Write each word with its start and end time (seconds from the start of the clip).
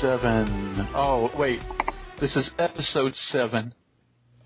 Seven. 0.00 0.88
Oh, 0.94 1.30
wait. 1.36 1.62
This 2.20 2.36
is 2.36 2.50
episode 2.58 3.14
seven. 3.32 3.74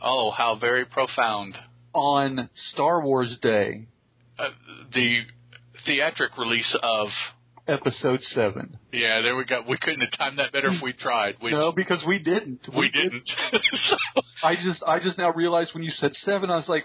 Oh, 0.00 0.30
how 0.30 0.56
very 0.58 0.84
profound. 0.86 1.58
on 1.94 2.48
Star 2.72 3.02
Wars 3.02 3.36
Day. 3.42 3.86
Uh, 4.38 4.48
the 4.94 5.20
theatric 5.86 6.38
release 6.38 6.74
of. 6.82 7.08
Episode 7.68 8.20
seven. 8.22 8.78
Yeah, 8.92 9.20
there 9.22 9.36
we 9.36 9.44
go. 9.44 9.62
We 9.68 9.76
couldn't 9.78 10.00
have 10.00 10.18
timed 10.18 10.38
that 10.38 10.52
better 10.52 10.68
if 10.68 10.82
we 10.82 10.94
tried. 10.94 11.36
We, 11.42 11.52
No, 11.52 11.70
because 11.70 12.02
we 12.06 12.18
didn't. 12.18 12.66
we 12.76 12.90
didn't. 12.90 13.28
so, 13.88 13.96
I 14.42 14.54
just, 14.56 14.82
I 14.86 14.98
just 15.00 15.18
now 15.18 15.32
realized 15.32 15.74
when 15.74 15.82
you 15.84 15.90
said 15.90 16.12
seven, 16.14 16.50
I 16.50 16.56
was 16.56 16.68
like, 16.68 16.84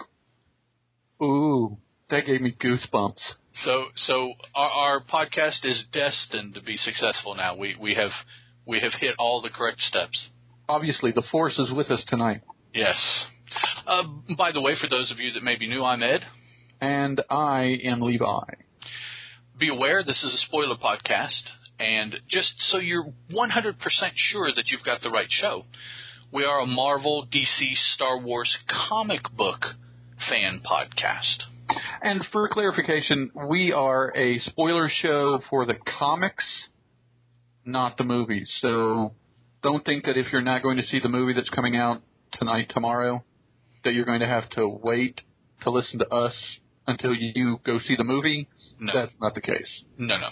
ooh, 1.22 1.78
that 2.10 2.26
gave 2.26 2.40
me 2.42 2.54
goosebumps. 2.62 3.18
so, 3.64 3.84
so 3.96 4.34
our, 4.54 4.70
our 4.70 5.00
podcast 5.04 5.64
is 5.64 5.84
destined 5.92 6.54
to 6.54 6.62
be 6.62 6.76
successful 6.76 7.34
now. 7.34 7.56
We, 7.56 7.74
we 7.80 7.94
have, 7.94 8.10
we 8.68 8.78
have 8.80 8.92
hit 9.00 9.14
all 9.18 9.40
the 9.42 9.48
correct 9.48 9.80
steps. 9.80 10.28
Obviously, 10.68 11.10
the 11.10 11.22
Force 11.32 11.58
is 11.58 11.72
with 11.72 11.90
us 11.90 12.04
tonight, 12.06 12.42
Yes. 12.74 13.24
Uh, 13.86 14.02
by 14.36 14.52
the 14.52 14.60
way, 14.60 14.74
for 14.80 14.88
those 14.88 15.10
of 15.10 15.18
you 15.18 15.32
that 15.32 15.42
may 15.42 15.56
be 15.56 15.66
new, 15.66 15.82
I'm 15.82 16.02
Ed. 16.02 16.20
and 16.82 17.20
I 17.30 17.78
am 17.82 18.02
Levi. 18.02 18.44
be 19.58 19.68
aware 19.70 20.04
this 20.04 20.22
is 20.22 20.34
a 20.34 20.46
spoiler 20.46 20.76
podcast, 20.76 21.42
and 21.80 22.16
just 22.28 22.52
so 22.70 22.76
you're 22.78 23.10
100% 23.32 23.74
sure 24.16 24.52
that 24.54 24.64
you've 24.70 24.84
got 24.84 25.00
the 25.00 25.10
right 25.10 25.30
show, 25.30 25.64
we 26.30 26.44
are 26.44 26.60
a 26.60 26.66
Marvel, 26.66 27.26
DC, 27.32 27.74
Star 27.94 28.18
Wars 28.20 28.58
comic 28.88 29.22
book 29.34 29.64
fan 30.28 30.60
podcast. 30.64 31.44
And 32.02 32.24
for 32.30 32.48
clarification, 32.50 33.30
we 33.50 33.72
are 33.72 34.12
a 34.14 34.38
spoiler 34.40 34.90
show 35.02 35.40
for 35.48 35.64
the 35.66 35.74
comics, 35.98 36.44
not 37.68 37.96
the 37.98 38.04
movie. 38.04 38.44
So 38.60 39.12
don't 39.62 39.84
think 39.84 40.04
that 40.06 40.16
if 40.16 40.32
you're 40.32 40.42
not 40.42 40.62
going 40.62 40.78
to 40.78 40.84
see 40.84 40.98
the 41.00 41.08
movie 41.08 41.34
that's 41.34 41.50
coming 41.50 41.76
out 41.76 42.00
tonight, 42.32 42.70
tomorrow, 42.74 43.24
that 43.84 43.94
you're 43.94 44.04
going 44.04 44.20
to 44.20 44.26
have 44.26 44.48
to 44.50 44.66
wait 44.66 45.20
to 45.62 45.70
listen 45.70 45.98
to 45.98 46.08
us 46.08 46.34
until 46.86 47.14
you 47.14 47.60
go 47.64 47.78
see 47.78 47.94
the 47.96 48.04
movie. 48.04 48.48
No. 48.80 48.92
That's 48.92 49.12
not 49.20 49.34
the 49.34 49.40
case. 49.40 49.82
No, 49.98 50.18
no. 50.18 50.28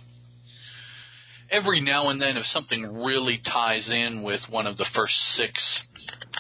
Every 1.51 1.81
now 1.81 2.09
and 2.11 2.21
then, 2.21 2.37
if 2.37 2.45
something 2.47 3.05
really 3.05 3.41
ties 3.45 3.89
in 3.89 4.25
with 4.25 4.41
one 4.51 4.67
of 4.67 4.77
the 4.79 4.87
first 4.95 5.15
six 5.37 5.53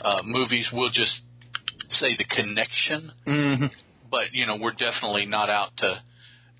uh, 0.03 0.23
movies, 0.25 0.69
we'll 0.73 0.91
just 0.91 1.21
say 1.91 2.17
the 2.17 2.25
connection. 2.25 3.13
Mm-hmm. 3.27 3.67
But 4.11 4.33
you 4.33 4.47
know, 4.47 4.57
we're 4.57 4.73
definitely 4.73 5.27
not 5.27 5.49
out 5.49 5.77
to 5.79 6.03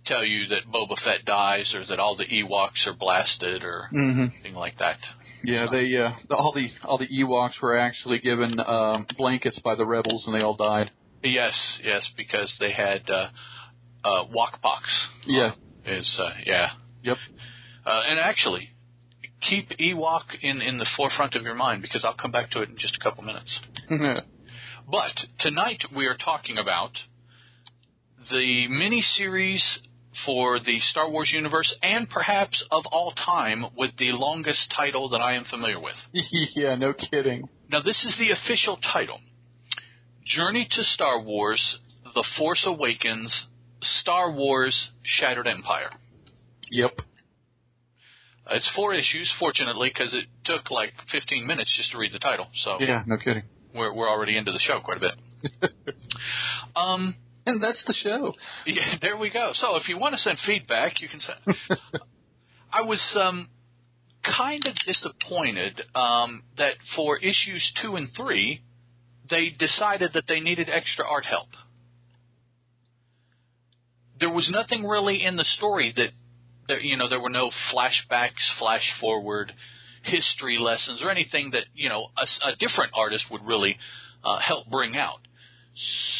tell 0.07 0.25
you 0.25 0.47
that 0.49 0.63
Boba 0.73 0.97
Fett 1.05 1.25
dies 1.25 1.73
or 1.75 1.85
that 1.87 1.99
all 1.99 2.17
the 2.17 2.25
Ewoks 2.27 2.87
are 2.87 2.95
blasted 2.95 3.63
or 3.65 3.89
Mm-hmm. 3.93 4.21
anything 4.33 4.55
like 4.55 4.79
that. 4.79 4.99
Yeah, 5.45 5.67
they 5.71 5.95
uh, 5.97 6.35
all 6.35 6.53
the 6.53 6.69
all 6.85 6.99
the 6.99 7.09
Ewoks 7.09 7.61
were 7.63 7.77
actually 7.79 8.19
given 8.19 8.59
um, 8.61 9.07
blankets 9.17 9.59
by 9.61 9.75
the 9.75 9.85
rebels, 9.85 10.25
and 10.27 10.35
they 10.35 10.41
all 10.43 10.57
died. 10.57 10.91
Yes, 11.23 11.55
yes, 11.83 12.09
because 12.17 12.55
they 12.61 12.73
had 12.73 13.09
uh, 13.11 13.29
uh. 14.05 14.25
Yeah. 15.27 15.53
Is 15.87 16.17
uh, 16.21 16.31
yeah. 16.45 16.71
Yep. 17.03 17.17
Uh, 17.85 18.03
and 18.09 18.19
actually, 18.19 18.71
keep 19.49 19.69
Ewok 19.79 20.25
in 20.43 20.61
in 20.63 20.79
the 20.79 20.87
forefront 20.97 21.35
of 21.35 21.43
your 21.43 21.55
mind 21.55 21.83
because 21.83 22.05
I'll 22.05 22.17
come 22.17 22.33
back 22.33 22.51
to 22.51 22.63
it 22.63 22.69
in 22.69 22.77
just 22.79 22.97
a 22.97 23.01
couple 23.03 23.23
minutes. 23.25 23.59
But 24.89 25.27
tonight 25.41 25.83
we 25.97 26.07
are 26.07 26.17
talking 26.17 26.59
about 26.59 26.93
the 28.31 28.69
miniseries 28.71 29.63
for 30.25 30.59
the 30.59 30.79
Star 30.91 31.11
Wars 31.11 31.31
universe 31.33 31.75
and 31.83 32.09
perhaps 32.09 32.63
of 32.71 32.85
all 32.91 33.13
time 33.13 33.67
with 33.77 33.91
the 33.99 34.13
longest 34.13 34.73
title 34.75 35.09
that 35.11 35.21
I 35.21 35.35
am 35.35 35.45
familiar 35.51 35.81
with. 35.81 35.95
yeah, 36.55 36.75
no 36.77 36.93
kidding. 36.95 37.49
Now, 37.71 37.83
this 37.83 38.05
is 38.05 38.17
the 38.19 38.31
official 38.33 38.79
title 38.93 39.19
Journey 40.25 40.67
to 40.71 40.85
Star 40.85 41.21
Wars 41.21 41.79
The 42.15 42.25
Force 42.39 42.65
Awakens 42.67 43.47
Star 43.83 44.33
Wars 44.33 44.91
Shattered 45.03 45.47
Empire. 45.47 45.91
Yep. 46.71 46.93
Uh, 46.99 48.55
It's 48.55 48.71
four 48.75 48.95
issues, 48.95 49.33
fortunately, 49.39 49.91
because 49.93 50.15
it 50.15 50.25
took 50.45 50.71
like 50.71 50.93
15 51.13 51.47
minutes 51.47 51.73
just 51.77 51.93
to 51.93 51.99
read 51.99 52.13
the 52.13 52.19
title. 52.19 52.47
So 52.65 52.79
Yeah, 52.81 53.03
no 53.07 53.17
kidding. 53.19 53.43
we're, 53.75 53.95
we're 53.95 54.09
already 54.09 54.37
into 54.37 54.53
the 54.53 54.59
show 54.61 54.81
quite 54.85 54.97
a 54.97 55.01
bit. 55.01 55.73
Um, 56.75 57.15
And 57.47 57.63
that's 57.63 57.83
the 57.87 57.95
show. 57.95 58.35
yeah, 58.67 58.97
there 59.01 59.17
we 59.17 59.31
go. 59.31 59.53
So 59.55 59.77
if 59.77 59.89
you 59.89 59.99
want 59.99 60.15
to 60.15 60.21
send 60.21 60.39
feedback, 60.45 61.01
you 61.01 61.09
can 61.09 61.21
send. 61.21 61.57
I 62.73 62.83
was 62.83 63.01
um, 63.19 63.49
kind 64.25 64.67
of 64.67 64.75
disappointed 64.87 65.81
um, 65.95 66.43
that 66.59 66.75
for 66.95 67.17
issues 67.19 67.73
two 67.81 67.97
and 67.97 68.09
three, 68.17 68.63
they 69.31 69.51
decided 69.51 70.13
that 70.15 70.25
they 70.29 70.41
needed 70.41 70.69
extra 70.69 71.09
art 71.09 71.25
help. 71.25 71.49
There 74.19 74.31
was 74.31 74.49
nothing 74.51 74.85
really 74.85 75.23
in 75.23 75.37
the 75.37 75.45
story 75.45 75.93
that, 75.97 76.11
that 76.69 76.83
you 76.83 76.97
know, 76.97 77.09
there 77.09 77.21
were 77.21 77.31
no 77.31 77.51
flashbacks, 77.73 78.59
flash 78.59 78.85
forward, 79.01 79.53
history 80.03 80.59
lessons, 80.59 81.03
or 81.03 81.11
anything 81.11 81.51
that 81.51 81.65
you 81.75 81.89
know 81.89 82.09
a, 82.17 82.49
a 82.49 82.57
different 82.57 82.93
artist 82.95 83.25
would 83.31 83.45
really 83.45 83.77
uh, 84.25 84.39
help 84.39 84.69
bring 84.71 84.97
out. 84.97 85.21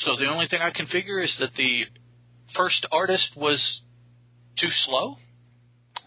So 0.05 0.17
the 0.17 0.27
only 0.27 0.47
thing 0.49 0.61
I 0.61 0.71
can 0.71 0.87
figure 0.87 1.21
is 1.21 1.35
that 1.41 1.55
the 1.57 1.85
first 2.55 2.87
artist 2.93 3.31
was 3.37 3.81
too 4.59 4.69
slow. 4.85 5.17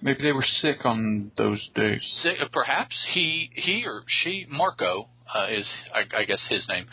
Maybe 0.02 0.22
they 0.24 0.32
were 0.32 0.46
sick 0.62 0.86
on 0.86 1.32
those 1.36 1.68
days. 1.76 2.02
Si- 2.24 2.38
uh, 2.40 2.48
Perhaps 2.54 2.96
he 3.14 3.50
he 3.54 3.84
or 3.86 4.04
she 4.08 4.46
Marco 4.50 5.10
uh, 5.34 5.48
is 5.52 5.70
I, 5.94 6.22
I 6.22 6.24
guess 6.26 6.46
his 6.50 6.68
name 6.70 6.88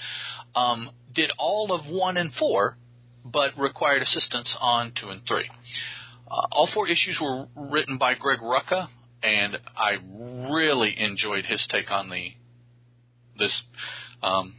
um, 0.56 0.90
did 1.14 1.30
all 1.38 1.72
of 1.72 1.86
one 1.86 2.16
and 2.16 2.32
four, 2.34 2.76
but 3.24 3.56
required 3.58 4.02
assistance 4.02 4.56
on 4.60 4.92
two 5.00 5.10
and 5.10 5.22
three. 5.28 5.48
Uh, 6.28 6.46
all 6.50 6.68
four 6.72 6.88
issues 6.88 7.18
were 7.20 7.46
written 7.54 7.98
by 7.98 8.14
Greg 8.14 8.40
Rucka, 8.40 8.88
and 9.22 9.58
I 9.76 9.98
really 10.50 10.94
enjoyed 10.98 11.44
his 11.44 11.64
take 11.70 11.90
on 11.90 12.10
the 12.10 12.30
this 13.38 13.62
um, 14.22 14.54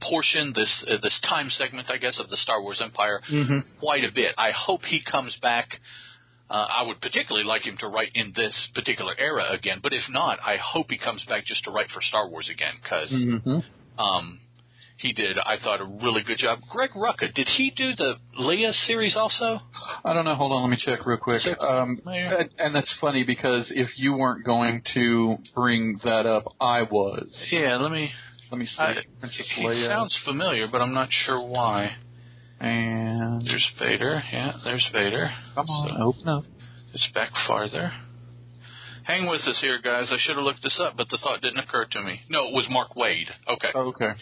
portion, 0.00 0.52
this 0.54 0.84
uh, 0.88 0.96
this 1.02 1.18
time 1.28 1.50
segment, 1.50 1.90
I 1.90 1.96
guess, 1.98 2.18
of 2.20 2.28
the 2.30 2.36
Star 2.36 2.62
Wars 2.62 2.80
Empire 2.82 3.20
Mm-hmm. 3.30 3.78
quite 3.80 4.04
a 4.04 4.12
bit. 4.14 4.34
I 4.38 4.50
hope 4.52 4.82
he 4.82 5.00
comes 5.02 5.36
back. 5.42 5.68
Uh, 6.50 6.66
I 6.78 6.82
would 6.86 7.00
particularly 7.02 7.46
like 7.46 7.62
him 7.62 7.76
to 7.80 7.88
write 7.88 8.08
in 8.14 8.32
this 8.34 8.68
particular 8.74 9.12
era 9.18 9.44
again, 9.52 9.80
but 9.82 9.92
if 9.92 10.02
not, 10.08 10.38
I 10.42 10.56
hope 10.56 10.86
he 10.88 10.96
comes 10.96 11.22
back 11.28 11.44
just 11.44 11.62
to 11.64 11.70
write 11.70 11.88
for 11.92 12.00
Star 12.00 12.28
Wars 12.28 12.48
again 12.50 12.72
because 12.82 13.12
Mm-hmm. 13.12 14.00
um, 14.02 14.40
he 14.96 15.12
did, 15.12 15.36
I 15.38 15.56
thought, 15.62 15.80
a 15.80 15.84
really 15.84 16.22
good 16.24 16.38
job. 16.38 16.58
Greg 16.70 16.90
Rucka, 16.96 17.32
did 17.34 17.48
he 17.48 17.70
do 17.76 17.94
the 17.94 18.14
Leia 18.40 18.72
series 18.86 19.14
also? 19.14 19.60
I 20.04 20.12
don't 20.14 20.24
know. 20.24 20.34
Hold 20.34 20.50
on, 20.52 20.62
let 20.62 20.70
me 20.70 20.78
check 20.82 21.06
real 21.06 21.18
quick. 21.18 21.42
Um, 21.60 22.00
and 22.58 22.74
that's 22.74 22.92
funny 23.00 23.22
because 23.24 23.70
if 23.74 23.90
you 23.96 24.16
weren't 24.16 24.44
going 24.44 24.82
to 24.94 25.36
bring 25.54 26.00
that 26.02 26.26
up, 26.26 26.52
I 26.60 26.82
was. 26.82 27.32
Yeah, 27.52 27.76
let 27.76 27.92
me. 27.92 28.10
Let 28.50 28.58
me 28.58 28.66
see. 28.66 28.78
I, 28.78 28.94
he 29.56 29.62
Leia. 29.64 29.88
sounds 29.88 30.18
familiar, 30.24 30.66
but 30.70 30.80
I'm 30.80 30.94
not 30.94 31.08
sure 31.26 31.40
why. 31.46 31.92
and 32.60 33.42
There's 33.42 33.70
Vader. 33.78 34.22
Yeah, 34.32 34.52
there's 34.64 34.88
Vader. 34.92 35.30
come 35.54 35.66
on, 35.66 35.88
So- 35.88 36.02
open 36.04 36.28
up. 36.28 36.44
It's 36.94 37.08
back 37.14 37.30
farther. 37.46 37.92
Hang 39.04 39.26
with 39.28 39.40
us 39.42 39.58
here, 39.60 39.78
guys. 39.82 40.08
I 40.10 40.16
should 40.18 40.36
have 40.36 40.44
looked 40.44 40.62
this 40.62 40.78
up, 40.80 40.94
but 40.96 41.08
the 41.10 41.18
thought 41.22 41.40
didn't 41.40 41.58
occur 41.60 41.86
to 41.90 42.02
me. 42.02 42.20
No, 42.28 42.40
it 42.48 42.54
was 42.54 42.66
Mark 42.70 42.94
Waid. 42.94 43.24
Okay, 43.48 43.68
Oh, 43.74 43.88
okay. 43.94 44.12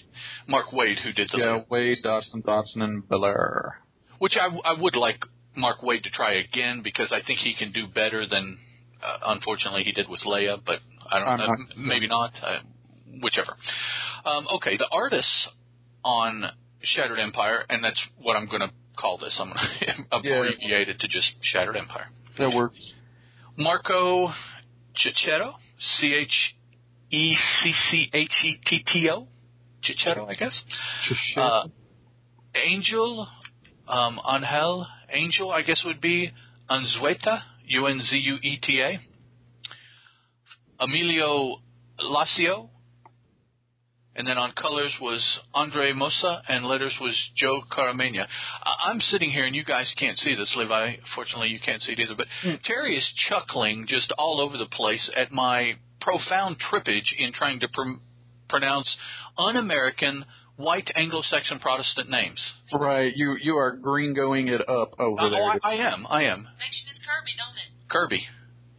Mark 0.49 0.67
Waid 0.73 1.01
who 1.03 1.13
did 1.13 1.29
the 1.33 1.39
Yeah, 1.39 1.63
Waid, 1.71 2.03
Dodson, 2.05 2.43
Dodson, 2.45 2.83
and 2.83 3.03
Bellaire. 3.09 3.79
which 4.19 4.37
I, 4.41 4.47
I 4.69 4.81
would 4.81 4.95
like 4.97 5.25
Mark 5.57 5.81
Waid 5.81 6.03
to 6.05 6.11
try 6.11 6.35
again 6.35 6.83
because 6.85 7.11
I 7.13 7.21
think 7.27 7.41
he 7.41 7.55
can 7.55 7.73
do 7.73 7.87
better 7.89 8.27
than 8.29 8.59
uh, 9.03 9.17
unfortunately 9.35 9.83
he 9.85 9.93
did 9.93 10.09
with 10.09 10.21
Leia, 10.27 10.59
but 10.65 10.79
I 11.11 11.19
don't 11.19 11.39
know, 11.39 11.55
maybe 11.77 12.07
not, 12.09 12.33
uh, 12.43 12.59
whichever. 13.23 13.57
Um, 14.27 14.47
okay, 14.57 14.77
the 14.77 14.89
artists 14.91 15.49
on 16.05 16.45
Shattered 16.83 17.19
Empire, 17.21 17.65
and 17.71 17.83
that's 17.83 18.01
what 18.21 18.37
I'm 18.37 18.47
going 18.47 18.61
to 18.61 18.71
call 18.99 19.19
this. 19.19 19.39
I'm 19.41 19.49
going 19.49 19.59
to 19.81 19.87
Yeah. 19.87 19.95
abbreviate 20.13 20.89
it 20.89 20.99
to 21.01 21.09
just 21.09 21.33
Shattered 21.43 21.77
Empire. 21.77 22.07
That 22.39 22.55
works. 22.55 22.77
Marco 23.57 24.29
Checchetto, 24.97 25.53
C 26.01 26.13
H 26.15 26.55
E 27.11 27.37
C 27.63 27.73
C 27.91 28.11
H 28.13 28.31
E 28.45 28.57
T 28.67 28.85
T 28.93 29.09
O, 29.11 29.29
Checchetto, 29.83 30.27
I 30.29 30.35
guess. 30.35 30.61
Uh, 31.37 31.69
Angel, 32.55 33.27
um, 33.89 34.19
Angel, 34.29 34.87
Angel, 35.11 35.51
I 35.53 35.63
guess 35.63 35.83
would 35.87 36.01
be 36.01 36.31
Unzueta, 36.69 37.43
U 37.67 37.87
N 37.87 38.01
Z 38.03 38.17
U 38.19 38.35
E 38.43 38.59
T 38.63 38.81
A. 38.83 38.99
Emilio 40.79 41.57
Laiso, 42.01 42.69
and 44.17 44.27
then 44.27 44.39
on 44.39 44.53
colors 44.53 44.93
was 45.01 45.23
Andre 45.55 45.93
Mossa, 45.93 46.41
and 46.49 46.65
letters 46.67 46.95
was 47.01 47.15
Joe 47.37 47.61
Caramagna. 47.71 48.27
I- 48.65 48.77
I'm 48.91 49.01
sitting 49.01 49.31
here, 49.31 49.45
and 49.47 49.55
you 49.55 49.65
guys 49.65 49.93
can't 49.99 50.19
see 50.19 50.35
this, 50.35 50.55
Levi. 50.57 50.97
Fortunately, 51.15 51.49
you 51.49 51.61
can't 51.61 51.83
see 51.83 51.93
it 51.93 52.01
either. 52.01 52.15
But 52.15 52.29
Terry 52.65 52.97
is 52.97 53.07
chuckling 53.29 53.87
just 53.87 54.13
all 54.19 54.41
over 54.41 54.57
the 54.57 54.67
place 54.67 55.11
at 55.17 55.33
my 55.33 55.77
profound 56.01 56.59
trippage 56.61 57.13
in 57.19 57.33
trying 57.33 57.61
to 57.61 57.69
pr- 57.69 58.01
pronounce 58.49 58.97
un-American 59.39 60.25
white 60.57 60.91
Anglo-Saxon 60.95 61.59
Protestant 61.59 62.09
names. 62.09 62.41
Right. 62.73 63.13
You 63.15 63.37
you 63.41 63.57
are 63.59 63.73
gringoing 63.73 64.49
it 64.49 64.63
up 64.69 64.99
over 64.99 65.21
Uh, 65.21 65.29
there. 65.29 65.43
oh, 65.43 65.59
I, 65.63 65.73
I 65.73 65.75
am. 65.93 66.07
I 66.09 66.23
am. 66.25 66.49
Makes 66.59 66.81
you 66.83 66.89
miss 66.93 66.99
Kirby, 67.05 67.33
don't 67.37 67.57
it? 67.59 67.89
Kirby. 67.89 68.29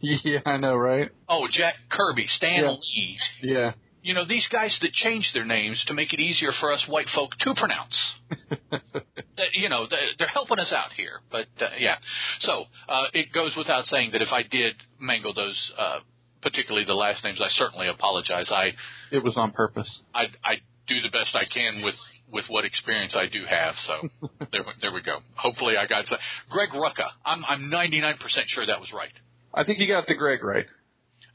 yeah, 0.00 0.40
I 0.46 0.56
know, 0.58 0.74
right? 0.76 1.10
Oh, 1.28 1.46
Jack 1.50 1.74
Kirby, 1.90 2.26
Stan 2.36 2.62
Yeah. 2.64 2.70
Lee. 2.70 3.18
Yeah. 3.42 3.72
You 4.02 4.14
know, 4.14 4.24
these 4.26 4.46
guys 4.50 4.76
that 4.82 4.92
change 4.92 5.28
their 5.34 5.44
names 5.44 5.82
to 5.88 5.94
make 5.94 6.12
it 6.12 6.20
easier 6.20 6.52
for 6.60 6.72
us 6.72 6.84
white 6.88 7.08
folk 7.14 7.32
to 7.40 7.54
pronounce. 7.54 7.96
that, 8.70 9.48
you 9.54 9.68
know, 9.68 9.86
they're, 10.18 10.28
helping 10.28 10.58
us 10.58 10.72
out 10.72 10.92
here. 10.96 11.20
But, 11.30 11.46
uh, 11.60 11.70
yeah. 11.78 11.96
So, 12.40 12.64
uh, 12.88 13.04
it 13.12 13.32
goes 13.32 13.54
without 13.56 13.86
saying 13.86 14.10
that 14.12 14.22
if 14.22 14.28
I 14.32 14.42
did 14.48 14.74
mangle 15.00 15.34
those, 15.34 15.72
uh, 15.78 15.98
particularly 16.42 16.86
the 16.86 16.94
last 16.94 17.24
names, 17.24 17.40
I 17.42 17.48
certainly 17.50 17.88
apologize. 17.88 18.50
I, 18.50 18.72
it 19.10 19.22
was 19.22 19.36
on 19.36 19.50
purpose. 19.50 19.90
I, 20.14 20.24
I 20.44 20.54
do 20.86 21.00
the 21.00 21.10
best 21.10 21.34
I 21.34 21.44
can 21.52 21.82
with, 21.84 21.96
with 22.32 22.44
what 22.48 22.64
experience 22.64 23.16
I 23.16 23.26
do 23.32 23.44
have. 23.48 23.74
So, 23.86 24.28
there, 24.52 24.62
we- 24.62 24.72
there 24.80 24.92
we 24.92 25.02
go. 25.02 25.18
Hopefully 25.34 25.76
I 25.76 25.86
got 25.86 26.06
some. 26.06 26.18
Greg 26.50 26.70
Rucka. 26.70 27.08
I'm, 27.24 27.44
I'm 27.46 27.62
99% 27.70 28.14
sure 28.48 28.64
that 28.66 28.80
was 28.80 28.92
right. 28.94 29.12
I 29.52 29.64
think 29.64 29.80
you 29.80 29.88
got 29.88 30.06
the 30.06 30.14
Greg 30.14 30.44
right. 30.44 30.66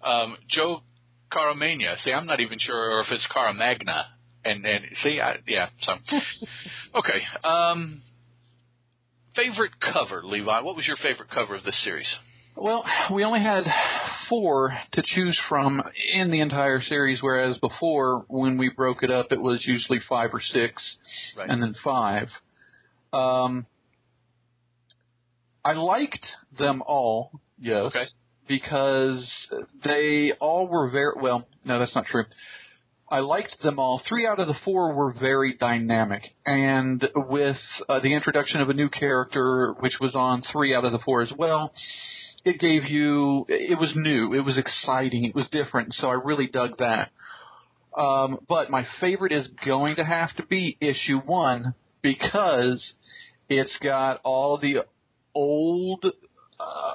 um, 0.03 0.37
Joe 0.49 0.81
Caramagna. 1.33 1.97
See, 2.03 2.11
I'm 2.11 2.25
not 2.25 2.39
even 2.39 2.59
sure 2.59 2.99
if 3.01 3.07
it's 3.11 3.27
Caramagna. 3.35 4.05
And 4.45 4.65
and 4.65 4.83
see, 5.01 5.19
I, 5.21 5.37
yeah. 5.47 5.69
So, 5.81 5.93
okay. 6.99 7.21
Um, 7.43 8.01
favorite 9.35 9.71
cover, 9.79 10.21
Levi. 10.23 10.59
What 10.61 10.75
was 10.75 10.85
your 10.85 10.97
favorite 10.97 11.29
cover 11.33 11.55
of 11.55 11.63
this 11.63 11.81
series? 11.83 12.07
Well, 12.55 12.85
we 13.11 13.23
only 13.23 13.39
had 13.39 13.63
four 14.29 14.77
to 14.91 15.01
choose 15.03 15.39
from 15.49 15.81
in 16.13 16.29
the 16.29 16.39
entire 16.41 16.81
series, 16.81 17.19
whereas 17.21 17.57
before, 17.57 18.25
when 18.27 18.59
we 18.59 18.69
broke 18.69 19.01
it 19.01 19.09
up, 19.09 19.31
it 19.31 19.41
was 19.41 19.63
usually 19.65 19.99
five 20.07 20.29
or 20.33 20.39
six, 20.41 20.73
Right. 21.35 21.49
and 21.49 21.63
then 21.63 21.73
five. 21.83 22.27
Um, 23.11 23.65
I 25.65 25.73
liked 25.73 26.25
them 26.59 26.83
all, 26.85 27.31
yes, 27.59 27.85
Okay. 27.85 28.05
Because 28.47 29.29
they 29.83 30.33
all 30.39 30.67
were 30.67 30.89
very 30.89 31.13
well. 31.21 31.47
No, 31.65 31.79
that's 31.79 31.95
not 31.95 32.05
true. 32.05 32.25
I 33.09 33.19
liked 33.19 33.61
them 33.61 33.77
all. 33.77 34.01
Three 34.07 34.25
out 34.25 34.39
of 34.39 34.47
the 34.47 34.55
four 34.65 34.93
were 34.93 35.13
very 35.19 35.55
dynamic, 35.55 36.23
and 36.45 37.07
with 37.15 37.57
uh, 37.87 37.99
the 37.99 38.13
introduction 38.13 38.59
of 38.59 38.69
a 38.69 38.73
new 38.73 38.89
character, 38.89 39.75
which 39.79 39.99
was 40.01 40.15
on 40.15 40.41
three 40.51 40.73
out 40.73 40.83
of 40.83 40.91
the 40.91 40.99
four 40.99 41.21
as 41.21 41.31
well, 41.37 41.73
it 42.43 42.59
gave 42.59 42.85
you. 42.85 43.45
It 43.49 43.79
was 43.79 43.93
new. 43.95 44.33
It 44.33 44.41
was 44.41 44.57
exciting. 44.57 45.25
It 45.25 45.35
was 45.35 45.47
different. 45.51 45.93
So 45.93 46.07
I 46.07 46.13
really 46.13 46.47
dug 46.47 46.71
that. 46.79 47.11
Um, 47.95 48.39
but 48.49 48.71
my 48.71 48.87
favorite 48.99 49.31
is 49.31 49.47
going 49.63 49.97
to 49.97 50.03
have 50.03 50.35
to 50.37 50.45
be 50.45 50.77
issue 50.81 51.19
one 51.19 51.75
because 52.01 52.93
it's 53.49 53.77
got 53.83 54.19
all 54.23 54.57
the 54.57 54.85
old 55.35 56.05
uh, 56.59 56.92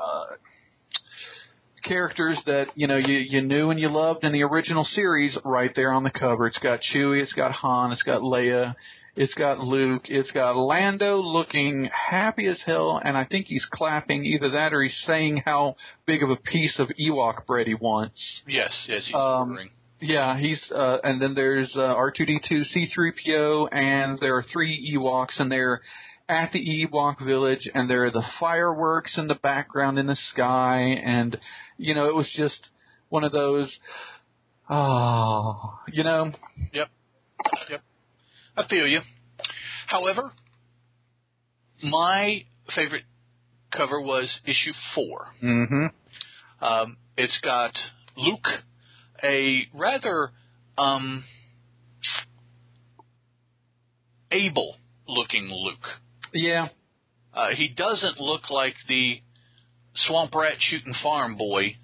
characters 1.88 2.38
that 2.46 2.66
you 2.74 2.86
know 2.86 2.96
you 2.98 3.16
you 3.16 3.40
knew 3.42 3.70
and 3.70 3.80
you 3.80 3.88
loved 3.88 4.24
in 4.24 4.32
the 4.32 4.42
original 4.42 4.84
series 4.84 5.36
right 5.44 5.72
there 5.74 5.92
on 5.92 6.04
the 6.04 6.10
cover. 6.10 6.46
It's 6.46 6.58
got 6.58 6.80
Chewie, 6.92 7.22
it's 7.22 7.32
got 7.32 7.52
Han, 7.52 7.92
it's 7.92 8.02
got 8.02 8.20
Leia, 8.20 8.74
it's 9.16 9.34
got 9.34 9.58
Luke, 9.58 10.02
it's 10.08 10.30
got 10.30 10.56
Lando 10.56 11.16
looking 11.22 11.88
happy 12.10 12.46
as 12.46 12.60
hell, 12.64 13.00
and 13.04 13.16
I 13.16 13.24
think 13.24 13.46
he's 13.46 13.66
clapping. 13.72 14.24
Either 14.24 14.50
that 14.50 14.72
or 14.72 14.82
he's 14.82 14.96
saying 15.06 15.42
how 15.44 15.76
big 16.06 16.22
of 16.22 16.30
a 16.30 16.36
piece 16.36 16.78
of 16.78 16.88
Ewok 17.00 17.46
bread 17.46 17.66
he 17.66 17.74
wants. 17.74 18.20
Yes, 18.46 18.72
yes, 18.88 19.06
he's 19.06 19.14
Um, 19.14 19.50
ordering. 19.50 19.70
Yeah, 20.00 20.38
he's 20.38 20.60
uh, 20.70 20.98
and 21.02 21.20
then 21.20 21.34
there's 21.34 21.74
uh, 21.74 21.80
R2D2, 21.80 22.62
C3PO, 22.72 23.68
and 23.72 24.16
there 24.20 24.36
are 24.36 24.44
three 24.52 24.94
Ewoks, 24.94 25.40
and 25.40 25.50
they're 25.50 25.80
at 26.28 26.52
the 26.52 26.58
Ewok 26.60 27.24
village, 27.24 27.68
and 27.72 27.88
there 27.88 28.04
are 28.04 28.10
the 28.10 28.24
fireworks 28.38 29.16
in 29.16 29.28
the 29.28 29.34
background 29.34 29.98
in 29.98 30.06
the 30.06 30.18
sky, 30.32 30.80
and 31.04 31.38
you 31.76 31.94
know 31.94 32.08
it 32.08 32.14
was 32.14 32.28
just 32.36 32.60
one 33.08 33.24
of 33.24 33.32
those. 33.32 33.74
Oh, 34.70 35.78
you 35.90 36.04
know, 36.04 36.32
Yep. 36.74 36.88
Yep. 37.70 37.80
I 38.56 38.68
feel 38.68 38.86
you. 38.86 39.00
However, 39.86 40.32
my 41.82 42.44
favorite 42.74 43.04
cover 43.74 44.00
was 44.00 44.40
issue 44.44 44.72
four. 44.94 45.26
mm-hmm. 45.42 45.86
Um, 46.60 46.96
it's 47.16 47.38
got 47.42 47.72
Luke, 48.16 48.46
a 49.22 49.62
rather 49.72 50.32
um, 50.76 51.24
able 54.30 54.76
looking 55.06 55.48
Luke. 55.50 55.86
Yeah, 56.32 56.68
Uh, 57.34 57.48
he 57.56 57.68
doesn't 57.68 58.20
look 58.20 58.50
like 58.50 58.74
the 58.88 59.20
swamp 59.94 60.34
rat 60.34 60.54
shooting 60.58 60.94
farm 61.02 61.36
boy 61.36 61.76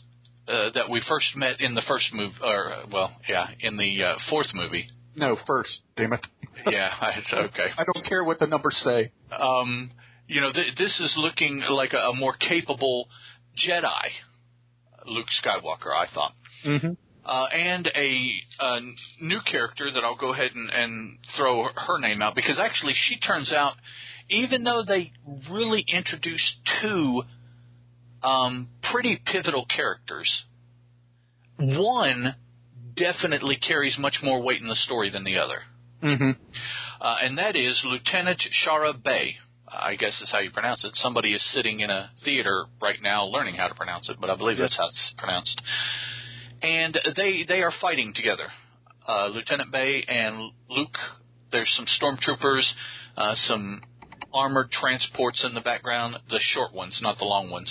uh, 0.48 0.70
that 0.74 0.90
we 0.90 1.00
first 1.08 1.34
met 1.36 1.60
in 1.60 1.74
the 1.74 1.82
first 1.88 2.12
movie, 2.12 2.34
or 2.42 2.72
uh, 2.72 2.86
well, 2.92 3.16
yeah, 3.28 3.48
in 3.60 3.76
the 3.76 4.02
uh, 4.02 4.14
fourth 4.30 4.48
movie. 4.54 4.86
no, 5.16 5.36
first, 5.46 5.78
damn 5.96 6.12
it, 6.12 6.26
Yeah, 6.66 6.90
it's 7.16 7.32
okay. 7.32 7.68
I 7.78 7.84
don't 7.84 8.04
care 8.06 8.24
what 8.24 8.38
the 8.38 8.46
numbers 8.46 8.76
say. 8.84 9.12
Um, 9.38 9.90
you 10.26 10.40
know, 10.40 10.52
th- 10.52 10.76
this 10.78 10.98
is 11.00 11.14
looking 11.16 11.62
like 11.70 11.92
a, 11.92 11.98
a 11.98 12.14
more 12.14 12.34
capable 12.36 13.08
Jedi, 13.56 14.08
Luke 15.06 15.26
Skywalker. 15.44 15.92
I 15.94 16.06
thought. 16.14 16.32
Mm-hmm. 16.66 16.92
uh, 17.26 17.44
and 17.52 17.86
a, 17.94 18.32
a 18.60 18.80
new 19.20 19.38
character 19.50 19.90
that 19.92 20.02
I'll 20.02 20.16
go 20.16 20.32
ahead 20.32 20.52
and, 20.54 20.70
and 20.70 21.18
throw 21.36 21.64
her 21.74 21.98
name 22.00 22.22
out 22.22 22.34
because 22.34 22.58
actually 22.58 22.94
she 23.08 23.18
turns 23.18 23.52
out, 23.52 23.74
even 24.30 24.64
though 24.64 24.82
they 24.86 25.12
really 25.50 25.84
introduced 25.92 26.54
two 26.82 27.22
um, 28.22 28.68
pretty 28.92 29.20
pivotal 29.24 29.66
characters, 29.66 30.44
one 31.58 32.34
definitely 32.96 33.56
carries 33.56 33.96
much 33.98 34.16
more 34.22 34.42
weight 34.42 34.60
in 34.60 34.68
the 34.68 34.76
story 34.76 35.10
than 35.10 35.24
the 35.24 35.38
other, 35.38 35.58
Mm-hmm. 36.02 36.30
uh, 37.00 37.16
and 37.22 37.38
that 37.38 37.56
is 37.56 37.80
Lieutenant 37.86 38.42
Shara 38.66 38.92
Bay. 39.02 39.36
I 39.66 39.96
guess 39.96 40.20
is 40.20 40.30
how 40.30 40.38
you 40.40 40.50
pronounce 40.50 40.84
it. 40.84 40.92
Somebody 40.96 41.32
is 41.34 41.42
sitting 41.52 41.80
in 41.80 41.90
a 41.90 42.10
theater 42.24 42.66
right 42.80 42.98
now 43.02 43.24
learning 43.24 43.54
how 43.56 43.66
to 43.68 43.74
pronounce 43.74 44.08
it, 44.08 44.18
but 44.20 44.30
I 44.30 44.36
believe 44.36 44.58
that's 44.58 44.76
how 44.76 44.88
it's 44.88 45.14
pronounced 45.18 45.60
and 46.62 46.98
they 47.16 47.44
they 47.46 47.60
are 47.62 47.72
fighting 47.80 48.12
together. 48.14 48.46
Uh, 49.06 49.26
Lieutenant 49.28 49.70
Bay 49.70 50.04
and 50.08 50.50
Luke. 50.70 50.96
There's 51.52 51.70
some 51.76 51.86
stormtroopers, 52.00 52.64
uh, 53.16 53.34
some 53.46 53.82
armored 54.34 54.70
transports 54.70 55.44
in 55.44 55.54
the 55.54 55.60
background. 55.60 56.16
The 56.28 56.40
short 56.40 56.74
ones, 56.74 56.98
not 57.00 57.18
the 57.18 57.24
long 57.24 57.50
ones. 57.50 57.70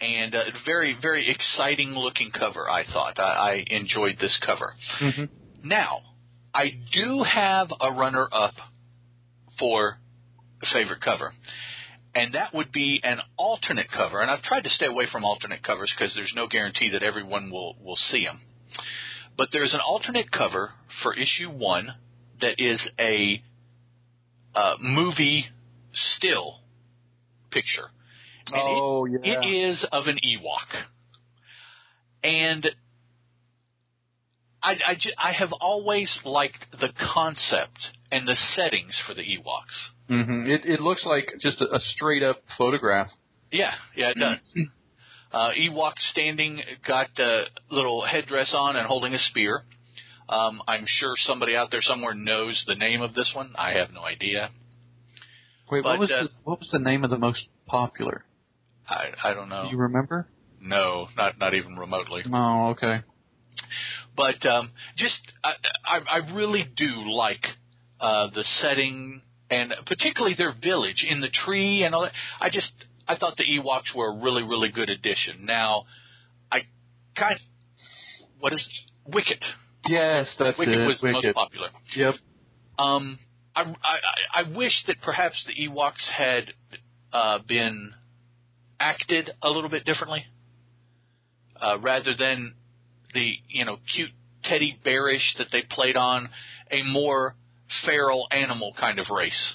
And 0.00 0.34
uh, 0.34 0.44
very 0.64 0.96
very 1.00 1.30
exciting 1.30 1.90
looking 1.90 2.30
cover. 2.30 2.68
I 2.68 2.84
thought 2.84 3.18
I, 3.18 3.22
I 3.22 3.64
enjoyed 3.68 4.16
this 4.20 4.38
cover. 4.44 4.74
Mm-hmm. 5.00 5.24
Now 5.68 6.00
I 6.54 6.72
do 6.92 7.22
have 7.22 7.68
a 7.80 7.92
runner 7.92 8.28
up 8.32 8.54
for 9.58 9.98
favorite 10.72 11.00
cover 11.02 11.32
and 12.14 12.34
that 12.34 12.54
would 12.54 12.70
be 12.72 13.00
an 13.02 13.18
alternate 13.36 13.88
cover. 13.90 14.20
And 14.20 14.30
I've 14.30 14.42
tried 14.42 14.62
to 14.64 14.70
stay 14.70 14.86
away 14.86 15.06
from 15.10 15.24
alternate 15.24 15.62
covers 15.62 15.92
because 15.96 16.14
there's 16.14 16.32
no 16.34 16.46
guarantee 16.46 16.90
that 16.90 17.02
everyone 17.02 17.50
will 17.50 17.76
will 17.82 17.96
see 17.96 18.24
them. 18.24 18.40
But 19.36 19.48
there's 19.52 19.74
an 19.74 19.80
alternate 19.80 20.30
cover 20.30 20.72
for 21.02 21.14
issue 21.14 21.50
one 21.50 21.94
that 22.40 22.54
is 22.58 22.80
a 23.00 23.42
uh, 24.54 24.74
movie 24.80 25.46
still 25.92 26.60
picture. 27.50 27.88
And 28.46 28.56
it- 28.56 28.60
Oh 28.62 29.04
yeah. 29.06 29.18
it 29.22 29.46
is 29.46 29.86
of 29.92 30.06
an 30.06 30.16
Ewok. 30.16 30.82
And 32.22 32.66
I, 34.62 34.72
I, 34.72 34.96
I 35.18 35.32
have 35.32 35.52
always 35.52 36.18
liked 36.24 36.64
the 36.80 36.88
concept 37.14 37.78
and 38.10 38.26
the 38.26 38.36
settings 38.56 39.00
for 39.06 39.12
the 39.14 39.20
Ewoks. 39.22 40.10
Mm-hmm. 40.10 40.46
It 40.50 40.64
it 40.64 40.80
looks 40.80 41.04
like 41.04 41.34
just 41.40 41.60
a, 41.60 41.74
a 41.74 41.80
straight 41.80 42.22
up 42.22 42.36
photograph. 42.56 43.08
Yeah, 43.52 43.72
yeah, 43.96 44.10
it 44.10 44.18
does. 44.18 44.54
uh, 45.32 45.50
Ewok 45.58 45.94
standing, 46.10 46.60
got 46.86 47.08
a 47.18 47.44
little 47.70 48.04
headdress 48.04 48.52
on 48.56 48.76
and 48.76 48.86
holding 48.86 49.14
a 49.14 49.18
spear. 49.18 49.62
Um, 50.28 50.62
I'm 50.66 50.84
sure 50.86 51.14
somebody 51.18 51.56
out 51.56 51.70
there 51.70 51.82
somewhere 51.82 52.14
knows 52.14 52.62
the 52.66 52.74
name 52.74 53.02
of 53.02 53.14
this 53.14 53.30
one. 53.34 53.54
I 53.56 53.72
have 53.72 53.90
no 53.92 54.02
idea. 54.02 54.50
Wait, 55.70 55.82
But, 55.82 55.98
what 55.98 56.00
was 56.00 56.10
uh, 56.10 56.22
the, 56.24 56.28
what 56.44 56.58
was 56.60 56.68
the 56.72 56.78
name 56.78 57.04
of 57.04 57.10
the 57.10 57.18
most 57.18 57.46
popular? 57.66 58.24
I, 58.88 59.08
I 59.22 59.34
don't 59.34 59.48
know. 59.48 59.64
Do 59.64 59.70
you 59.70 59.82
remember? 59.82 60.28
No, 60.60 61.08
not 61.16 61.38
not 61.38 61.54
even 61.54 61.76
remotely. 61.76 62.22
Oh, 62.32 62.70
okay. 62.70 63.00
But 64.16 64.46
um, 64.46 64.70
just 64.96 65.18
I, 65.42 65.52
I, 65.84 66.18
I 66.20 66.34
really 66.34 66.64
do 66.76 67.10
like 67.10 67.44
uh, 68.00 68.28
the 68.34 68.44
setting 68.60 69.22
and 69.50 69.74
particularly 69.86 70.34
their 70.36 70.52
village 70.52 71.04
in 71.08 71.20
the 71.20 71.28
tree 71.44 71.82
and 71.84 71.94
all 71.94 72.02
that. 72.02 72.12
I 72.40 72.48
just 72.48 72.72
I 73.06 73.16
thought 73.16 73.36
the 73.36 73.44
Ewoks 73.44 73.94
were 73.94 74.08
a 74.08 74.22
really 74.22 74.42
really 74.42 74.70
good 74.70 74.88
addition. 74.88 75.44
Now, 75.44 75.84
I 76.50 76.60
kind 77.16 77.38
what 78.38 78.52
is 78.52 78.66
Wicket? 79.06 79.44
Yes, 79.86 80.26
that's 80.38 80.58
Wicket 80.58 80.78
it. 80.78 80.86
was 80.86 81.00
the 81.00 81.12
most 81.12 81.34
popular. 81.34 81.68
Yep. 81.96 82.14
Um, 82.78 83.18
I, 83.54 83.62
I, 83.62 84.40
I 84.40 84.56
wish 84.56 84.72
that 84.86 84.96
perhaps 85.02 85.42
the 85.46 85.68
Ewoks 85.68 86.08
had 86.16 86.52
uh, 87.12 87.38
been 87.46 87.92
acted 88.80 89.30
a 89.42 89.50
little 89.50 89.70
bit 89.70 89.84
differently, 89.84 90.24
uh, 91.60 91.78
rather 91.80 92.14
than 92.18 92.54
the 93.12 93.34
you 93.48 93.64
know 93.64 93.78
cute 93.94 94.10
teddy 94.42 94.78
bearish 94.82 95.34
that 95.38 95.48
they 95.52 95.62
played 95.62 95.96
on 95.96 96.28
a 96.70 96.82
more 96.82 97.36
feral 97.84 98.26
animal 98.30 98.74
kind 98.78 98.98
of 98.98 99.06
race. 99.10 99.54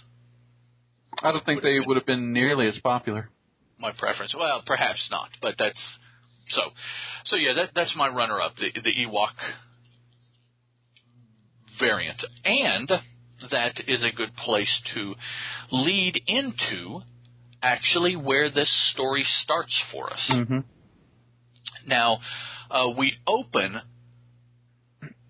I 1.22 1.32
don't 1.32 1.46
think 1.46 1.62
they 1.62 1.80
would 1.86 1.98
have 1.98 2.06
been 2.06 2.32
nearly 2.32 2.68
as 2.68 2.80
popular. 2.80 3.30
My 3.78 3.92
preference, 3.98 4.34
well, 4.38 4.62
perhaps 4.66 5.06
not, 5.12 5.30
but 5.42 5.56
that's 5.58 5.80
so. 6.50 6.62
So 7.26 7.36
yeah, 7.36 7.54
that 7.56 7.72
that's 7.76 7.94
my 7.96 8.08
runner-up, 8.08 8.56
the 8.56 8.72
the 8.82 8.92
Ewok 9.06 9.36
variant, 11.80 12.24
and 12.46 12.92
that 13.52 13.82
is 13.88 14.04
a 14.04 14.16
good 14.16 14.36
place 14.36 14.82
to 14.94 15.16
lead 15.72 16.22
into 16.28 17.02
actually 17.62 18.16
where 18.16 18.50
this 18.50 18.72
story 18.94 19.26
starts 19.44 19.78
for 19.92 20.12
us. 20.12 20.32
Mm-hmm. 20.32 20.60
Now, 21.88 22.20
uh, 22.70 22.90
we 22.98 23.14
open 23.26 23.82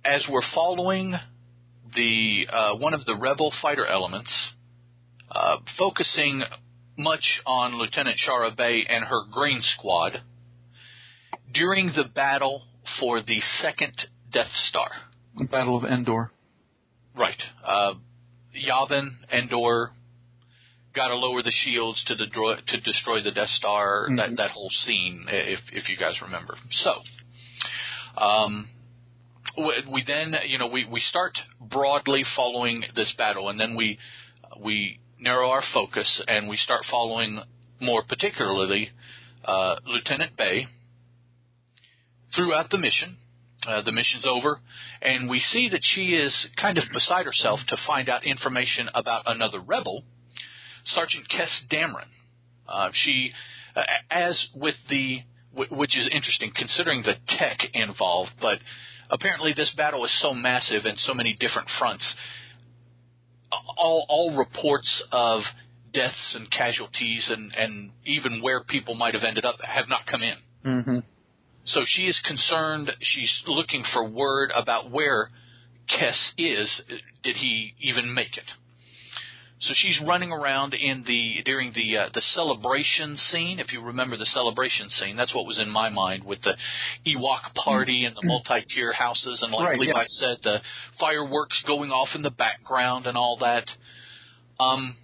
as 0.04 0.26
we're 0.30 0.42
following 0.54 1.16
the 1.96 2.48
uh, 2.52 2.76
one 2.78 2.94
of 2.94 3.06
the 3.06 3.16
rebel 3.16 3.52
fighter 3.62 3.86
elements, 3.86 4.32
uh, 5.32 5.58
focusing 5.78 6.44
much 6.98 7.42
on 7.46 7.78
Lieutenant 7.78 8.18
Shara 8.28 8.56
Bay 8.56 8.86
and 8.88 9.06
her 9.06 9.22
Green 9.32 9.62
Squad 9.78 10.22
during 11.54 11.88
the 11.88 12.06
battle 12.14 12.64
for 13.00 13.22
the 13.22 13.40
second 13.62 13.94
Death 14.32 14.52
Star. 14.70 14.90
The 15.38 15.46
Battle 15.46 15.78
of 15.78 15.84
Endor. 15.84 16.32
Right. 17.20 17.42
Uh, 17.66 17.96
Yavin, 18.56 19.10
Endor, 19.32 19.92
got 20.96 21.10
to 21.10 21.16
lower 21.16 21.44
the 21.44 21.52
shields 21.66 22.02
to 22.08 22.16
destroy 22.16 22.56
to 22.56 22.80
destroy 22.80 23.22
the 23.22 23.32
Death 23.32 23.50
Star. 23.50 24.08
Mhm. 24.10 24.16
That 24.18 24.38
that 24.38 24.52
whole 24.52 24.70
scene, 24.86 25.26
if 25.28 25.60
if 25.74 25.90
you 25.90 25.98
guys 25.98 26.22
remember. 26.22 26.58
So, 26.72 27.04
um, 28.18 28.70
we, 29.58 29.84
we 29.92 30.04
then 30.08 30.34
you 30.48 30.58
know 30.58 30.68
we 30.68 30.86
we 30.86 31.02
start 31.02 31.38
broadly 31.60 32.24
following 32.38 32.86
this 32.96 33.12
battle, 33.18 33.50
and 33.50 33.60
then 33.60 33.76
we 33.76 34.00
we 34.58 35.00
narrow 35.20 35.50
our 35.50 35.64
focus 35.74 36.22
and 36.30 36.48
we 36.48 36.56
start 36.56 36.86
following 36.90 37.42
more 37.82 38.04
particularly 38.04 38.92
uh, 39.44 39.76
Lieutenant 39.86 40.38
Bay 40.38 40.68
throughout 42.34 42.70
the 42.70 42.78
mission. 42.78 43.18
Uh, 43.68 43.82
the 43.82 43.92
mission's 43.92 44.26
over, 44.26 44.62
and 45.02 45.30
we 45.30 45.40
see 45.40 45.68
that 45.68 45.82
she 45.84 46.16
is 46.16 46.48
kind 46.56 46.78
of 46.78 46.86
beside 46.94 47.26
herself 47.26 47.60
to 47.68 47.76
find 47.86 48.08
out 48.08 48.24
information 48.26 48.90
about 48.94 49.24
another 49.26 49.60
rebel, 49.60 50.04
Sergeant 50.86 51.26
Kess 51.30 51.50
Dameron. 51.70 52.08
Uh, 52.68 52.90
she, 52.94 53.34
uh, 53.76 53.82
as 54.10 54.48
with 54.56 54.76
the, 54.90 55.20
wh- 55.54 55.72
which 55.72 55.98
is 55.98 56.08
interesting 56.10 56.54
considering 56.56 57.04
the 57.04 57.16
tech 57.38 57.60
involved, 57.74 58.32
but 58.40 58.60
apparently 59.10 59.52
this 59.54 59.74
battle 59.76 60.06
is 60.06 60.22
so 60.22 60.34
massive 60.34 60.86
and 60.86 60.98
so 61.00 61.14
many 61.14 61.36
different 61.38 61.68
fronts. 61.78 62.06
All, 63.52 64.06
all 64.08 64.38
reports 64.38 65.04
of 65.12 65.42
deaths 65.94 66.36
and 66.36 66.50
casualties 66.50 67.28
and, 67.30 67.54
and 67.56 67.92
even 68.06 68.42
where 68.42 68.64
people 68.64 68.96
might 68.96 69.16
have 69.16 69.24
ended 69.24 69.44
up 69.44 69.56
have 69.62 69.90
not 69.90 70.06
come 70.06 70.22
in. 70.22 70.36
Mm-hmm. 70.66 71.00
So 71.66 71.82
she 71.86 72.04
is 72.04 72.20
concerned. 72.26 72.92
She's 73.02 73.32
looking 73.48 73.84
for 73.94 74.04
word 74.08 74.52
about 74.56 74.92
where 74.92 75.30
Kess 75.90 76.32
is. 76.38 76.82
Did 77.24 77.36
he 77.36 77.74
even 77.82 78.14
make 78.14 78.38
it? 78.38 78.46
So 79.62 79.74
she's 79.76 80.00
running 80.08 80.32
around 80.32 80.74
in 80.74 81.04
the 81.06 81.44
during 81.44 81.74
the 81.74 81.98
uh, 81.98 82.10
the 82.14 82.22
celebration 82.22 83.18
scene. 83.18 83.60
If 83.60 83.74
you 83.74 83.82
remember 83.82 84.16
the 84.16 84.26
celebration 84.26 84.90
scene, 84.90 85.18
that's 85.18 85.36
what 85.36 85.46
was 85.46 85.60
in 85.60 85.70
my 85.70 85.90
mind 85.90 86.24
with 86.24 86.40
the 86.44 86.54
Ewok 87.06 87.54
party 87.66 88.06
and 88.06 88.16
the 88.16 88.22
multi-tier 88.24 88.94
houses, 88.94 89.42
and 89.44 89.52
like 89.52 89.68
Right, 89.68 89.80
Levi 89.80 89.92
yeah. 89.94 90.04
said, 90.08 90.38
the 90.44 90.62
fireworks 90.98 91.62
going 91.68 91.92
off 91.92 92.16
in 92.16 92.22
the 92.22 92.32
background 92.32 93.06
and 93.06 93.18
all 93.18 93.38
that. 93.42 93.66
Um, 94.62 94.96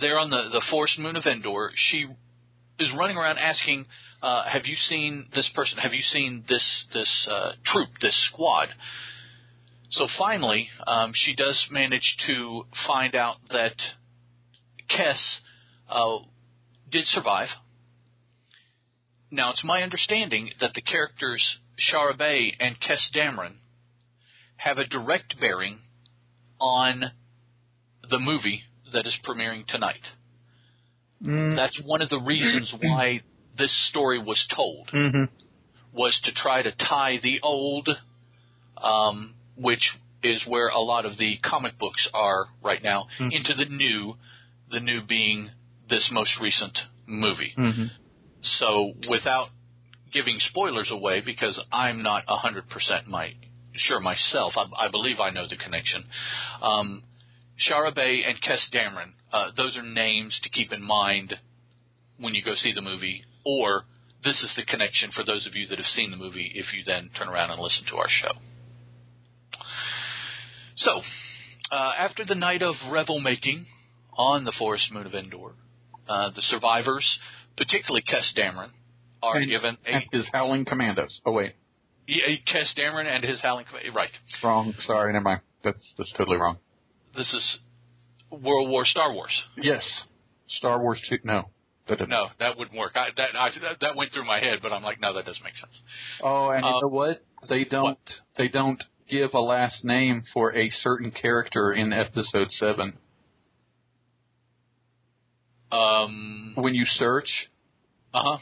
there 0.00 0.18
on 0.18 0.30
the 0.30 0.50
the 0.52 0.62
forest 0.70 0.96
moon 0.96 1.16
of 1.16 1.24
Endor, 1.26 1.72
she 1.74 2.06
is 2.78 2.92
running 2.96 3.16
around 3.16 3.38
asking, 3.38 3.86
uh, 4.24 4.44
"Have 4.48 4.66
you 4.66 4.76
seen 4.76 5.28
this 5.34 5.48
person? 5.54 5.78
Have 5.78 5.92
you 5.92 6.02
seen 6.02 6.44
this 6.48 6.86
this 6.92 7.28
uh, 7.30 7.52
troop, 7.64 7.90
this 8.00 8.16
squad?" 8.32 8.68
So 9.90 10.08
finally, 10.18 10.68
um, 10.86 11.12
she 11.14 11.34
does 11.34 11.66
manage 11.70 12.16
to 12.26 12.64
find 12.86 13.14
out 13.14 13.36
that 13.50 13.76
Kess 14.90 15.20
uh, 15.88 16.18
did 16.90 17.04
survive. 17.06 17.48
Now, 19.30 19.50
it's 19.50 19.64
my 19.64 19.82
understanding 19.82 20.50
that 20.60 20.72
the 20.74 20.82
characters 20.82 21.42
Shara 21.78 22.16
Bay 22.16 22.54
and 22.58 22.76
Kess 22.80 23.10
Dameron 23.14 23.56
have 24.56 24.78
a 24.78 24.86
direct 24.86 25.38
bearing 25.40 25.78
on 26.60 27.04
the 28.08 28.18
movie 28.18 28.62
that 28.92 29.06
is 29.06 29.16
premiering 29.26 29.66
tonight. 29.66 30.00
Mm. 31.22 31.56
That's 31.56 31.80
one 31.84 32.02
of 32.02 32.08
the 32.08 32.20
reasons 32.20 32.72
why 32.80 33.20
this 33.56 33.72
story 33.90 34.18
was 34.18 34.44
told 34.54 34.88
Mm-hmm. 34.92 35.24
was 35.92 36.18
to 36.24 36.32
try 36.32 36.62
to 36.62 36.72
tie 36.72 37.18
the 37.22 37.40
old, 37.42 37.88
um, 38.78 39.34
which 39.56 39.90
is 40.22 40.42
where 40.46 40.68
a 40.68 40.80
lot 40.80 41.04
of 41.06 41.18
the 41.18 41.38
comic 41.42 41.78
books 41.78 42.08
are 42.14 42.46
right 42.62 42.82
now, 42.82 43.06
Hmm. 43.18 43.28
into 43.30 43.54
the 43.54 43.66
new, 43.66 44.16
the 44.70 44.80
new 44.80 45.02
being 45.02 45.50
this 45.88 46.08
most 46.10 46.32
recent 46.40 46.76
movie. 47.06 47.52
Mm-hmm. 47.56 47.84
So 48.58 48.94
without 49.08 49.48
giving 50.12 50.38
spoilers 50.38 50.90
away, 50.90 51.20
because 51.24 51.60
I'm 51.72 52.02
not 52.02 52.24
a 52.28 52.36
hundred 52.36 52.68
percent 52.70 53.06
my 53.06 53.34
sure 53.76 54.00
myself, 54.00 54.54
I, 54.56 54.86
I 54.86 54.88
believe 54.88 55.18
I 55.20 55.30
know 55.30 55.46
the 55.48 55.56
connection. 55.56 56.04
Um, 56.62 57.02
Shara 57.58 57.94
Bay 57.94 58.22
and 58.26 58.40
Kess 58.40 58.60
Dameron, 58.72 59.12
uh, 59.32 59.50
those 59.56 59.76
are 59.76 59.82
names 59.82 60.38
to 60.42 60.48
keep 60.48 60.72
in 60.72 60.82
mind 60.82 61.34
when 62.18 62.34
you 62.34 62.42
go 62.42 62.54
see 62.54 62.72
the 62.72 62.80
movie, 62.82 63.24
or 63.44 63.82
this 64.24 64.42
is 64.42 64.52
the 64.56 64.64
connection 64.64 65.10
for 65.14 65.22
those 65.24 65.46
of 65.46 65.54
you 65.54 65.66
that 65.68 65.78
have 65.78 65.86
seen 65.86 66.10
the 66.10 66.16
movie 66.16 66.52
if 66.54 66.72
you 66.72 66.82
then 66.84 67.10
turn 67.18 67.28
around 67.28 67.50
and 67.50 67.60
listen 67.60 67.84
to 67.90 67.96
our 67.96 68.08
show. 68.08 68.32
So, 70.76 70.90
uh, 71.70 71.92
after 71.98 72.24
the 72.24 72.34
night 72.34 72.62
of 72.62 72.74
revel 72.90 73.20
making 73.20 73.66
on 74.16 74.44
the 74.44 74.52
forest 74.58 74.90
moon 74.92 75.06
of 75.06 75.14
Endor, 75.14 75.52
uh, 76.08 76.30
the 76.30 76.42
survivors, 76.42 77.18
particularly 77.56 78.02
Kess 78.02 78.34
Dameron, 78.36 78.70
are 79.22 79.36
And- 79.38 79.48
given 79.48 79.78
a 79.86 79.90
And 79.94 80.04
his 80.12 80.26
Howling 80.32 80.64
Commandos. 80.64 81.20
Oh 81.24 81.32
wait, 81.32 81.54
yeah, 82.06 82.36
Kess 82.46 82.74
Dameron 82.76 83.06
and 83.06 83.24
his 83.24 83.40
Howling 83.40 83.66
Command- 83.66 83.94
right. 83.94 84.10
wrong. 84.42 84.74
Sorry, 84.80 85.12
never 85.12 85.22
mind. 85.22 85.40
That's 85.62 85.80
that's 85.96 86.12
totally 86.12 86.36
wrong. 86.36 86.58
This 87.14 87.32
is 87.32 87.58
World 88.30 88.68
War 88.68 88.84
Star 88.84 89.12
Wars. 89.12 89.44
Yes, 89.56 89.82
Star 90.48 90.80
Wars 90.80 91.00
two. 91.08 91.18
No. 91.24 91.50
No, 92.08 92.28
that 92.38 92.56
wouldn't 92.56 92.76
work. 92.78 92.92
I, 92.94 93.08
that, 93.16 93.36
I, 93.38 93.50
that 93.60 93.80
that 93.80 93.96
went 93.96 94.12
through 94.12 94.24
my 94.24 94.40
head, 94.40 94.60
but 94.62 94.72
I'm 94.72 94.82
like, 94.82 95.00
no, 95.00 95.12
that 95.14 95.26
doesn't 95.26 95.42
make 95.44 95.56
sense. 95.56 95.78
Oh, 96.22 96.48
and 96.50 96.64
Uh, 96.64 96.68
you 96.68 96.80
know 96.82 96.88
what? 96.88 97.22
They 97.48 97.64
don't. 97.64 97.98
They 98.38 98.48
don't 98.48 98.82
give 99.10 99.30
a 99.34 99.40
last 99.40 99.84
name 99.84 100.22
for 100.32 100.54
a 100.56 100.70
certain 100.70 101.10
character 101.10 101.72
in 101.72 101.92
episode 101.92 102.50
seven. 102.52 102.96
Um. 105.70 106.52
When 106.56 106.74
you 106.74 106.84
search, 106.86 107.28
Uh 108.12 108.22
huh. 108.22 108.38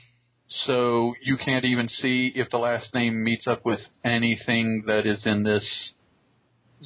so 0.49 1.15
you 1.23 1.37
can't 1.43 1.65
even 1.65 1.89
see 1.89 2.31
if 2.35 2.49
the 2.51 2.59
last 2.59 2.93
name 2.95 3.25
meets 3.25 3.47
up 3.47 3.65
with 3.65 3.81
anything 4.05 4.85
that 4.87 5.07
is 5.07 5.23
in 5.25 5.43
this. 5.43 5.93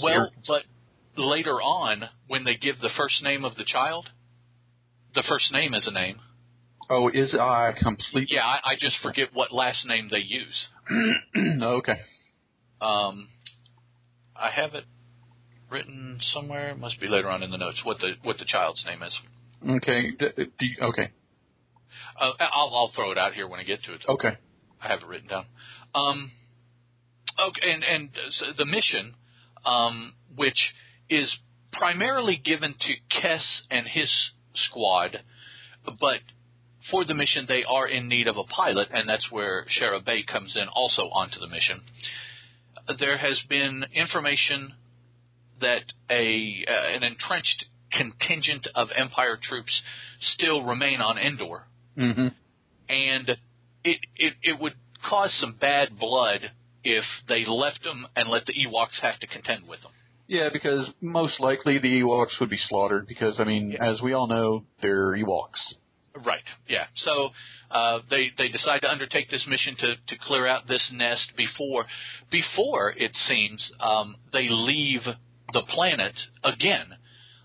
Well, 0.03 0.31
series. 0.31 0.65
but 1.17 1.23
later 1.23 1.61
on, 1.61 2.05
when 2.29 2.45
they 2.45 2.55
give 2.55 2.79
the 2.81 2.91
first 2.97 3.23
name 3.23 3.45
of 3.45 3.57
the 3.57 3.65
child, 3.65 4.09
the 5.15 5.25
first 5.29 5.53
name 5.53 5.75
is 5.75 5.87
a 5.87 5.93
name. 5.93 6.21
Oh, 6.89 7.09
is 7.09 7.35
I 7.35 7.73
complete? 7.81 8.29
Yeah, 8.31 8.45
I, 8.45 8.73
I 8.73 8.75
just 8.79 8.97
forget 9.03 9.29
what 9.33 9.53
last 9.53 9.85
name 9.87 10.09
they 10.11 10.19
use. 10.19 10.69
okay. 11.63 11.97
Um, 12.81 13.29
I 14.37 14.51
have 14.51 14.75
it 14.75 14.85
written 15.71 16.19
somewhere. 16.33 16.71
It 16.71 16.79
must 16.79 17.01
be 17.01 17.09
later 17.09 17.29
on 17.29 17.43
in 17.43 17.51
the 17.51 17.59
notes 17.59 17.81
what 17.85 17.99
the 17.99 18.13
what 18.23 18.39
the 18.39 18.45
child's 18.45 18.85
name 18.87 19.03
is. 19.03 19.19
Okay. 19.69 20.13
D- 20.19 20.45
you- 20.61 20.87
okay. 20.89 21.11
Uh, 22.21 22.33
I'll 22.39 22.71
I'll 22.75 22.93
throw 22.95 23.11
it 23.11 23.19
out 23.19 23.35
here 23.35 23.49
when 23.49 23.59
I 23.59 23.65
get 23.65 23.83
to 23.85 23.95
it. 23.95 24.03
Okay. 24.09 24.37
I 24.81 24.89
have 24.89 25.01
it 25.01 25.07
written 25.07 25.29
down. 25.29 25.47
Um, 25.95 26.31
Okay, 27.39 27.71
and 27.71 27.85
and 27.85 28.11
so 28.31 28.47
the 28.57 28.65
mission, 28.65 29.15
um, 29.67 30.15
which 30.37 30.73
is 31.11 31.37
primarily 31.73 32.41
given 32.43 32.75
to 32.81 32.95
Kess 33.21 33.43
and 33.71 33.87
his 33.87 34.11
squad, 34.55 35.21
but 35.85 36.21
for 36.91 37.05
the 37.05 37.15
mission 37.15 37.47
they 37.49 37.65
are 37.65 37.89
in 37.89 38.09
need 38.09 38.29
of 38.29 38.37
a 38.37 38.45
pilot, 38.45 38.89
and 38.93 39.09
that's 39.09 39.31
where 39.31 39.67
Shara 39.81 40.05
Bay 40.05 40.23
comes 40.23 40.55
in 40.57 40.69
also 40.69 41.03
onto 41.03 41.39
the 41.41 41.49
mission. 41.49 41.81
There 42.99 43.19
has 43.19 43.41
been 43.49 43.85
information 43.93 44.75
that 45.61 45.83
a 46.11 46.65
uh, 46.69 46.97
an 46.97 47.03
entrenched 47.03 47.65
contingent 47.93 48.69
of 48.75 48.89
Empire 48.97 49.39
troops 49.43 49.83
still 50.35 50.65
remain 50.65 51.01
on 51.01 51.19
Endor, 51.19 51.63
Mm-hmm. 51.97 52.29
and 52.89 53.29
it, 53.85 53.99
it 54.17 54.35
it 54.43 54.61
would 54.61 54.75
cause 55.09 55.35
some 55.41 55.57
bad 55.61 55.99
blood 55.99 56.51
if 56.85 57.05
they 57.29 57.45
left 57.47 57.83
them 57.83 58.07
and 58.15 58.29
let 58.29 58.45
the 58.47 58.53
Ewoks 58.53 59.01
have 59.03 59.19
to 59.21 59.27
contend 59.27 59.67
with 59.67 59.81
them. 59.83 59.93
Yeah, 60.29 60.49
because 60.53 60.91
most 61.01 61.41
likely 61.41 61.79
the 61.79 62.01
Ewoks 62.03 62.39
would 62.41 62.51
be 62.51 62.59
slaughtered 62.69 63.07
because 63.07 63.37
I 63.39 63.45
mean, 63.45 63.77
as 63.81 64.01
we 64.03 64.13
all 64.13 64.27
know, 64.27 64.65
they're 64.83 65.13
Ewoks. 65.17 65.75
Right. 66.25 66.45
Yeah. 66.69 66.87
So 66.97 67.31
uh, 67.71 67.99
they 68.09 68.31
they 68.39 68.49
decide 68.49 68.81
to 68.83 68.91
undertake 68.91 69.31
this 69.31 69.47
mission 69.49 69.77
to 69.77 69.95
to 70.09 70.19
clear 70.23 70.47
out 70.47 70.67
this 70.67 70.91
nest 70.93 71.33
before 71.37 71.87
before 72.31 72.93
it 72.97 73.15
seems 73.29 73.71
um, 73.81 74.17
they 74.33 74.47
leave 74.49 75.03
the 75.53 75.63
planet 75.69 76.15
again. 76.43 76.95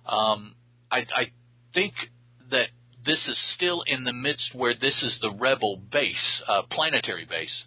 Um, 0.05 0.55
I, 0.91 0.99
I 1.15 1.31
think 1.73 1.93
that 2.49 2.67
this 3.05 3.27
is 3.27 3.53
still 3.55 3.83
in 3.85 4.03
the 4.03 4.13
midst 4.13 4.53
where 4.53 4.73
this 4.73 5.01
is 5.03 5.17
the 5.21 5.31
rebel 5.31 5.81
base, 5.91 6.41
uh, 6.47 6.63
planetary 6.69 7.25
base. 7.25 7.63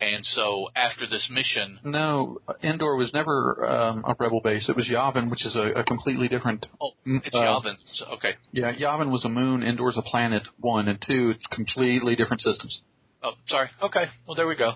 And 0.00 0.24
so 0.24 0.68
after 0.76 1.06
this 1.08 1.28
mission, 1.30 1.80
No, 1.84 2.38
Endor 2.62 2.94
was 2.94 3.10
never 3.12 3.66
um, 3.68 4.04
a 4.06 4.14
rebel 4.18 4.40
base. 4.40 4.68
It 4.68 4.76
was 4.76 4.88
Yavin, 4.88 5.28
which 5.28 5.44
is 5.44 5.56
a, 5.56 5.80
a 5.80 5.84
completely 5.84 6.28
different. 6.28 6.66
oh, 6.80 6.90
it's 7.04 7.34
uh, 7.34 7.38
Yavin. 7.38 7.74
Okay. 8.14 8.34
Yeah, 8.52 8.72
Yavin 8.72 9.10
was 9.10 9.24
a 9.24 9.28
moon. 9.28 9.64
Endor's 9.64 9.96
a 9.96 10.02
planet. 10.02 10.44
One 10.60 10.86
and 10.86 11.02
two, 11.04 11.32
it's 11.34 11.44
completely 11.50 12.14
different 12.14 12.42
systems. 12.42 12.80
Oh, 13.24 13.32
sorry. 13.48 13.70
Okay. 13.82 14.04
Well, 14.26 14.36
there 14.36 14.46
we 14.46 14.54
go. 14.54 14.74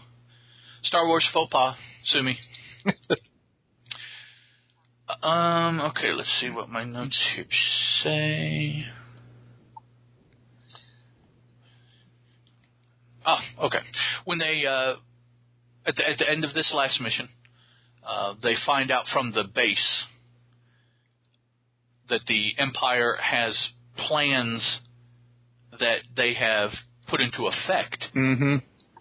Star 0.82 1.06
Wars 1.06 1.28
faux 1.32 1.48
pas. 1.52 1.76
Sue 2.06 2.24
me. 2.24 2.36
um. 5.22 5.80
Okay. 5.80 6.10
Let's 6.12 6.36
see 6.40 6.50
what 6.50 6.68
my 6.68 6.82
notes 6.82 7.18
here 7.36 7.46
say. 8.02 8.86
Ah. 13.24 13.38
Okay. 13.62 13.78
When 14.24 14.38
they 14.38 14.64
uh, 14.66 14.94
at 15.86 15.96
the 15.96 16.08
at 16.08 16.18
the 16.18 16.28
end 16.30 16.44
of 16.44 16.54
this 16.54 16.72
last 16.74 17.00
mission, 17.00 17.28
uh, 18.06 18.34
they 18.42 18.54
find 18.66 18.90
out 18.90 19.04
from 19.12 19.32
the 19.32 19.44
base 19.44 20.04
that 22.08 22.20
the 22.26 22.52
Empire 22.58 23.16
has 23.20 23.56
plans 24.06 24.80
that 25.78 25.98
they 26.16 26.34
have 26.34 26.70
put 27.08 27.20
into 27.20 27.46
effect 27.46 28.04
Mm-hmm. 28.14 28.56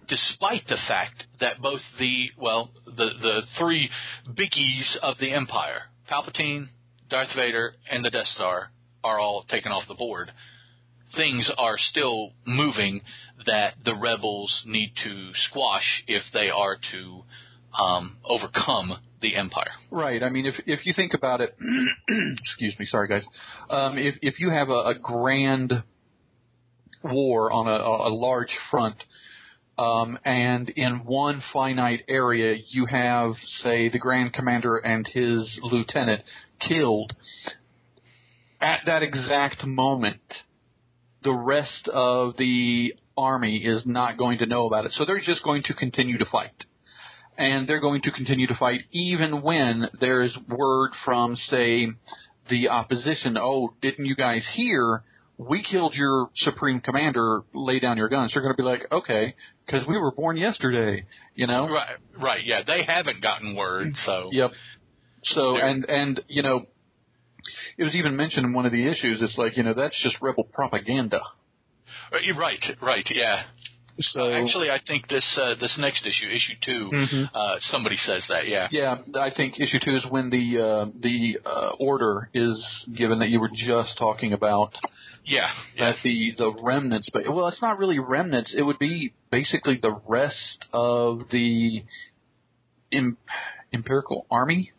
despite 0.08 0.67
the 0.67 0.77
fact 0.88 1.23
that 1.39 1.62
both 1.62 1.82
the 1.99 2.29
well 2.38 2.71
the 2.86 3.10
the 3.21 3.41
three 3.58 3.89
biggies 4.29 4.97
of 5.01 5.15
the 5.19 5.32
empire 5.32 5.84
palpatine 6.10 6.67
darth 7.10 7.29
vader 7.36 7.73
and 7.89 8.03
the 8.03 8.10
death 8.10 8.27
star 8.27 8.71
are 9.03 9.19
all 9.19 9.43
taken 9.49 9.71
off 9.71 9.84
the 9.88 9.95
board 9.95 10.32
things 11.15 11.52
are 11.58 11.78
still 11.78 12.32
moving 12.45 13.02
that 13.45 13.74
the 13.84 13.95
rebels 13.95 14.63
need 14.65 14.93
to 15.04 15.32
squash 15.50 16.04
if 16.08 16.24
they 16.34 16.50
are 16.50 16.78
to 16.91 17.24
um, 17.78 18.17
overcome 18.26 18.97
the 19.21 19.36
empire 19.36 19.71
Right. 19.91 20.24
I 20.24 20.30
mean, 20.30 20.45
if 20.45 20.56
if 20.65 20.86
you 20.86 20.93
think 20.95 21.13
about 21.13 21.41
it, 21.41 21.54
excuse 22.39 22.80
me, 22.80 22.86
sorry 22.86 23.10
guys. 23.10 23.26
Um, 23.69 23.97
if 23.97 24.15
if 24.21 24.39
you 24.39 24.50
have 24.50 24.69
a, 24.69 24.71
a 24.71 24.95
grand 24.95 25.84
war 27.04 27.52
on 27.52 27.67
a, 27.67 27.71
a 27.71 28.12
large 28.13 28.58
front, 28.71 28.95
um, 29.78 30.17
and 30.24 30.69
in 30.69 31.04
one 31.04 31.43
finite 31.52 32.04
area 32.08 32.58
you 32.69 32.86
have, 32.86 33.34
say, 33.63 33.89
the 33.89 34.00
Grand 34.00 34.32
Commander 34.32 34.78
and 34.78 35.06
his 35.06 35.60
lieutenant 35.62 36.21
killed, 36.65 37.13
at 38.62 38.82
that 38.86 39.04
exact 39.04 39.65
moment, 39.65 40.21
the 41.23 41.34
rest 41.34 41.88
of 41.93 42.36
the 42.38 42.93
army 43.17 43.57
is 43.57 43.84
not 43.86 44.17
going 44.17 44.39
to 44.39 44.45
know 44.45 44.65
about 44.67 44.86
it. 44.86 44.91
So 44.93 45.05
they're 45.05 45.19
just 45.19 45.43
going 45.43 45.63
to 45.63 45.73
continue 45.73 46.17
to 46.17 46.25
fight 46.25 46.65
and 47.38 47.67
they're 47.67 47.79
going 47.79 48.01
to 48.03 48.12
continue 48.12 48.47
to 48.47 48.55
fight 48.55 48.81
even 48.91 49.41
when 49.41 49.89
there 49.99 50.21
is 50.21 50.36
word 50.47 50.91
from, 51.05 51.36
say, 51.36 51.88
the 52.49 52.69
opposition. 52.69 53.38
Oh, 53.38 53.73
didn't 53.81 54.05
you 54.05 54.15
guys 54.15 54.43
hear? 54.53 55.03
We 55.38 55.63
killed 55.63 55.95
your 55.95 56.29
supreme 56.36 56.81
commander. 56.81 57.41
Lay 57.53 57.79
down 57.79 57.97
your 57.97 58.10
guns. 58.10 58.31
They're 58.34 58.43
going 58.43 58.53
to 58.55 58.57
be 58.62 58.67
like, 58.67 58.91
okay, 58.91 59.34
because 59.65 59.88
we 59.88 59.97
were 59.97 60.12
born 60.12 60.38
yesterday. 60.38 61.05
You 61.36 61.47
know. 61.47 61.67
right 61.69 61.95
right 62.19 62.41
yeah 62.45 62.62
they 62.65 62.84
haven't 62.88 63.21
gotten 63.21 63.55
word 63.55 63.93
so 64.05 64.29
Yep. 64.31 64.51
So 65.23 65.53
They're- 65.53 65.67
and 65.67 65.86
and 65.89 66.19
you 66.27 66.41
know, 66.43 66.65
it 67.77 67.84
was 67.84 67.95
even 67.95 68.15
mentioned 68.15 68.45
in 68.45 68.54
one 68.54 68.65
of 68.65 68.71
the 68.71 68.88
issues. 68.88 69.21
It's 69.21 69.38
like 69.38 69.58
you 69.58 69.63
know 69.63 69.73
that's 69.73 69.97
just 70.04 70.17
rebel 70.21 70.45
propaganda. 70.54 71.21
Uh, 72.12 72.17
right 72.39 72.63
right 72.82 73.06
yeah 73.10 73.43
So 74.13 74.32
Actually, 74.34 74.69
I 74.71 74.80
think 74.88 75.08
this 75.10 75.25
uh, 75.39 75.56
this 75.60 75.75
next 75.77 76.06
issue, 76.06 76.27
issue 76.27 76.56
2 76.65 76.89
Mhm. 76.91 77.30
uh, 77.34 77.56
somebody 77.71 77.97
says 77.97 78.23
that. 78.30 78.47
Yeah. 78.47 78.67
Yeah, 78.71 78.97
I 79.19 79.30
think 79.36 79.60
issue 79.60 79.80
two 79.84 79.95
is 79.95 80.06
when 80.10 80.30
the 80.30 80.45
uh, 80.67 80.86
the 81.08 81.39
uh, 81.45 81.71
order 81.80 82.30
is 82.34 82.58
given 82.95 83.19
that 83.19 83.30
you 83.30 83.39
were 83.39 83.51
just 83.54 83.97
talking 83.97 84.32
about 84.34 84.71
Yeah. 85.25 85.51
Yeah. 85.75 85.93
the 86.04 86.34
the 86.38 86.49
remnants, 86.63 87.10
but 87.13 87.23
well, 87.27 87.47
it's 87.49 87.62
not 87.62 87.77
really 87.77 87.99
remnants. 87.99 88.54
It 88.58 88.63
would 88.63 88.80
be 88.80 89.13
basically 89.30 89.77
the 89.82 89.95
rest 90.08 90.65
of 90.73 91.30
the 91.30 91.84
Im- 92.91 93.17
empirical 93.73 94.25
army. 94.32 94.71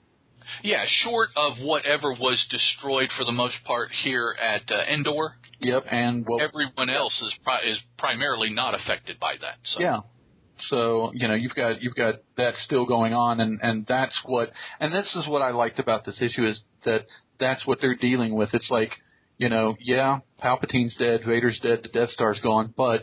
Yeah. 0.63 0.85
Short 1.05 1.31
of 1.37 1.59
whatever 1.59 2.13
was 2.13 2.45
destroyed 2.51 3.11
for 3.17 3.25
the 3.25 3.33
most 3.33 3.57
part 3.65 3.91
here 4.05 4.35
at 4.41 4.71
uh, 4.71 4.93
Endor, 4.93 5.35
Yep, 5.61 5.85
and 5.91 6.27
well, 6.27 6.41
everyone 6.41 6.91
else 6.91 7.21
is 7.23 7.33
pri- 7.45 7.63
is 7.71 7.79
primarily 7.97 8.51
not 8.51 8.75
affected 8.75 9.21
by 9.21 9.35
that. 9.41 9.57
So. 9.65 9.81
yeah. 9.81 10.01
So 10.69 11.13
you 11.15 11.29
know 11.29 11.35
you've 11.35 11.55
got 11.55 11.83
you've 11.83 11.95
got 11.95 12.17
that 12.37 12.55
still 12.65 12.87
going 12.87 13.15
on, 13.15 13.41
and 13.41 13.59
and 13.63 13.87
that's 13.87 14.19
what 14.25 14.51
and 14.81 14.93
this 14.93 15.09
is 15.17 15.27
what 15.27 15.43
I 15.43 15.51
liked 15.51 15.79
about 15.79 16.05
this 16.05 16.21
issue 16.21 16.47
is 16.47 16.61
that 16.85 17.07
that's 17.41 17.67
what 17.67 17.81
they're 17.81 17.97
dealing 17.97 18.35
with. 18.35 18.51
It's 18.53 18.71
like 18.71 18.91
you 19.39 19.49
know, 19.49 19.77
yeah, 19.81 20.21
Palpatine's 20.41 20.95
dead, 20.97 21.23
Vader's 21.27 21.59
dead, 21.61 21.81
the 21.83 21.89
Death 21.89 22.11
Star's 22.11 22.39
gone, 22.41 22.73
but 22.77 23.03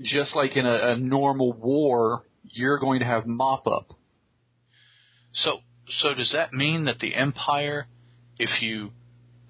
just 0.00 0.36
like 0.36 0.56
in 0.56 0.66
a, 0.66 0.92
a 0.92 0.96
normal 0.96 1.52
war, 1.52 2.24
you're 2.44 2.78
going 2.78 3.00
to 3.00 3.06
have 3.06 3.26
mop 3.26 3.66
up. 3.66 3.92
So 5.32 5.58
so 6.00 6.14
does 6.14 6.30
that 6.32 6.52
mean 6.52 6.84
that 6.84 6.98
the 7.00 7.14
Empire, 7.14 7.86
if 8.38 8.62
you 8.62 8.90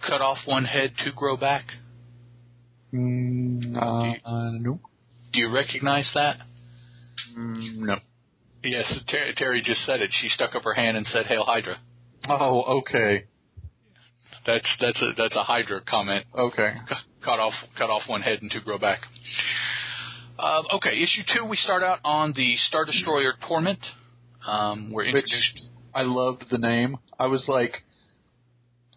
cut 0.06 0.20
off 0.20 0.38
one 0.46 0.64
head 0.64 0.92
to 1.04 1.12
grow 1.12 1.36
back, 1.36 1.64
Mm, 2.92 3.74
uh, 3.76 4.28
uh, 4.28 4.50
no. 4.52 4.78
do 5.32 5.38
you 5.40 5.50
recognize 5.50 6.10
that? 6.14 6.36
Mm, 7.36 7.76
no. 7.78 7.96
Yes, 8.62 9.02
Ter- 9.10 9.32
Terry 9.36 9.62
just 9.64 9.84
said 9.86 10.00
it. 10.02 10.10
She 10.20 10.28
stuck 10.28 10.54
up 10.54 10.62
her 10.64 10.74
hand 10.74 10.96
and 10.96 11.06
said, 11.06 11.26
"Hail 11.26 11.44
Hydra." 11.44 11.78
Oh, 12.28 12.80
okay. 12.80 13.24
That's 14.46 14.66
that's 14.80 15.00
a 15.00 15.12
that's 15.16 15.34
a 15.36 15.42
Hydra 15.42 15.80
comment. 15.88 16.26
Okay. 16.36 16.74
cut 17.24 17.38
off 17.40 17.54
cut 17.78 17.88
off 17.90 18.02
one 18.08 18.20
head 18.22 18.42
and 18.42 18.50
two 18.52 18.60
grow 18.60 18.78
back. 18.78 19.00
Uh, 20.38 20.62
okay, 20.74 20.90
issue 21.02 21.22
two. 21.34 21.44
We 21.46 21.56
start 21.56 21.82
out 21.82 22.00
on 22.04 22.32
the 22.36 22.56
Star 22.68 22.84
Destroyer 22.84 23.34
Torment. 23.48 23.78
Um, 24.46 24.90
we're 24.92 25.04
introduced. 25.04 25.62
I 25.94 26.02
loved 26.02 26.44
the 26.50 26.58
name. 26.58 26.98
I 27.18 27.26
was 27.26 27.44
like, 27.48 27.82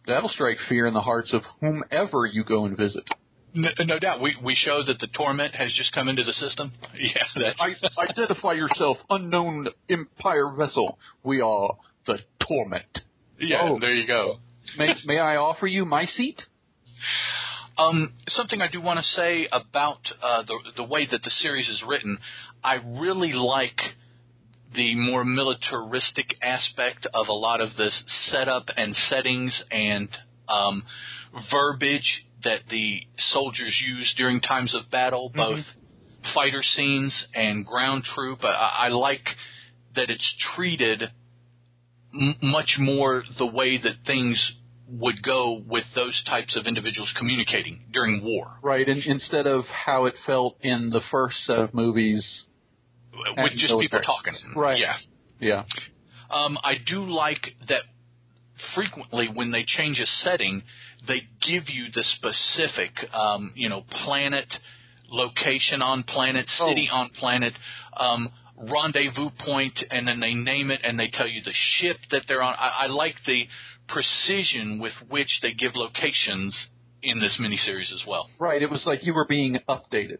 that'll 0.07 0.29
strike 0.29 0.57
fear 0.69 0.85
in 0.87 0.93
the 0.93 1.01
hearts 1.01 1.33
of 1.33 1.41
whomever 1.61 2.25
you 2.25 2.43
go 2.43 2.65
and 2.65 2.77
visit. 2.77 3.03
No, 3.53 3.69
no 3.79 3.99
doubt. 3.99 4.21
We 4.21 4.35
we 4.43 4.55
show 4.55 4.83
that 4.83 4.99
the 4.99 5.07
Torment 5.07 5.55
has 5.55 5.73
just 5.73 5.93
come 5.93 6.07
into 6.09 6.23
the 6.23 6.33
system. 6.33 6.73
Yeah, 6.97 7.23
that's 7.35 7.59
I, 7.59 8.01
identify 8.09 8.53
yourself, 8.53 8.97
unknown 9.09 9.67
Empire 9.89 10.51
vessel. 10.57 10.97
We 11.23 11.41
are 11.41 11.69
the 12.05 12.19
Torment. 12.45 12.99
yeah. 13.39 13.61
Oh. 13.63 13.79
There 13.79 13.93
you 13.93 14.07
go. 14.07 14.39
May, 14.77 14.89
may 15.05 15.19
I 15.19 15.37
offer 15.37 15.67
you 15.67 15.85
my 15.85 16.05
seat? 16.05 16.41
Um, 17.77 18.13
something 18.27 18.61
I 18.61 18.67
do 18.69 18.81
want 18.81 18.99
to 18.99 19.03
say 19.03 19.47
about 19.51 19.99
uh, 20.21 20.43
the 20.43 20.57
the 20.77 20.83
way 20.83 21.07
that 21.09 21.23
the 21.23 21.29
series 21.29 21.67
is 21.69 21.83
written, 21.87 22.17
I 22.63 22.75
really 22.99 23.33
like 23.33 23.79
the 24.75 24.95
more 24.95 25.23
militaristic 25.23 26.35
aspect 26.41 27.07
of 27.13 27.27
a 27.27 27.33
lot 27.33 27.61
of 27.61 27.75
this 27.77 28.03
setup 28.31 28.65
and 28.75 28.95
settings 29.09 29.63
and 29.71 30.09
um, 30.47 30.83
verbiage 31.51 32.25
that 32.43 32.61
the 32.69 32.99
soldiers 33.17 33.81
use 33.85 34.13
during 34.17 34.39
times 34.41 34.75
of 34.75 34.89
battle, 34.91 35.31
both 35.33 35.65
fighter 36.33 36.61
scenes 36.63 37.25
and 37.33 37.65
ground 37.65 38.03
troop. 38.15 38.43
I, 38.43 38.85
I 38.85 38.87
like 38.89 39.25
that 39.95 40.09
it's 40.09 40.35
treated 40.55 41.03
m- 42.13 42.35
much 42.41 42.75
more 42.79 43.23
the 43.37 43.45
way 43.45 43.77
that 43.77 43.93
things 44.05 44.53
would 44.87 45.21
go 45.23 45.61
with 45.67 45.85
those 45.95 46.23
types 46.27 46.55
of 46.55 46.67
individuals 46.67 47.11
communicating 47.17 47.81
during 47.91 48.23
war. 48.23 48.59
Right, 48.61 48.87
and 48.87 49.03
instead 49.03 49.47
of 49.47 49.65
how 49.65 50.05
it 50.05 50.13
felt 50.25 50.57
in 50.61 50.91
the 50.91 51.01
first 51.11 51.37
set 51.45 51.57
of 51.57 51.73
movies, 51.73 52.43
with 53.17 53.37
And 53.37 53.49
just 53.59 53.71
military. 53.71 53.87
people 53.87 54.01
talking. 54.01 54.35
Right. 54.55 54.79
Yeah. 54.79 54.95
yeah, 55.39 55.63
Um, 56.29 56.57
I 56.63 56.75
do 56.85 57.03
like 57.05 57.53
that 57.69 57.83
frequently 58.73 59.27
when 59.33 59.51
they 59.51 59.63
change 59.65 59.99
a 59.99 60.05
setting, 60.23 60.63
they 61.07 61.21
give 61.47 61.69
you 61.69 61.85
the 61.93 62.03
specific, 62.03 62.91
um, 63.13 63.51
you 63.55 63.69
know, 63.69 63.81
planet, 64.05 64.47
location 65.09 65.81
on 65.81 66.03
planet, 66.03 66.47
city 66.47 66.89
on 66.91 67.09
planet, 67.09 67.53
um, 67.97 68.29
rendezvous 68.57 69.29
point, 69.45 69.77
and 69.91 70.07
then 70.07 70.19
they 70.19 70.33
name 70.33 70.71
it 70.71 70.79
and 70.83 70.97
they 70.99 71.07
tell 71.11 71.27
you 71.27 71.41
the 71.43 71.53
ship 71.77 71.97
that 72.11 72.23
they're 72.27 72.41
on. 72.41 72.55
I, 72.57 72.83
I 72.83 72.87
like 72.87 73.15
the 73.27 73.43
precision 73.87 74.79
with 74.79 74.93
which 75.09 75.39
they 75.41 75.53
give 75.53 75.75
locations 75.75 76.67
in 77.03 77.19
this 77.19 77.37
miniseries 77.39 77.93
as 77.93 78.03
well. 78.07 78.29
right. 78.39 78.61
It 78.61 78.69
was 78.71 78.83
like 78.85 79.05
you 79.05 79.13
were 79.13 79.27
being 79.27 79.59
updated. 79.69 80.19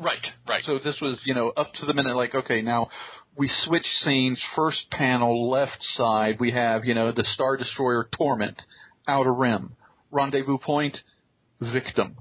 Right, 0.00 0.26
right. 0.48 0.62
So 0.64 0.78
this 0.82 0.98
was, 1.02 1.18
you 1.24 1.34
know, 1.34 1.50
up 1.50 1.72
to 1.74 1.86
the 1.86 1.92
minute. 1.92 2.16
Like, 2.16 2.34
okay, 2.34 2.62
now 2.62 2.88
we 3.36 3.50
switch 3.64 3.84
scenes. 4.02 4.42
First 4.56 4.90
panel, 4.90 5.50
left 5.50 5.76
side, 5.96 6.38
we 6.40 6.52
have, 6.52 6.86
you 6.86 6.94
know, 6.94 7.12
the 7.12 7.24
Star 7.34 7.58
Destroyer 7.58 8.08
Torment, 8.16 8.60
Outer 9.06 9.34
Rim, 9.34 9.76
Rendezvous 10.10 10.58
Point, 10.58 10.96
Victim. 11.60 12.16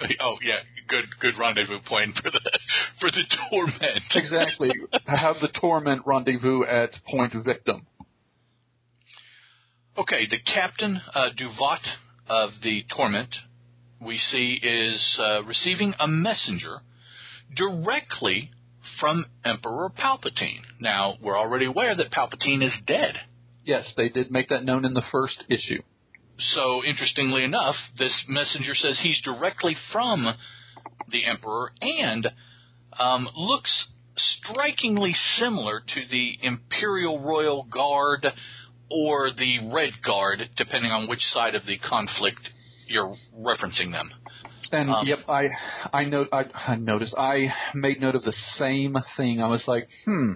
Oh 0.20 0.36
yeah, 0.44 0.60
good 0.86 1.06
good 1.20 1.34
rendezvous 1.40 1.80
point 1.88 2.14
for 2.22 2.30
the 2.30 2.40
for 3.00 3.10
the 3.10 3.24
torment. 3.50 4.02
Exactly. 4.14 4.70
have 5.06 5.36
the 5.40 5.48
Torment 5.60 6.02
rendezvous 6.06 6.62
at 6.64 6.90
Point 7.10 7.34
Victim. 7.44 7.84
Okay, 9.96 10.28
the 10.30 10.38
captain, 10.38 11.00
uh, 11.12 11.30
Duvat 11.36 11.80
of 12.28 12.50
the 12.62 12.84
Torment, 12.94 13.34
we 14.00 14.18
see 14.18 14.58
is 14.62 15.18
uh, 15.20 15.42
receiving 15.44 15.94
a 15.98 16.08
messenger 16.08 16.78
directly 17.56 18.50
from 19.00 19.26
Emperor 19.44 19.90
Palpatine. 19.90 20.62
Now, 20.80 21.16
we're 21.20 21.38
already 21.38 21.66
aware 21.66 21.94
that 21.96 22.10
Palpatine 22.10 22.64
is 22.64 22.72
dead. 22.86 23.14
Yes, 23.64 23.92
they 23.96 24.08
did 24.08 24.30
make 24.30 24.48
that 24.48 24.64
known 24.64 24.84
in 24.84 24.94
the 24.94 25.02
first 25.12 25.44
issue. 25.48 25.82
So, 26.38 26.84
interestingly 26.84 27.44
enough, 27.44 27.74
this 27.98 28.24
messenger 28.28 28.74
says 28.74 29.00
he's 29.02 29.20
directly 29.22 29.76
from 29.92 30.34
the 31.10 31.26
Emperor 31.26 31.72
and 31.80 32.28
um, 32.98 33.28
looks 33.34 33.88
strikingly 34.16 35.14
similar 35.38 35.80
to 35.80 36.00
the 36.10 36.38
Imperial 36.42 37.20
Royal 37.22 37.64
Guard 37.64 38.26
or 38.90 39.30
the 39.32 39.70
Red 39.72 39.90
Guard, 40.04 40.50
depending 40.56 40.90
on 40.90 41.08
which 41.08 41.22
side 41.32 41.54
of 41.54 41.66
the 41.66 41.78
conflict 41.78 42.48
you're 42.88 43.14
referencing 43.36 43.92
them. 43.92 44.10
And 44.72 44.90
Um, 44.90 45.06
yep, 45.06 45.20
I 45.28 45.48
I 45.92 46.04
know 46.04 46.26
I, 46.32 46.44
I 46.66 46.74
noticed. 46.76 47.14
I 47.16 47.52
made 47.74 48.00
note 48.00 48.14
of 48.14 48.24
the 48.24 48.34
same 48.58 48.96
thing. 49.16 49.40
I 49.42 49.48
was 49.48 49.64
like, 49.66 49.88
hmm, 50.04 50.32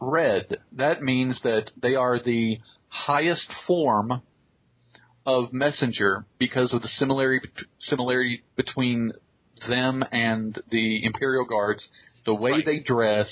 red. 0.00 0.58
That 0.72 1.02
means 1.02 1.40
that 1.42 1.70
they 1.80 1.94
are 1.94 2.18
the 2.22 2.58
highest 2.88 3.48
form 3.66 4.22
of 5.24 5.52
messenger 5.52 6.26
because 6.38 6.72
of 6.74 6.82
the 6.82 6.88
similarity 6.88 7.48
similarity 7.80 8.42
between 8.56 9.12
them 9.68 10.04
and 10.12 10.60
the 10.70 11.04
Imperial 11.04 11.44
Guards, 11.44 11.86
the 12.26 12.34
way 12.34 12.50
Right. 12.52 12.64
they 12.64 12.78
dress. 12.80 13.28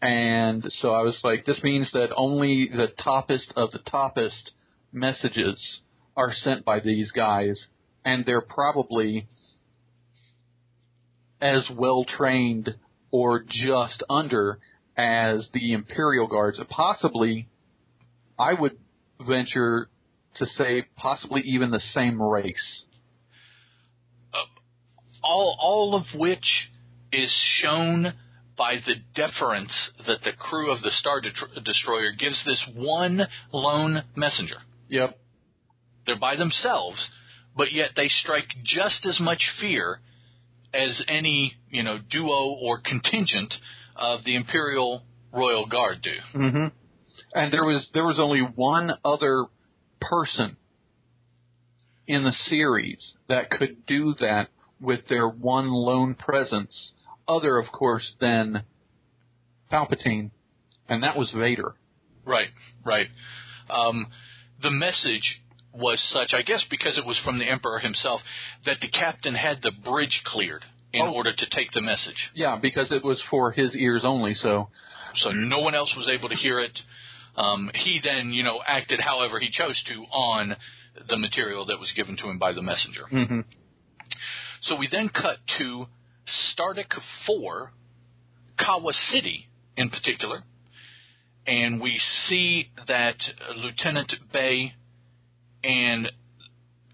And 0.00 0.66
so 0.80 0.90
I 0.90 1.02
was 1.02 1.20
like, 1.22 1.44
this 1.44 1.62
means 1.62 1.90
that 1.92 2.10
only 2.16 2.68
the 2.68 2.88
toppest 3.04 3.52
of 3.56 3.70
the 3.70 3.78
toppest 3.80 4.50
messages 4.92 5.80
are 6.16 6.32
sent 6.32 6.64
by 6.64 6.80
these 6.80 7.10
guys, 7.10 7.66
and 8.04 8.24
they're 8.24 8.40
probably 8.40 9.26
as 11.40 11.68
well 11.76 12.04
trained 12.04 12.74
or 13.10 13.44
just 13.48 14.02
under 14.08 14.58
as 14.96 15.48
the 15.52 15.72
Imperial 15.72 16.26
Guards. 16.28 16.60
Possibly, 16.68 17.48
I 18.38 18.54
would 18.54 18.78
venture 19.26 19.88
to 20.36 20.46
say, 20.46 20.86
possibly 20.96 21.42
even 21.42 21.70
the 21.70 21.80
same 21.92 22.20
race. 22.20 22.84
Uh, 24.32 24.38
all 25.22 25.56
all 25.60 25.94
of 25.94 26.18
which 26.18 26.70
is 27.12 27.30
shown 27.60 28.14
by 28.56 28.76
the 28.86 28.94
deference 29.14 29.72
that 30.06 30.22
the 30.24 30.32
crew 30.32 30.72
of 30.72 30.82
the 30.82 30.90
Star 30.90 31.20
Destroyer 31.64 32.12
gives 32.18 32.42
this 32.44 32.62
one 32.74 33.22
lone 33.52 34.02
messenger. 34.14 34.56
Yep. 34.88 35.18
They're 36.06 36.18
by 36.18 36.36
themselves, 36.36 37.08
but 37.56 37.72
yet 37.72 37.90
they 37.96 38.08
strike 38.08 38.48
just 38.64 39.06
as 39.06 39.20
much 39.20 39.42
fear 39.60 40.00
as 40.74 41.02
any 41.08 41.54
you 41.70 41.82
know 41.82 41.98
duo 42.10 42.56
or 42.60 42.80
contingent 42.80 43.54
of 43.96 44.24
the 44.24 44.36
Imperial 44.36 45.02
Royal 45.32 45.66
Guard 45.66 46.02
do. 46.02 46.38
Mm-hmm. 46.38 46.66
And 47.34 47.52
there 47.52 47.64
was 47.64 47.88
there 47.94 48.04
was 48.04 48.18
only 48.18 48.40
one 48.40 48.92
other 49.04 49.46
person 50.00 50.56
in 52.06 52.24
the 52.24 52.32
series 52.32 53.14
that 53.28 53.50
could 53.50 53.86
do 53.86 54.14
that 54.20 54.48
with 54.80 55.06
their 55.08 55.28
one 55.28 55.68
lone 55.68 56.14
presence, 56.14 56.92
other 57.28 57.58
of 57.58 57.70
course 57.70 58.14
than 58.20 58.64
Palpatine, 59.70 60.30
and 60.88 61.02
that 61.02 61.16
was 61.16 61.32
Vader. 61.34 61.74
Right, 62.24 62.50
right. 62.84 63.06
Um, 63.70 64.08
the 64.60 64.70
message 64.70 65.41
was 65.74 66.00
such, 66.12 66.34
I 66.34 66.42
guess, 66.42 66.64
because 66.70 66.98
it 66.98 67.06
was 67.06 67.18
from 67.24 67.38
the 67.38 67.46
Emperor 67.48 67.78
himself, 67.78 68.20
that 68.66 68.78
the 68.80 68.88
captain 68.88 69.34
had 69.34 69.62
the 69.62 69.70
bridge 69.84 70.20
cleared 70.24 70.64
in 70.92 71.02
Oh. 71.02 71.12
order 71.12 71.32
to 71.32 71.46
take 71.50 71.72
the 71.72 71.80
message. 71.80 72.30
Yeah, 72.34 72.56
because 72.60 72.92
it 72.92 73.02
was 73.02 73.20
for 73.30 73.52
his 73.52 73.74
ears 73.74 74.04
only. 74.04 74.34
So 74.34 74.68
So 75.16 75.30
no 75.30 75.58
one 75.60 75.74
else 75.74 75.94
was 75.96 76.08
able 76.08 76.28
to 76.30 76.36
hear 76.36 76.58
it. 76.60 76.78
Um, 77.36 77.70
he 77.74 78.00
then, 78.02 78.32
you 78.32 78.42
know, 78.42 78.60
acted 78.66 79.00
however 79.00 79.38
he 79.38 79.50
chose 79.50 79.82
to 79.84 79.94
on 80.10 80.56
the 81.08 81.16
material 81.16 81.64
that 81.66 81.78
was 81.80 81.90
given 81.92 82.16
to 82.18 82.28
him 82.28 82.38
by 82.38 82.52
the 82.52 82.62
messenger. 82.62 83.06
hmm 83.08 83.40
So 84.62 84.76
we 84.76 84.86
then 84.88 85.08
cut 85.08 85.38
to 85.58 85.86
Stardic 86.26 86.92
4, 87.26 87.72
Kawa 88.58 88.92
City 89.12 89.48
in 89.76 89.88
particular, 89.90 90.44
and 91.46 91.80
we 91.80 91.98
see 92.28 92.68
that 92.86 93.16
Lieutenant 93.56 94.12
Bay 94.32 94.74
and 95.64 96.10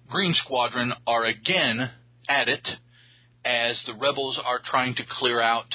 Green 0.09 0.35
Squadron 0.35 0.93
are 1.07 1.25
again 1.25 1.91
at 2.29 2.49
it 2.49 2.67
as 3.45 3.81
the 3.87 3.95
rebels 3.95 4.39
are 4.45 4.61
trying 4.65 4.95
to 4.95 5.03
clear 5.19 5.41
out 5.41 5.67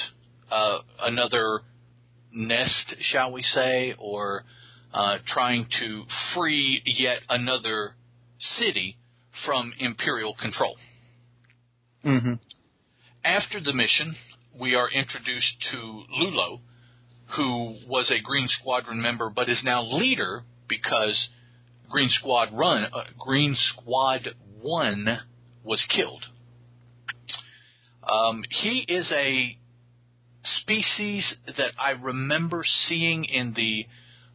uh, 0.50 0.78
another 1.00 1.60
nest, 2.32 2.94
shall 3.00 3.32
we 3.32 3.42
say, 3.42 3.94
or 3.98 4.44
uh, 4.92 5.18
trying 5.26 5.66
to 5.80 6.04
free 6.34 6.82
yet 6.84 7.18
another 7.28 7.94
city 8.58 8.96
from 9.44 9.72
Imperial 9.78 10.34
control. 10.40 10.76
hmm 12.02 12.34
After 13.24 13.60
the 13.60 13.72
mission, 13.72 14.14
we 14.60 14.74
are 14.74 14.90
introduced 14.90 15.54
to 15.72 16.02
Lulo, 16.20 16.60
who 17.36 17.76
was 17.88 18.10
a 18.10 18.22
Green 18.22 18.48
Squadron 18.48 19.00
member 19.00 19.30
but 19.30 19.48
is 19.48 19.62
now 19.64 19.82
leader 19.82 20.42
because 20.68 21.28
Green 21.94 22.08
Squad 22.08 22.48
Run, 22.52 22.86
uh, 22.92 23.04
Green 23.16 23.54
Squad 23.54 24.26
One 24.60 25.20
was 25.62 25.80
killed. 25.94 26.24
Um, 28.02 28.42
he 28.50 28.84
is 28.88 29.12
a 29.12 29.56
species 30.42 31.36
that 31.46 31.70
I 31.78 31.90
remember 31.90 32.64
seeing 32.88 33.24
in 33.24 33.54
the 33.54 33.86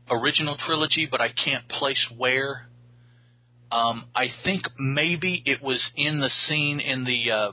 original 0.09 0.55
trilogy, 0.65 1.05
but 1.11 1.19
I 1.19 1.33
can't 1.33 1.67
place 1.67 2.07
where. 2.17 2.69
Um, 3.73 4.05
I 4.15 4.27
think 4.45 4.63
maybe 4.79 5.43
it 5.45 5.61
was 5.61 5.85
in 5.97 6.21
the 6.21 6.29
scene 6.47 6.79
in 6.79 7.03
the 7.03 7.29
uh, 7.29 7.51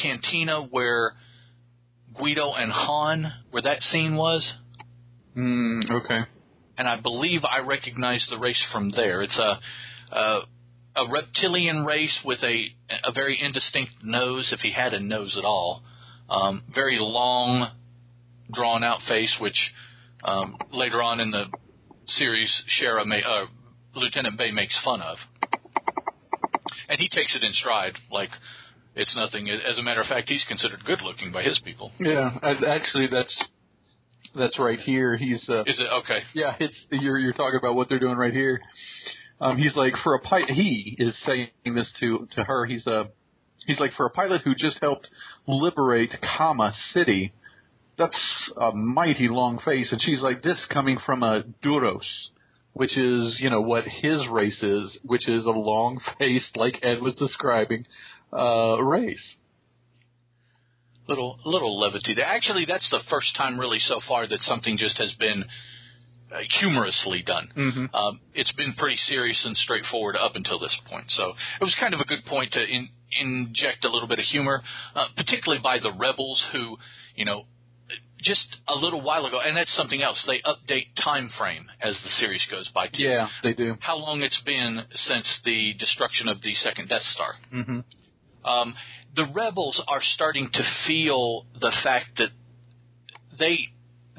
cantina 0.00 0.62
where 0.62 1.12
Greedo 2.18 2.58
and 2.58 2.72
Han, 2.72 3.30
where 3.50 3.62
that 3.62 3.82
scene 3.82 4.16
was, 4.16 4.50
Mm, 5.36 5.90
okay. 6.02 6.22
And 6.80 6.88
I 6.88 6.98
believe 6.98 7.42
I 7.44 7.58
recognize 7.58 8.26
the 8.30 8.38
race 8.38 8.62
from 8.72 8.90
there. 8.90 9.20
It's 9.20 9.38
a 9.38 9.60
a, 10.16 10.40
a 10.96 11.12
reptilian 11.12 11.84
race 11.84 12.18
with 12.24 12.38
a 12.42 12.68
a 13.04 13.12
very 13.12 13.38
indistinct 13.38 13.92
nose, 14.02 14.48
if 14.50 14.60
he 14.60 14.72
had 14.72 14.94
a 14.94 15.00
nose 15.00 15.36
at 15.38 15.44
all. 15.44 15.82
Um, 16.30 16.62
very 16.74 16.96
long, 16.98 17.70
drawn 18.50 18.82
out 18.82 19.00
face, 19.06 19.36
which 19.40 19.58
um, 20.24 20.56
later 20.72 21.02
on 21.02 21.20
in 21.20 21.30
the 21.30 21.44
series, 22.06 22.50
Shara 22.80 23.04
may, 23.04 23.22
uh, 23.22 23.46
Lieutenant 23.94 24.38
Bay 24.38 24.50
makes 24.50 24.78
fun 24.82 25.02
of, 25.02 25.18
and 26.88 26.98
he 26.98 27.08
takes 27.08 27.36
it 27.36 27.42
in 27.44 27.52
stride, 27.52 27.92
like 28.10 28.30
it's 28.94 29.14
nothing. 29.14 29.50
As 29.50 29.76
a 29.76 29.82
matter 29.82 30.00
of 30.00 30.06
fact, 30.06 30.30
he's 30.30 30.44
considered 30.48 30.84
good 30.86 31.02
looking 31.02 31.30
by 31.30 31.42
his 31.42 31.60
people. 31.62 31.92
Yeah, 31.98 32.38
actually, 32.42 33.08
that's 33.10 33.36
that's 34.34 34.58
right 34.58 34.78
here. 34.78 35.16
He's 35.16 35.44
uh, 35.48 35.62
Is 35.62 35.78
it 35.78 35.88
okay? 36.04 36.20
yeah, 36.34 36.54
it's 36.60 36.74
you're 36.90 37.18
you're 37.18 37.32
talking 37.32 37.58
about 37.58 37.74
what 37.74 37.88
they're 37.88 37.98
doing 37.98 38.16
right 38.16 38.32
here. 38.32 38.60
Um, 39.40 39.56
he's 39.56 39.74
like 39.74 39.94
for 40.04 40.14
a 40.14 40.20
pilot. 40.20 40.50
He 40.50 40.96
is 40.98 41.16
saying 41.24 41.48
this 41.64 41.90
to 42.00 42.26
to 42.36 42.44
her. 42.44 42.66
He's 42.66 42.86
a 42.86 43.08
he's 43.66 43.80
like 43.80 43.92
for 43.96 44.06
a 44.06 44.10
pilot 44.10 44.42
who 44.42 44.54
just 44.54 44.78
helped 44.80 45.08
liberate 45.46 46.14
Kama 46.36 46.72
City. 46.92 47.32
That's 47.98 48.50
a 48.56 48.72
mighty 48.72 49.28
long 49.28 49.60
face, 49.64 49.92
and 49.92 50.00
she's 50.00 50.22
like 50.22 50.42
this 50.42 50.64
coming 50.72 50.98
from 51.04 51.22
a 51.22 51.44
Duros, 51.64 52.06
which 52.72 52.96
is 52.96 53.38
you 53.40 53.50
know 53.50 53.60
what 53.60 53.84
his 53.84 54.26
race 54.30 54.62
is, 54.62 54.98
which 55.04 55.28
is 55.28 55.44
a 55.44 55.50
long 55.50 56.00
faced, 56.18 56.56
like 56.56 56.78
Ed 56.82 57.00
was 57.02 57.14
describing, 57.14 57.86
uh, 58.32 58.82
race. 58.82 59.36
Little 61.10 61.40
little 61.44 61.78
levity 61.80 62.14
there. 62.14 62.24
Actually, 62.24 62.64
that's 62.66 62.88
the 62.90 63.00
first 63.10 63.34
time 63.36 63.58
really 63.58 63.80
so 63.80 63.98
far 64.06 64.28
that 64.28 64.40
something 64.42 64.78
just 64.78 64.96
has 64.98 65.12
been 65.18 65.44
uh, 66.32 66.38
humorously 66.60 67.24
done. 67.26 67.48
Mm-hmm. 67.56 67.94
Um, 67.94 68.20
it's 68.32 68.52
been 68.52 68.74
pretty 68.78 68.96
serious 69.08 69.42
and 69.44 69.56
straightforward 69.56 70.14
up 70.14 70.36
until 70.36 70.60
this 70.60 70.76
point. 70.88 71.06
So 71.08 71.24
it 71.60 71.64
was 71.64 71.76
kind 71.80 71.94
of 71.94 72.00
a 72.00 72.04
good 72.04 72.24
point 72.26 72.52
to 72.52 72.60
in, 72.60 72.88
inject 73.20 73.84
a 73.84 73.90
little 73.90 74.06
bit 74.06 74.20
of 74.20 74.24
humor, 74.26 74.62
uh, 74.94 75.06
particularly 75.16 75.60
by 75.60 75.80
the 75.80 75.92
rebels 75.98 76.40
who, 76.52 76.76
you 77.16 77.24
know, 77.24 77.42
just 78.22 78.46
a 78.68 78.76
little 78.76 79.02
while 79.02 79.26
ago, 79.26 79.40
and 79.44 79.56
that's 79.56 79.74
something 79.74 80.02
else. 80.02 80.22
They 80.28 80.40
update 80.46 80.88
time 81.02 81.28
frame 81.36 81.66
as 81.80 81.98
the 82.04 82.10
series 82.20 82.46
goes 82.50 82.70
by. 82.72 82.86
Too. 82.86 83.02
Yeah, 83.02 83.28
they 83.42 83.54
do. 83.54 83.76
How 83.80 83.96
long 83.96 84.22
it's 84.22 84.40
been 84.46 84.82
since 84.94 85.26
the 85.44 85.74
destruction 85.78 86.28
of 86.28 86.40
the 86.42 86.54
second 86.54 86.88
Death 86.88 87.02
Star. 87.02 87.34
Mm-hmm. 87.52 87.80
Um, 88.48 88.74
the 89.16 89.26
rebels 89.34 89.82
are 89.88 90.02
starting 90.02 90.50
to 90.52 90.62
feel 90.86 91.46
the 91.60 91.72
fact 91.82 92.18
that 92.18 92.30
they 93.38 93.68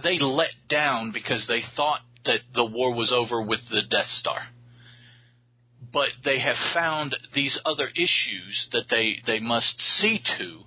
they 0.03 0.17
let 0.19 0.51
down 0.69 1.11
because 1.11 1.45
they 1.47 1.61
thought 1.75 2.01
that 2.25 2.41
the 2.53 2.65
war 2.65 2.93
was 2.93 3.11
over 3.11 3.41
with 3.41 3.59
the 3.69 3.81
Death 3.89 4.09
Star. 4.19 4.39
But 5.93 6.09
they 6.23 6.39
have 6.39 6.55
found 6.73 7.15
these 7.35 7.57
other 7.65 7.89
issues 7.89 8.67
that 8.71 8.85
they, 8.89 9.17
they 9.27 9.39
must 9.39 9.79
see 9.99 10.21
to. 10.37 10.61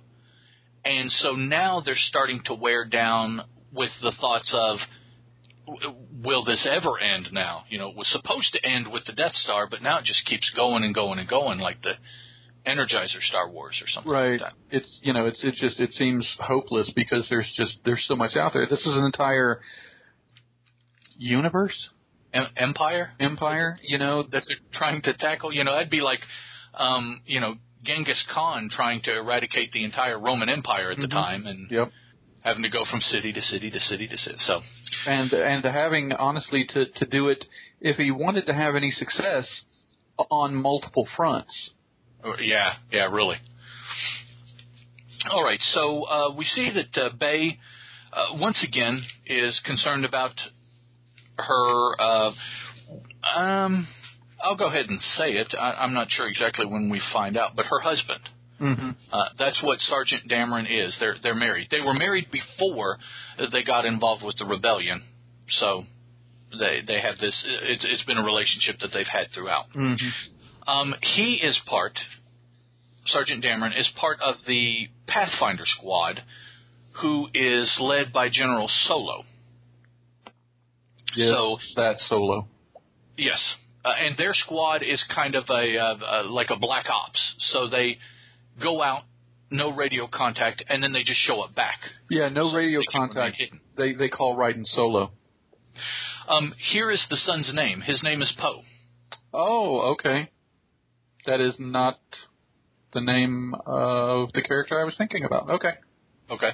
And 0.83 1.11
so 1.11 1.33
now 1.33 1.81
they're 1.83 1.95
starting 1.95 2.41
to 2.45 2.53
wear 2.53 2.85
down 2.85 3.41
with 3.73 3.89
the 4.01 4.11
thoughts 4.19 4.53
of, 4.53 4.77
will 6.23 6.45
this 6.45 6.67
ever 6.69 6.99
end 6.99 7.29
now? 7.31 7.63
You 7.69 7.79
know, 7.79 7.89
it 7.89 7.95
was 7.95 8.07
supposed 8.11 8.53
to 8.53 8.65
end 8.65 8.91
with 8.91 9.05
the 9.05 9.13
Death 9.13 9.33
Star, 9.33 9.67
but 9.67 9.81
now 9.81 9.99
it 9.99 10.05
just 10.05 10.25
keeps 10.25 10.49
going 10.55 10.83
and 10.83 10.93
going 10.93 11.17
and 11.17 11.27
going 11.27 11.59
like 11.59 11.81
the 11.81 11.93
Energizer 12.65 13.21
Star 13.21 13.49
Wars 13.49 13.79
or 13.81 13.87
something 13.87 14.11
Right. 14.11 14.31
like 14.31 14.39
that. 14.41 14.53
It's 14.71 14.99
you 15.03 15.13
know, 15.13 15.25
it's 15.27 15.39
it's 15.43 15.59
just 15.59 15.79
it 15.79 15.91
seems 15.93 16.27
hopeless 16.39 16.89
because 16.95 17.27
there's 17.29 17.51
just 17.55 17.77
there's 17.85 18.03
so 18.07 18.15
much 18.15 18.35
out 18.35 18.53
there. 18.53 18.65
This 18.67 18.79
is 18.85 18.93
an 18.97 19.05
entire 19.05 19.61
universe, 21.17 21.89
Em- 22.33 22.47
Empire? 22.57 23.11
empire. 23.19 23.77
You 23.81 23.97
know, 23.97 24.23
that 24.23 24.43
they're 24.47 24.57
trying 24.73 25.01
to 25.03 25.13
tackle. 25.13 25.53
You 25.53 25.63
know, 25.63 25.73
that'd 25.73 25.89
be 25.89 26.01
like, 26.01 26.19
um, 26.73 27.21
you 27.25 27.39
know, 27.39 27.55
Genghis 27.83 28.21
Khan 28.33 28.69
trying 28.75 29.01
to 29.03 29.15
eradicate 29.15 29.71
the 29.71 29.83
entire 29.83 30.19
Roman 30.19 30.49
Empire 30.49 30.91
at 30.91 30.97
the 30.97 31.07
Mhm. 31.07 31.11
time, 31.11 31.45
and 31.45 31.69
Yep. 31.71 31.91
having 32.41 32.63
to 32.63 32.69
go 32.69 32.83
from 32.85 32.99
city 33.01 33.31
to 33.31 33.41
city 33.41 33.69
to 33.71 33.79
city 33.79 34.07
to 34.07 34.17
city. 34.17 34.37
So, 34.39 34.61
and 35.05 35.31
and 35.33 35.63
having 35.63 36.11
honestly 36.13 36.65
to 36.65 36.85
to 36.87 37.05
do 37.05 37.29
it 37.29 37.45
if 37.79 37.97
he 37.97 38.11
wanted 38.11 38.47
to 38.47 38.53
have 38.53 38.75
any 38.75 38.91
success 38.91 39.47
on 40.31 40.55
multiple 40.55 41.05
fronts. 41.15 41.71
Uh, 42.25 42.33
yeah, 42.41 42.73
yeah, 42.91 43.05
really. 43.05 43.37
All 45.29 45.43
right, 45.43 45.59
so 45.73 46.03
uh, 46.03 46.35
we 46.35 46.45
see 46.45 46.71
that 46.71 47.01
uh, 47.01 47.09
Bay 47.19 47.57
uh, 48.13 48.35
once 48.35 48.63
again 48.67 49.03
is 49.25 49.59
concerned 49.65 50.05
about 50.05 50.33
her. 51.37 52.01
Uh, 52.01 52.31
um, 53.35 53.87
I'll 54.43 54.55
go 54.55 54.67
ahead 54.67 54.85
and 54.87 54.99
say 55.17 55.31
it. 55.31 55.53
I, 55.57 55.71
I'm 55.71 55.93
not 55.93 56.07
sure 56.09 56.27
exactly 56.27 56.65
when 56.65 56.89
we 56.89 57.01
find 57.11 57.37
out, 57.37 57.55
but 57.55 57.65
her 57.65 57.79
husband. 57.79 58.21
Mm-hmm. 58.61 58.89
Uh, 59.11 59.25
that's 59.37 59.61
what 59.63 59.79
Sergeant 59.79 60.29
Dameron 60.29 60.65
is. 60.69 60.95
They're 60.99 61.17
they're 61.21 61.35
married. 61.35 61.67
They 61.71 61.81
were 61.81 61.93
married 61.93 62.27
before 62.31 62.97
they 63.51 63.63
got 63.63 63.85
involved 63.85 64.23
with 64.23 64.37
the 64.37 64.45
rebellion, 64.45 65.03
so 65.49 65.83
they 66.57 66.81
they 66.87 67.01
have 67.01 67.17
this. 67.19 67.43
It's 67.63 67.85
it's 67.85 68.03
been 68.05 68.17
a 68.17 68.23
relationship 68.23 68.79
that 68.79 68.91
they've 68.93 69.07
had 69.11 69.27
throughout. 69.33 69.65
Mm-hmm. 69.75 70.07
Um, 70.67 70.93
he 71.15 71.35
is 71.43 71.59
part. 71.67 71.97
Sergeant 73.07 73.43
Dameron 73.43 73.77
is 73.79 73.87
part 73.99 74.17
of 74.21 74.35
the 74.47 74.87
Pathfinder 75.07 75.63
squad, 75.65 76.21
who 77.01 77.27
is 77.33 77.75
led 77.79 78.11
by 78.11 78.29
General 78.29 78.67
Solo. 78.87 79.23
Yeah, 81.15 81.31
So 81.31 81.57
that 81.75 81.95
solo. 82.09 82.47
Yes, 83.17 83.39
uh, 83.85 83.93
and 83.97 84.17
their 84.17 84.33
squad 84.33 84.81
is 84.83 85.01
kind 85.13 85.35
of 85.35 85.45
a 85.49 85.77
uh, 85.77 85.95
uh, 86.03 86.23
like 86.29 86.47
a 86.49 86.57
black 86.57 86.87
ops. 86.89 87.19
So 87.53 87.67
they 87.69 87.97
go 88.61 88.81
out, 88.81 89.03
no 89.51 89.71
radio 89.71 90.07
contact, 90.11 90.63
and 90.67 90.83
then 90.83 90.91
they 90.91 91.03
just 91.03 91.19
show 91.21 91.41
up 91.41 91.55
back. 91.55 91.79
Yeah, 92.09 92.27
no 92.29 92.49
So 92.49 92.55
radio 92.57 92.79
they 92.79 92.85
contact. 92.91 93.35
hidden. 93.37 93.61
They 93.77 93.93
they 93.93 94.09
call 94.09 94.35
riding 94.35 94.65
solo. 94.65 95.11
Um, 96.27 96.53
here 96.71 96.89
is 96.91 97.05
the 97.09 97.17
son's 97.17 97.51
name. 97.53 97.81
His 97.81 98.01
name 98.03 98.21
is 98.21 98.33
Poe. 98.37 98.61
Oh, 99.33 99.93
okay. 99.93 100.29
That 101.25 101.41
is 101.41 101.55
not 101.59 101.99
the 102.93 103.01
name 103.01 103.53
of 103.65 104.31
the 104.33 104.41
character 104.41 104.79
I 104.79 104.83
was 104.83 104.95
thinking 104.97 105.23
about. 105.25 105.49
Okay. 105.49 105.71
Okay. 106.29 106.51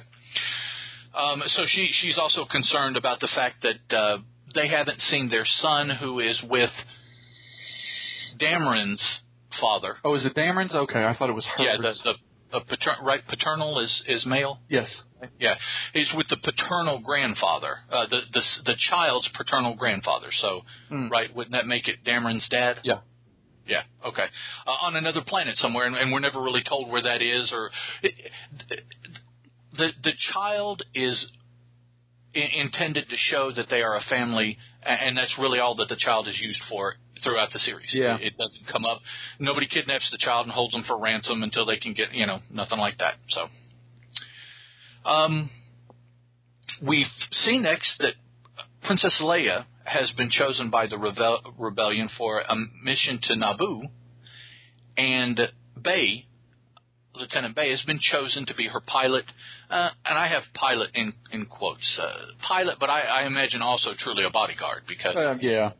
Um, 1.14 1.42
so 1.46 1.62
she 1.66 1.88
she's 2.00 2.18
also 2.18 2.44
concerned 2.44 2.96
about 2.96 3.20
the 3.20 3.28
fact 3.34 3.62
that 3.62 3.96
uh, 3.96 4.18
they 4.54 4.68
haven't 4.68 5.00
seen 5.02 5.28
their 5.28 5.44
son, 5.44 5.90
who 6.00 6.20
is 6.20 6.40
with 6.48 6.70
Dameron's 8.40 9.02
father. 9.60 9.96
Oh, 10.04 10.14
is 10.14 10.24
it 10.24 10.34
Dameron's? 10.34 10.74
Okay, 10.74 11.04
I 11.04 11.14
thought 11.16 11.28
it 11.30 11.34
was 11.34 11.46
her. 11.56 11.64
Yeah, 11.64 11.76
the 11.76 11.92
the, 12.04 12.14
the 12.58 12.60
pater- 12.76 13.02
right 13.02 13.20
paternal 13.28 13.78
is 13.80 14.02
is 14.06 14.24
male. 14.26 14.58
yes. 14.68 14.88
Yeah, 15.38 15.54
he's 15.92 16.10
with 16.16 16.26
the 16.28 16.36
paternal 16.36 16.98
grandfather, 17.00 17.76
uh, 17.92 18.06
the 18.10 18.20
the 18.32 18.42
the 18.66 18.74
child's 18.90 19.28
paternal 19.36 19.76
grandfather. 19.76 20.30
So, 20.40 20.62
Hmm. 20.88 21.08
right, 21.10 21.32
wouldn't 21.32 21.52
that 21.52 21.64
make 21.66 21.86
it 21.86 22.02
Dameron's 22.04 22.48
dad? 22.48 22.80
Yeah. 22.82 22.98
Yeah. 23.66 23.82
Okay. 24.04 24.26
Uh, 24.66 24.70
on 24.86 24.96
another 24.96 25.20
planet 25.26 25.56
somewhere, 25.56 25.86
and, 25.86 25.96
and 25.96 26.12
we're 26.12 26.20
never 26.20 26.42
really 26.42 26.62
told 26.68 26.90
where 26.90 27.02
that 27.02 27.22
is, 27.22 27.50
or 27.52 27.70
the 29.78 29.88
the 30.02 30.12
child 30.32 30.82
is 30.94 31.26
i- 32.34 32.38
intended 32.60 33.08
to 33.08 33.16
show 33.16 33.52
that 33.52 33.66
they 33.70 33.82
are 33.82 33.96
a 33.96 34.02
family, 34.08 34.58
and 34.82 35.16
that's 35.16 35.34
really 35.38 35.58
all 35.60 35.74
that 35.76 35.88
the 35.88 35.96
child 35.96 36.28
is 36.28 36.38
used 36.40 36.60
for 36.68 36.96
throughout 37.22 37.52
the 37.52 37.58
series. 37.60 37.90
Yeah. 37.92 38.16
It, 38.16 38.32
it 38.32 38.36
doesn't 38.36 38.66
come 38.70 38.84
up. 38.84 39.00
Nobody 39.38 39.66
kidnaps 39.68 40.10
the 40.10 40.18
child 40.18 40.46
and 40.46 40.52
holds 40.52 40.72
them 40.72 40.82
for 40.86 40.98
ransom 40.98 41.42
until 41.44 41.64
they 41.64 41.76
can 41.76 41.94
get, 41.94 42.12
you 42.12 42.26
know, 42.26 42.40
nothing 42.50 42.78
like 42.78 42.98
that. 42.98 43.14
So, 43.28 43.48
um, 45.08 45.50
we've 46.86 47.06
seen 47.30 47.62
next 47.62 47.92
that 48.00 48.14
Princess 48.84 49.18
Leia 49.22 49.66
has 49.84 50.10
been 50.12 50.30
chosen 50.30 50.70
by 50.70 50.86
the 50.86 50.96
rebel- 50.98 51.54
rebellion 51.58 52.08
for 52.16 52.40
a 52.40 52.54
mission 52.82 53.18
to 53.22 53.34
Naboo, 53.34 53.82
and 54.96 55.40
Bay, 55.80 56.26
Lieutenant 57.14 57.54
Bay, 57.54 57.70
has 57.70 57.82
been 57.82 57.98
chosen 58.00 58.46
to 58.46 58.54
be 58.54 58.68
her 58.68 58.80
pilot. 58.80 59.24
Uh, 59.70 59.90
and 60.04 60.18
I 60.18 60.28
have 60.28 60.42
pilot 60.54 60.90
in 60.94 61.12
in 61.32 61.46
quotes, 61.46 61.98
uh, 62.00 62.12
pilot, 62.46 62.76
but 62.78 62.90
I, 62.90 63.00
I 63.02 63.26
imagine 63.26 63.62
also 63.62 63.90
truly 63.98 64.24
a 64.24 64.30
bodyguard 64.30 64.82
because 64.86 65.16
Uh, 65.16 65.36
yeah. 65.40 65.72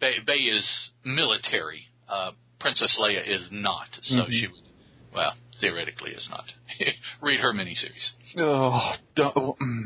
Bay, 0.00 0.14
Bay 0.26 0.34
is 0.58 0.66
military. 1.04 1.82
Uh, 2.08 2.32
Princess 2.60 2.94
Leia 3.00 3.26
is 3.26 3.48
not, 3.50 3.88
so 4.02 4.16
Mhm. 4.22 4.30
she, 4.30 4.48
well, 5.14 5.34
theoretically 5.60 6.10
is 6.12 6.26
not. 6.30 6.44
Read 7.20 7.40
her 7.40 7.52
miniseries. 7.52 8.12
Oh, 8.38 8.94
don't, 9.14 9.34
mm. 9.34 9.84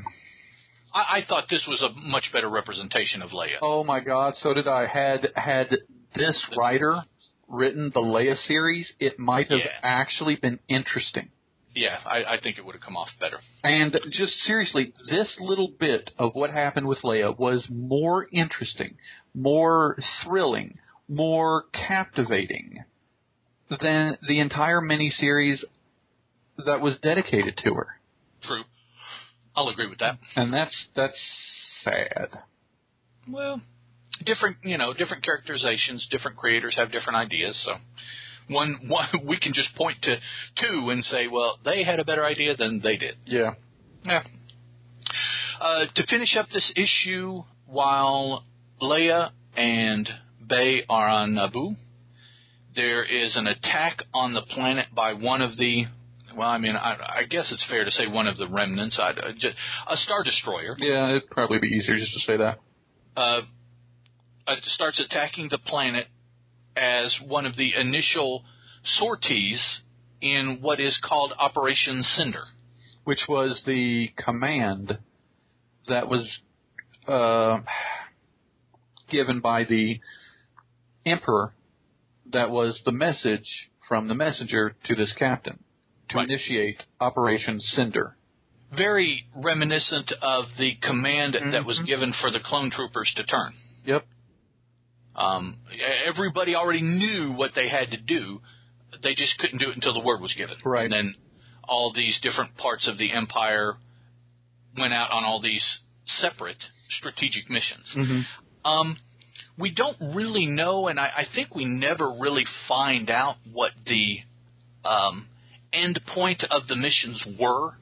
I, 0.95 1.19
I 1.19 1.25
thought 1.29 1.45
this 1.51 1.65
was 1.69 1.81
a 1.83 1.89
much 2.09 2.25
better 2.33 2.49
representation 2.49 3.23
of 3.23 3.31
Leia. 3.31 3.57
oh 3.63 3.85
my 3.85 4.01
God! 4.01 4.35
So 4.43 4.55
did 4.55 4.67
I. 4.69 4.87
Had 4.87 5.31
had 5.35 5.69
this 6.15 6.41
writer 6.57 7.03
written 7.49 7.91
the 7.95 8.01
Leia 8.01 8.37
series, 8.47 8.93
it 9.01 9.19
might 9.19 9.49
have 9.51 9.59
Yeah. 9.61 9.71
actually 9.83 10.37
been 10.37 10.59
interesting. 10.69 11.31
Yeah, 11.75 11.99
I, 12.05 12.25
I 12.35 12.41
think 12.43 12.59
it 12.59 12.65
would 12.65 12.75
have 12.75 12.83
come 12.83 12.97
off 12.97 13.09
better. 13.21 13.39
And 13.63 13.97
just 14.11 14.33
seriously, 14.41 14.93
this 15.09 15.37
little 15.39 15.69
bit 15.79 16.11
of 16.19 16.33
what 16.35 16.51
happened 16.51 16.87
with 16.89 16.99
Leia 17.03 17.37
was 17.39 17.65
more 17.71 18.27
interesting, 18.33 18.97
more 19.35 19.97
thrilling, 20.25 20.79
more 21.09 21.65
captivating 21.73 22.83
than 23.81 24.19
the 24.27 24.41
entire 24.41 24.81
miniseries 24.81 25.59
that 26.67 26.81
was 26.81 26.97
dedicated 27.03 27.57
to 27.65 27.75
her. 27.75 28.01
True. 28.43 28.63
I'll 29.61 29.69
agree 29.69 29.89
with 29.89 29.99
that. 29.99 30.19
And 30.37 30.53
that's 30.53 30.87
that's 30.97 31.19
sad. 31.85 32.31
Well, 33.29 33.61
different, 34.25 34.57
you 34.65 34.79
know, 34.79 34.95
different 34.95 35.23
characterizations, 35.23 36.07
different 36.11 36.39
creators 36.39 36.75
have 36.77 36.91
different 36.91 37.17
ideas, 37.19 37.61
so 37.65 37.75
one 38.49 38.81
one 38.89 39.07
we 39.27 39.39
can 39.39 39.53
just 39.53 39.75
point 39.77 39.99
to 40.03 40.17
two 40.61 40.89
and 40.89 41.05
say, 41.05 41.29
well, 41.29 41.59
they 41.65 41.85
had 41.85 42.01
a 42.01 42.05
better 42.05 42.25
idea 42.25 42.57
than 42.57 42.81
they 42.83 42.97
did. 42.97 43.17
Yeah. 43.27 43.55
Yeah. 44.05 44.23
Uh, 45.61 45.85
to 45.95 46.07
finish 46.07 46.37
up 46.39 46.47
this 46.55 46.73
issue, 46.75 47.43
while 47.67 48.45
Leia 48.81 49.31
and 49.57 50.09
Bey 50.49 50.85
are 50.89 51.07
on 51.07 51.35
Naboo, 51.35 51.77
there 52.75 53.05
is 53.05 53.37
an 53.37 53.47
attack 53.47 54.03
on 54.15 54.33
the 54.33 54.41
planet 54.41 54.87
by 54.95 55.13
one 55.13 55.43
of 55.43 55.59
the. 55.59 55.85
Well, 56.37 56.49
I 56.49 56.59
mean, 56.59 56.77
I, 56.77 57.21
I 57.21 57.23
guess 57.29 57.51
it's 57.53 57.65
fair 57.69 57.85
to 57.85 57.91
say 57.91 58.07
one 58.07 58.27
of 58.27 58.37
the 58.37 58.49
remnants, 58.49 58.99
I, 59.01 59.11
uh, 59.11 59.33
a 59.89 59.97
star 59.97 60.23
destroyer. 60.23 60.77
Yeah, 60.79 61.11
it'd 61.11 61.31
probably 61.31 61.59
be 61.59 61.69
easier 61.69 61.97
just 61.97 62.13
to 62.15 62.21
say 62.21 62.37
that. 62.37 62.59
Uh, 63.17 63.41
uh, 64.47 64.55
starts 64.63 65.01
attacking 65.01 65.49
the 65.51 65.59
planet 65.59 66.07
as 66.77 67.15
one 67.27 67.47
of 67.47 67.57
the 67.57 67.73
initial 67.79 68.45
sorties 68.85 69.61
in 70.21 70.59
what 70.61 70.81
is 70.81 70.99
called 71.03 71.33
Operation 71.39 72.03
Cinder. 72.03 72.45
Which 73.05 73.21
was 73.29 73.63
the 73.67 74.11
command 74.17 74.99
that 75.89 76.09
was 76.09 76.29
uh, 77.09 77.59
given 79.11 79.41
by 79.41 79.65
the 79.65 80.01
Emperor 81.07 81.55
that 82.33 82.51
was 82.51 82.81
the 82.85 82.93
message 82.93 83.69
from 83.89 84.07
the 84.07 84.15
messenger 84.15 84.77
to 84.85 84.95
this 84.95 85.13
captain 85.19 85.59
to 86.11 86.17
Right. 86.19 86.29
initiate 86.29 86.83
Operation 87.01 87.61
Cinder. 87.61 88.17
Very 88.73 89.25
reminiscent 89.35 90.13
of 90.23 90.57
the 90.57 90.75
command 90.77 91.35
that 91.35 91.65
was 91.65 91.79
Mhm. 91.79 91.87
given 91.87 92.13
for 92.13 92.31
the 92.31 92.41
clone 92.41 92.71
troopers 92.71 93.13
to 93.15 93.25
turn. 93.25 93.55
Yep. 93.85 94.07
Um, 95.17 95.59
everybody 96.05 96.55
already 96.55 96.81
knew 96.81 97.33
what 97.33 97.55
they 97.55 97.69
had 97.69 97.91
to 97.91 97.97
do. 97.97 98.41
They 99.03 99.15
just 99.15 99.39
couldn't 99.39 99.59
do 99.59 99.71
it 99.71 99.75
until 99.75 99.93
the 99.93 100.01
word 100.01 100.21
was 100.21 100.33
given. 100.35 100.57
Right. 100.65 100.85
And 100.85 100.93
then 100.93 101.15
all 101.65 101.93
these 101.93 102.19
different 102.21 102.57
parts 102.57 102.87
of 102.87 102.97
the 102.99 103.13
empire 103.13 103.77
went 104.77 104.93
out 104.95 105.11
on 105.11 105.25
all 105.25 105.41
these 105.41 105.81
separate 106.07 106.63
strategic 106.91 107.51
missions. 107.51 107.87
Mm-hmm. 107.95 108.21
Um, 108.65 108.99
we 109.57 109.71
don't 109.71 109.97
really 110.15 110.47
know, 110.47 110.89
and 110.89 110.99
I, 110.99 111.13
I 111.19 111.25
think 111.35 111.55
we 111.55 111.65
never 111.65 112.19
really 112.19 112.45
find 112.67 113.11
out 113.11 113.37
what 113.53 113.73
the 113.87 114.21
um, 114.85 115.29
end 115.73 116.01
point 116.15 116.45
of 116.51 116.67
the 116.69 116.77
missions 116.77 117.25
were. 117.39 117.73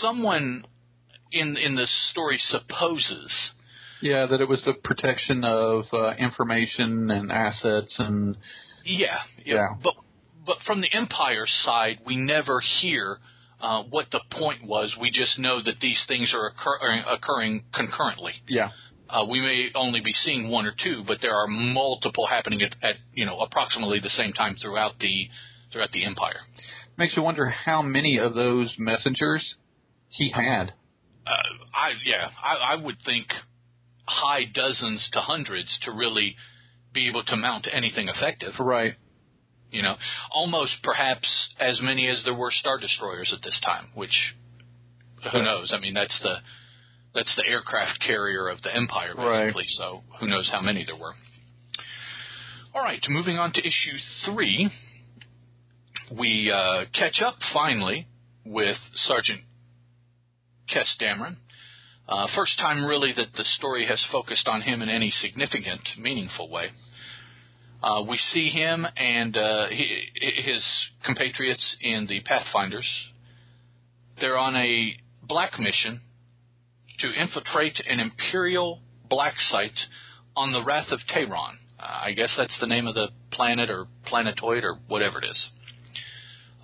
Someone 0.00 0.64
in 1.32 1.56
in 1.56 1.74
the 1.76 1.86
story 2.10 2.38
supposes 2.38 3.32
Yeah, 4.02 4.26
that 4.26 4.40
it 4.40 4.48
was 4.48 4.62
the 4.64 4.74
protection 4.74 5.44
of 5.44 5.84
uh, 5.92 6.14
information 6.18 7.10
and 7.10 7.30
assets 7.32 7.94
and 7.98 8.36
Yeah, 8.84 9.18
yeah. 9.44 9.54
Yeah. 9.54 9.68
But 9.82 9.94
but 10.46 10.56
from 10.66 10.80
the 10.82 10.92
Empire 10.92 11.46
side, 11.64 12.00
we 12.04 12.16
never 12.16 12.60
hear 12.80 13.18
uh, 13.60 13.82
what 13.84 14.10
the 14.10 14.20
point 14.30 14.62
was. 14.66 14.94
We 15.00 15.10
just 15.10 15.38
know 15.38 15.62
that 15.64 15.80
these 15.80 16.02
things 16.06 16.34
are 16.34 16.48
occur- 16.48 17.02
occurring 17.08 17.64
concurrently. 17.74 18.34
yeah. 18.48 18.70
Uh, 19.08 19.24
we 19.30 19.38
may 19.40 19.68
only 19.74 20.00
be 20.00 20.12
seeing 20.24 20.48
one 20.48 20.66
or 20.66 20.74
two, 20.82 21.04
but 21.06 21.18
there 21.20 21.34
are 21.34 21.46
multiple 21.46 22.26
happening 22.26 22.62
at, 22.62 22.74
at 22.82 22.96
you 23.12 23.24
know 23.24 23.38
approximately 23.40 24.00
the 24.00 24.10
same 24.10 24.32
time 24.32 24.56
throughout 24.60 24.98
the 24.98 25.28
throughout 25.74 25.90
the 25.92 26.04
Empire. 26.06 26.38
Makes 26.96 27.16
you 27.16 27.22
wonder 27.24 27.48
how 27.50 27.82
many 27.82 28.18
of 28.18 28.34
those 28.34 28.74
messengers 28.78 29.56
he 30.08 30.30
had. 30.30 30.72
Uh, 31.26 31.32
I 31.74 31.90
yeah, 32.06 32.28
I, 32.42 32.74
I 32.74 32.76
would 32.76 32.96
think 33.04 33.26
high 34.06 34.44
dozens 34.44 35.08
to 35.12 35.20
hundreds 35.20 35.76
to 35.82 35.90
really 35.90 36.36
be 36.92 37.08
able 37.08 37.24
to 37.24 37.36
mount 37.36 37.66
anything 37.72 38.08
effective. 38.08 38.52
Right. 38.60 38.94
You 39.72 39.82
know, 39.82 39.96
almost 40.32 40.74
perhaps 40.84 41.26
as 41.58 41.80
many 41.82 42.08
as 42.08 42.22
there 42.24 42.34
were 42.34 42.52
star 42.52 42.78
destroyers 42.78 43.32
at 43.36 43.42
this 43.42 43.60
time. 43.64 43.86
Which 43.96 44.34
who 45.32 45.42
knows? 45.42 45.72
I 45.76 45.80
mean, 45.80 45.94
that's 45.94 46.16
the 46.22 46.36
that's 47.14 47.34
the 47.36 47.46
aircraft 47.48 48.00
carrier 48.06 48.48
of 48.48 48.62
the 48.62 48.72
Empire, 48.74 49.14
Right. 49.16 49.44
basically. 49.46 49.64
So 49.78 50.02
who 50.20 50.28
knows 50.28 50.48
how 50.52 50.60
many 50.60 50.84
there 50.84 50.96
were? 50.96 51.14
All 52.74 52.82
right, 52.82 53.00
moving 53.08 53.38
on 53.38 53.52
to 53.52 53.60
issue 53.60 53.96
three, 54.26 54.68
we 56.10 56.50
uh, 56.50 56.84
catch 56.92 57.22
up 57.24 57.34
finally 57.52 58.06
with 58.44 58.76
Sergeant 58.94 59.40
Kess 60.68 60.96
Dameron. 61.00 61.36
Uh, 62.06 62.26
first 62.34 62.58
time, 62.58 62.84
really, 62.84 63.12
that 63.16 63.32
the 63.36 63.44
story 63.44 63.86
has 63.86 64.04
focused 64.12 64.46
on 64.46 64.62
him 64.62 64.82
in 64.82 64.88
any 64.88 65.10
significant, 65.10 65.80
meaningful 65.98 66.50
way. 66.50 66.68
Uh, 67.82 68.02
we 68.08 68.18
see 68.32 68.48
him 68.48 68.86
and 68.96 69.36
uh, 69.36 69.66
he, 69.68 70.04
his 70.42 70.64
compatriots 71.04 71.76
in 71.80 72.06
the 72.06 72.20
Pathfinders. 72.20 72.88
They're 74.20 74.38
on 74.38 74.56
a 74.56 74.96
black 75.22 75.58
mission 75.58 76.00
to 77.00 77.20
infiltrate 77.20 77.80
an 77.86 78.00
Imperial 78.00 78.80
black 79.08 79.34
site 79.50 79.78
on 80.36 80.52
the 80.52 80.62
Wrath 80.62 80.90
of 80.90 81.00
Tehran. 81.08 81.58
Uh, 81.78 82.00
I 82.04 82.12
guess 82.12 82.30
that's 82.36 82.58
the 82.60 82.66
name 82.66 82.86
of 82.86 82.94
the 82.94 83.08
planet 83.32 83.70
or 83.70 83.86
planetoid 84.06 84.64
or 84.64 84.78
whatever 84.88 85.18
it 85.18 85.26
is. 85.26 85.48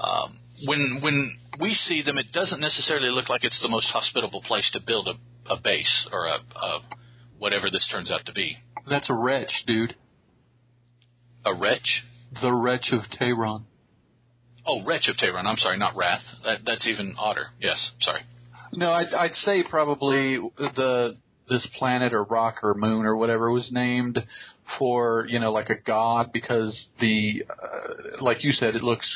Um, 0.02 0.38
when 0.66 1.00
when 1.02 1.38
we 1.60 1.74
see 1.74 2.02
them, 2.02 2.18
it 2.18 2.32
doesn't 2.32 2.60
necessarily 2.60 3.10
look 3.10 3.28
like 3.28 3.44
it's 3.44 3.60
the 3.62 3.68
most 3.68 3.86
hospitable 3.88 4.42
place 4.42 4.68
to 4.72 4.80
build 4.80 5.08
a, 5.08 5.52
a 5.52 5.60
base 5.60 6.08
or 6.12 6.26
a, 6.26 6.38
a 6.56 6.80
whatever 7.38 7.70
this 7.70 7.86
turns 7.90 8.10
out 8.10 8.24
to 8.26 8.32
be. 8.32 8.56
That's 8.88 9.10
a 9.10 9.14
wretch, 9.14 9.52
dude. 9.66 9.94
A 11.44 11.54
wretch. 11.54 12.02
The 12.40 12.52
wretch 12.52 12.92
of 12.92 13.00
Tehran. 13.18 13.64
Oh, 14.66 14.84
wretch 14.84 15.08
of 15.08 15.16
Tehran. 15.16 15.46
I'm 15.46 15.56
sorry, 15.56 15.78
not 15.78 15.96
wrath. 15.96 16.22
That, 16.44 16.58
that's 16.64 16.86
even 16.86 17.14
odder. 17.18 17.46
Yes, 17.58 17.90
sorry. 18.00 18.20
No, 18.72 18.90
I'd, 18.90 19.12
I'd 19.12 19.34
say 19.44 19.64
probably 19.68 20.38
the 20.56 21.16
this 21.48 21.66
planet 21.78 22.12
or 22.12 22.22
rock 22.24 22.58
or 22.62 22.74
moon 22.74 23.04
or 23.04 23.16
whatever 23.16 23.50
was 23.50 23.68
named 23.72 24.24
for 24.78 25.26
you 25.28 25.40
know 25.40 25.50
like 25.50 25.68
a 25.68 25.74
god 25.74 26.30
because 26.32 26.86
the 27.00 27.42
uh, 27.50 28.22
like 28.22 28.44
you 28.44 28.52
said 28.52 28.76
it 28.76 28.82
looks 28.84 29.06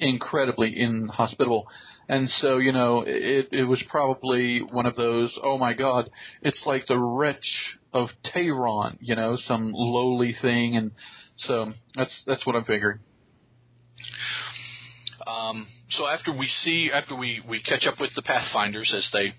incredibly 0.00 0.78
inhospitable 0.80 1.66
and 2.08 2.28
so 2.40 2.58
you 2.58 2.72
know 2.72 3.02
it 3.06 3.48
it 3.50 3.64
was 3.64 3.82
probably 3.88 4.60
one 4.60 4.86
of 4.86 4.94
those 4.94 5.36
oh 5.42 5.58
my 5.58 5.72
god 5.72 6.08
it's 6.42 6.62
like 6.64 6.86
the 6.86 6.98
wretch 6.98 7.76
of 7.92 8.08
Tehran 8.24 8.98
you 9.00 9.16
know 9.16 9.36
some 9.46 9.72
lowly 9.74 10.34
thing. 10.40 10.76
And 10.76 10.92
so 11.38 11.72
that's 11.94 12.12
that's 12.26 12.46
what 12.46 12.56
I'm 12.56 12.64
figuring. 12.64 13.00
Um, 15.26 15.66
so 15.90 16.06
after 16.06 16.36
we 16.36 16.48
see, 16.64 16.90
after 16.92 17.14
we, 17.14 17.42
we 17.48 17.62
catch 17.62 17.86
up 17.86 18.00
with 18.00 18.10
the 18.14 18.22
Pathfinders 18.22 18.92
as 18.96 19.08
they 19.12 19.34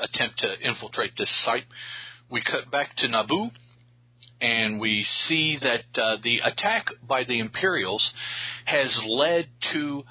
attempt 0.00 0.40
to 0.40 0.68
infiltrate 0.68 1.12
this 1.16 1.30
site, 1.44 1.64
we 2.30 2.42
cut 2.42 2.70
back 2.70 2.96
to 2.96 3.06
Naboo, 3.06 3.50
and 4.40 4.80
we 4.80 5.04
see 5.26 5.58
that 5.60 6.00
uh, 6.00 6.16
the 6.22 6.40
attack 6.44 6.86
by 7.06 7.24
the 7.24 7.40
Imperials 7.40 8.10
has 8.64 9.00
led 9.06 9.48
to 9.72 10.02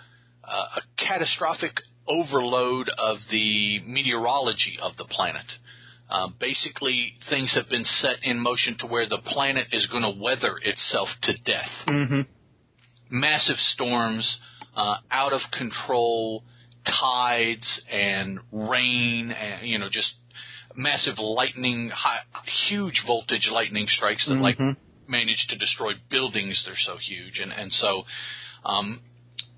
uh, 0.44 0.80
a 0.80 0.82
catastrophic 1.04 1.80
overload 2.08 2.90
of 2.98 3.18
the 3.32 3.80
meteorology 3.86 4.78
of 4.82 4.96
the 4.98 5.06
planet. 5.06 5.46
Uh, 6.10 6.30
basically, 6.40 7.14
things 7.30 7.54
have 7.54 7.68
been 7.70 7.84
set 7.84 8.16
in 8.24 8.40
motion 8.40 8.78
to 8.80 8.88
where 8.88 9.10
the 9.10 9.18
planet 9.26 9.68
is 9.74 9.86
going 9.88 10.04
to 10.04 10.22
weather 10.22 10.58
itself 10.64 11.10
to 11.22 11.34
death 11.46 11.70
mm-hmm. 11.86 12.22
massive 13.10 13.58
storms, 13.74 14.38
uh, 14.76 14.98
out 15.12 15.34
of 15.34 15.42
control 15.52 16.44
tides 16.86 17.82
and 17.92 18.40
rain, 18.52 19.32
and 19.32 19.68
you 19.68 19.78
know 19.78 19.90
just 19.92 20.14
massive 20.78 21.18
lightning, 21.20 21.90
high, 21.90 22.22
huge 22.70 23.02
voltage 23.06 23.50
lightning 23.52 23.88
strikes 23.88 24.26
that 24.28 24.36
like 24.38 24.58
Mhm. 24.58 24.78
manage 25.08 25.48
to 25.48 25.56
destroy 25.58 25.94
buildings. 26.10 26.64
They're 26.66 26.78
so 26.78 26.98
huge, 26.98 27.40
and 27.40 27.52
and 27.52 27.74
so 27.74 28.06
um, 28.64 29.02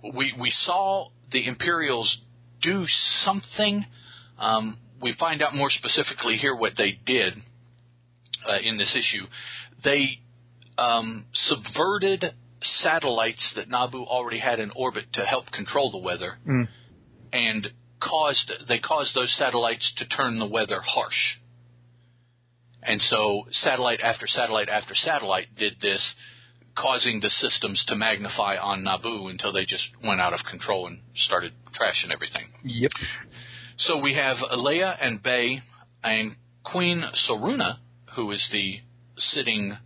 we 0.02 0.34
we 0.38 0.50
saw 0.66 1.10
the 1.32 1.46
Imperials 1.46 2.18
do 2.62 2.88
something. 3.24 3.86
Um, 4.40 4.78
we 5.02 5.14
find 5.14 5.42
out 5.42 5.54
more 5.56 5.70
specifically 5.70 6.38
here 6.38 6.56
what 6.56 6.76
they 6.78 6.92
did 7.06 7.34
uh, 8.48 8.58
in 8.62 8.78
this 8.78 8.96
issue. 8.96 9.26
They 9.84 10.20
um, 10.78 11.26
subverted 11.34 12.34
satellites 12.62 13.54
that 13.56 13.70
Naboo 13.70 14.06
already 14.08 14.40
had 14.40 14.60
in 14.60 14.72
orbit 14.72 15.12
to 15.14 15.26
help 15.26 15.52
control 15.52 15.92
the 15.92 15.98
weather, 15.98 16.38
Mm. 16.48 16.68
and 17.34 17.72
caused 18.02 18.52
they 18.68 18.80
caused 18.80 19.16
those 19.16 19.34
satellites 19.38 19.92
to 19.98 20.08
turn 20.08 20.40
the 20.40 20.48
weather 20.48 20.82
harsh. 20.82 21.38
And 22.82 23.02
so 23.02 23.44
satellite 23.52 24.00
after 24.02 24.26
satellite 24.28 24.70
after 24.70 24.96
satellite 24.96 25.48
did 25.58 25.74
this, 25.82 26.14
causing 26.78 27.20
the 27.20 27.30
systems 27.30 27.84
to 27.88 27.96
magnify 27.96 28.58
on 28.58 28.84
Naboo 28.84 29.30
until 29.30 29.52
they 29.52 29.66
just 29.66 29.84
went 30.04 30.22
out 30.22 30.34
of 30.34 30.40
control 30.50 30.88
and 30.88 31.02
started 31.16 31.54
trashing 31.80 32.12
everything. 32.12 32.48
Yep. 32.64 32.92
So 33.78 33.98
we 33.98 34.16
have 34.16 34.38
Leia 34.38 34.96
and 35.02 35.22
Bey 35.22 35.62
and 36.04 36.36
Queen 36.64 37.04
Soruna, 37.28 37.78
who 38.16 38.32
is 38.32 38.48
the 38.52 38.80
sitting 39.18 39.78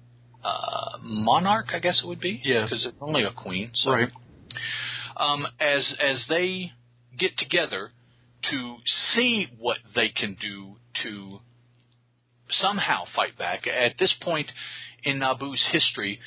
uh, 0.44 0.98
monarch, 1.02 1.68
I 1.74 1.80
guess 1.80 2.02
it 2.04 2.08
would 2.08 2.20
be. 2.20 2.42
Yeah. 2.44 2.64
because 2.64 2.86
it's 2.86 2.98
only 3.02 3.24
a 3.24 3.32
queen. 3.32 3.72
So. 3.74 3.92
Right. 3.92 4.10
Um, 5.16 5.46
as 5.60 5.94
as 6.02 6.26
they 6.28 6.72
get 7.18 7.38
together 7.38 7.92
to 8.52 8.76
see 9.14 9.48
what 9.58 9.78
they 9.96 10.10
can 10.10 10.38
do 10.40 10.76
to 11.04 11.40
somehow 12.50 13.04
fight 13.16 13.38
back. 13.38 13.68
At 13.68 13.98
this 13.98 14.14
point 14.22 14.52
in 15.04 15.20
Naboo's 15.20 15.64
history, 15.72 16.20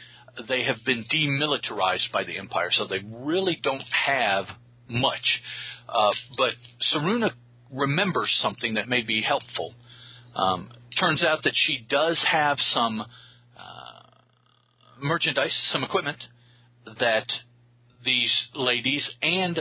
they 0.49 0.65
have 0.65 0.77
been 0.85 1.05
demilitarized 1.13 2.13
by 2.13 2.25
the 2.25 2.39
Empire, 2.39 2.69
so 2.71 2.87
they 2.87 3.01
really 3.09 3.59
don't 3.63 3.83
have 4.07 4.47
much. 4.89 5.41
Uh, 5.89 6.11
but 6.37 6.53
Soruna 6.93 7.31
remembers 7.73 8.37
something 8.43 8.75
that 8.75 8.89
may 8.89 9.03
be 9.03 9.23
helpful. 9.23 9.75
Um, 10.35 10.71
turns 10.99 11.25
out 11.25 11.43
that 11.45 11.55
she 11.55 11.87
does 11.89 12.23
have 12.31 12.59
some 12.59 13.01
uh, 13.01 14.01
merchandise, 15.03 15.59
some 15.73 15.83
equipment 15.83 16.23
that 17.01 17.27
these 18.05 18.33
ladies 18.55 19.09
and 19.23 19.61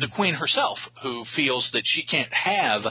the 0.00 0.08
queen 0.14 0.34
herself, 0.34 0.78
who 1.02 1.24
feels 1.34 1.70
that 1.72 1.82
she 1.84 2.04
can't 2.04 2.32
have 2.32 2.82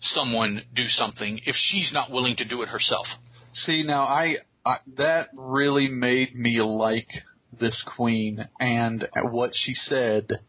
someone 0.00 0.62
do 0.74 0.88
something 0.88 1.40
if 1.44 1.56
she's 1.56 1.90
not 1.92 2.10
willing 2.10 2.36
to 2.36 2.44
do 2.44 2.62
it 2.62 2.68
herself. 2.68 3.06
See, 3.52 3.82
now 3.82 4.04
I, 4.04 4.36
I 4.64 4.76
that 4.96 5.28
really 5.36 5.88
made 5.88 6.34
me 6.34 6.60
like 6.60 7.08
this 7.58 7.82
queen, 7.96 8.48
and 8.60 9.08
what 9.22 9.50
she 9.54 9.74
said 9.74 10.40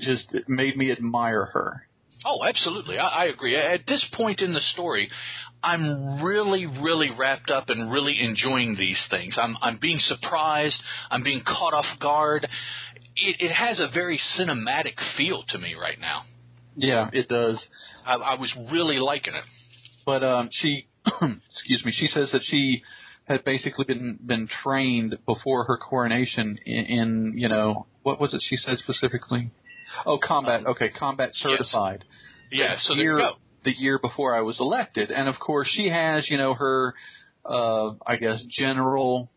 just 0.00 0.34
made 0.46 0.76
me 0.76 0.90
admire 0.90 1.46
her. 1.52 1.82
Oh, 2.24 2.44
absolutely. 2.44 2.98
I, 2.98 3.06
I 3.06 3.24
agree. 3.26 3.56
At 3.56 3.86
this 3.86 4.04
point 4.16 4.40
in 4.40 4.52
the 4.52 4.60
story, 4.60 5.10
I'm 5.62 6.22
really, 6.22 6.66
really 6.66 7.10
wrapped 7.16 7.50
up 7.50 7.68
and 7.68 7.90
really 7.90 8.16
enjoying 8.20 8.76
these 8.76 9.02
things. 9.10 9.36
I'm, 9.40 9.56
I'm 9.60 9.78
being 9.78 9.98
surprised. 9.98 10.80
I'm 11.10 11.24
being 11.24 11.42
caught 11.44 11.74
off 11.74 11.98
guard. 12.00 12.44
It, 13.16 13.36
it 13.40 13.52
has 13.52 13.80
a 13.80 13.88
very 13.92 14.20
cinematic 14.38 14.94
feel 15.16 15.42
to 15.48 15.58
me 15.58 15.74
right 15.74 15.98
now. 15.98 16.22
Yeah, 16.76 17.10
it 17.12 17.28
does. 17.28 17.60
I, 18.06 18.14
I 18.14 18.34
was 18.38 18.54
really 18.70 18.98
liking 18.98 19.34
it. 19.34 19.44
But 20.06 20.22
um, 20.22 20.48
she, 20.52 20.86
excuse 21.06 21.84
me, 21.84 21.92
she 21.92 22.06
says 22.06 22.30
that 22.32 22.42
she 22.44 22.82
had 23.24 23.44
basically 23.44 23.84
been 23.84 24.18
been 24.24 24.48
trained 24.62 25.18
before 25.26 25.64
her 25.64 25.76
coronation 25.76 26.58
in, 26.64 26.84
in 26.84 27.32
you 27.36 27.48
know 27.48 27.86
what 28.02 28.20
was 28.20 28.32
it 28.32 28.42
she 28.48 28.56
said 28.56 28.78
specifically? 28.78 29.50
Oh, 30.06 30.18
combat. 30.22 30.66
Okay, 30.66 30.90
combat 30.90 31.30
certified. 31.34 32.04
Yeah, 32.50 32.76
The 32.76 32.80
so 32.84 32.94
there 32.94 33.04
you 33.04 33.18
go. 33.18 33.34
The 33.64 33.72
year 33.76 33.98
before 33.98 34.34
I 34.34 34.40
was 34.42 34.58
elected, 34.60 35.10
and 35.10 35.28
of 35.28 35.38
course 35.38 35.68
she 35.70 35.88
has, 35.88 36.28
you 36.30 36.36
know, 36.38 36.54
her, 36.54 36.94
uh, 37.44 37.90
I 38.06 38.16
guess, 38.16 38.42
general, 38.48 39.30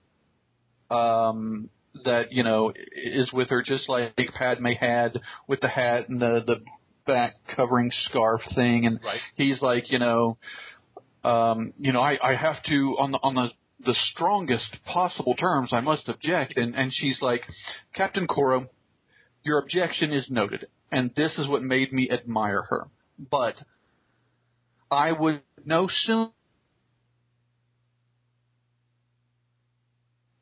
um, 0.89 1.69
that 2.05 2.31
you 2.31 2.43
know 2.43 2.71
is 2.93 3.31
with 3.33 3.49
her, 3.49 3.61
just 3.61 3.89
like 3.89 4.15
Padme 4.37 4.67
had 4.79 5.19
with 5.47 5.59
the 5.61 5.67
hat 5.67 6.07
and 6.07 6.21
the 6.21 6.41
the 6.45 6.57
back 7.05 7.33
covering 7.55 7.91
scarf 8.05 8.41
thing, 8.55 8.85
and 8.85 8.99
Right. 9.03 9.19
he's 9.35 9.61
like, 9.61 9.91
you 9.91 9.99
know, 9.99 10.37
um, 11.23 11.73
you 11.77 11.91
know, 11.91 12.01
I, 12.01 12.17
I 12.21 12.35
have 12.35 12.61
to 12.63 12.95
on 12.99 13.11
the 13.11 13.19
on 13.23 13.35
the 13.35 13.49
the 13.83 13.95
strongest 14.13 14.77
possible 14.85 15.33
terms, 15.35 15.69
I 15.71 15.81
must 15.81 16.07
object, 16.07 16.57
and 16.57 16.75
and 16.75 16.93
she's 16.93 17.19
like, 17.21 17.41
Captain 17.95 18.27
Coro, 18.27 18.69
your 19.43 19.57
objection 19.59 20.13
is 20.13 20.27
noted, 20.29 20.67
and 20.91 21.11
this 21.15 21.37
is 21.37 21.47
what 21.47 21.63
made 21.63 21.91
me 21.91 22.09
admire 22.09 22.61
her. 22.69 22.87
But 23.17 23.55
I 24.91 25.13
would 25.13 25.41
no 25.65 25.87
sooner. 26.05 26.29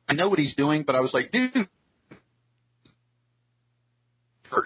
I 0.08 0.12
know 0.14 0.28
what 0.28 0.40
he's 0.40 0.56
doing, 0.56 0.82
but 0.82 0.96
I 0.96 1.00
was 1.00 1.14
like, 1.14 1.30
dude, 1.30 1.68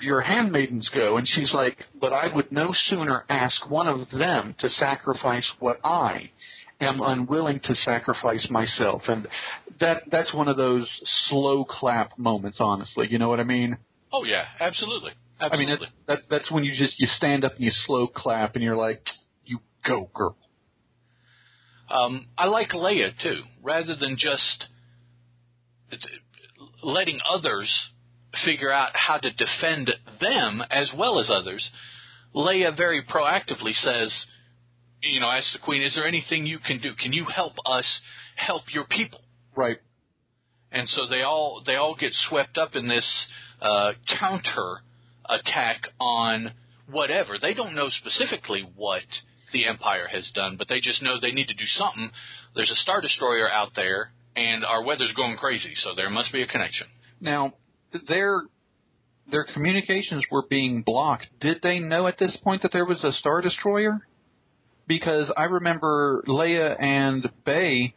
your- 0.00 0.22
handmaidens 0.22 0.88
go, 0.94 1.18
and 1.18 1.28
she's 1.28 1.52
like, 1.52 1.76
but 2.00 2.14
I 2.14 2.34
would 2.34 2.50
no 2.50 2.70
sooner 2.72 3.24
ask 3.28 3.68
one 3.68 3.86
of 3.86 4.08
them 4.10 4.54
to 4.60 4.70
sacrifice 4.70 5.50
what 5.58 5.80
I 5.84 6.30
am 6.80 7.02
unwilling 7.02 7.60
to 7.64 7.74
sacrifice 7.74 8.48
myself, 8.50 9.02
and 9.08 9.28
that 9.80 10.04
that's 10.10 10.32
one 10.32 10.48
of 10.48 10.56
those 10.56 10.88
slow 11.28 11.64
clap 11.66 12.18
moments. 12.18 12.56
Honestly, 12.58 13.06
you 13.10 13.18
know 13.18 13.28
what 13.28 13.40
I 13.40 13.44
mean? 13.44 13.76
Oh 14.12 14.24
yeah, 14.24 14.46
absolutely. 14.60 15.12
absolutely. 15.40 15.72
I 15.72 15.76
mean, 15.76 15.82
it, 15.82 15.88
that 16.06 16.18
that's 16.30 16.50
when 16.50 16.64
you 16.64 16.72
just 16.74 16.98
you 16.98 17.06
stand 17.18 17.44
up 17.44 17.56
and 17.56 17.64
you 17.64 17.70
slow 17.86 18.06
clap, 18.06 18.54
and 18.54 18.64
you're 18.64 18.76
like, 18.76 19.02
go, 19.86 20.10
girl. 20.14 20.36
Um, 21.90 22.26
I 22.38 22.46
like 22.46 22.70
Leia 22.70 23.10
too, 23.22 23.42
rather 23.62 23.94
than 23.94 24.16
just 24.18 24.66
letting 26.82 27.20
others 27.30 27.70
figure 28.44 28.70
out 28.70 28.90
how 28.94 29.18
to 29.18 29.30
defend 29.30 29.92
them 30.20 30.62
as 30.70 30.90
well 30.96 31.20
as 31.20 31.30
others. 31.30 31.70
Leia 32.34 32.76
very 32.76 33.02
proactively 33.04 33.74
says, 33.74 34.12
you 35.02 35.20
know, 35.20 35.30
asks 35.30 35.52
the 35.52 35.58
Queen, 35.60 35.82
"Is 35.82 35.94
there 35.94 36.06
anything 36.06 36.46
you 36.46 36.58
can 36.58 36.80
do? 36.80 36.94
Can 36.94 37.12
you 37.12 37.26
help 37.26 37.54
us 37.66 38.00
help 38.36 38.62
your 38.72 38.84
people?" 38.84 39.20
Right. 39.54 39.78
and 40.72 40.88
so 40.88 41.06
they 41.06 41.22
all 41.22 41.62
they 41.64 41.76
all 41.76 41.94
get 41.94 42.12
swept 42.28 42.58
up 42.58 42.74
in 42.74 42.88
this 42.88 43.26
uh, 43.60 43.92
counter 44.18 44.80
attack 45.26 45.82
on 46.00 46.52
whatever. 46.90 47.38
They 47.40 47.54
don't 47.54 47.76
know 47.76 47.88
specifically 47.90 48.68
what 48.74 49.04
the 49.54 49.66
Empire 49.66 50.08
has 50.12 50.30
done, 50.34 50.56
but 50.58 50.68
they 50.68 50.80
just 50.80 51.02
know 51.02 51.18
they 51.18 51.32
need 51.32 51.48
to 51.48 51.54
do 51.54 51.64
something. 51.64 52.10
There's 52.54 52.70
a 52.70 52.76
star 52.76 53.00
destroyer 53.00 53.50
out 53.50 53.70
there, 53.74 54.10
and 54.36 54.64
our 54.64 54.84
weather's 54.84 55.14
going 55.16 55.38
crazy, 55.38 55.72
so 55.76 55.94
there 55.94 56.10
must 56.10 56.32
be 56.32 56.42
a 56.42 56.46
connection. 56.46 56.88
Now, 57.20 57.54
their 58.06 58.42
their 59.30 59.44
communications 59.44 60.24
were 60.30 60.44
being 60.50 60.82
blocked. 60.82 61.28
Did 61.40 61.60
they 61.62 61.78
know 61.78 62.06
at 62.06 62.18
this 62.18 62.36
point 62.44 62.60
that 62.62 62.72
there 62.72 62.84
was 62.84 63.02
a 63.04 63.12
star 63.12 63.40
destroyer? 63.40 64.06
Because 64.86 65.32
I 65.34 65.44
remember 65.44 66.22
Leia 66.28 66.78
and 66.78 67.26
Bey 67.46 67.94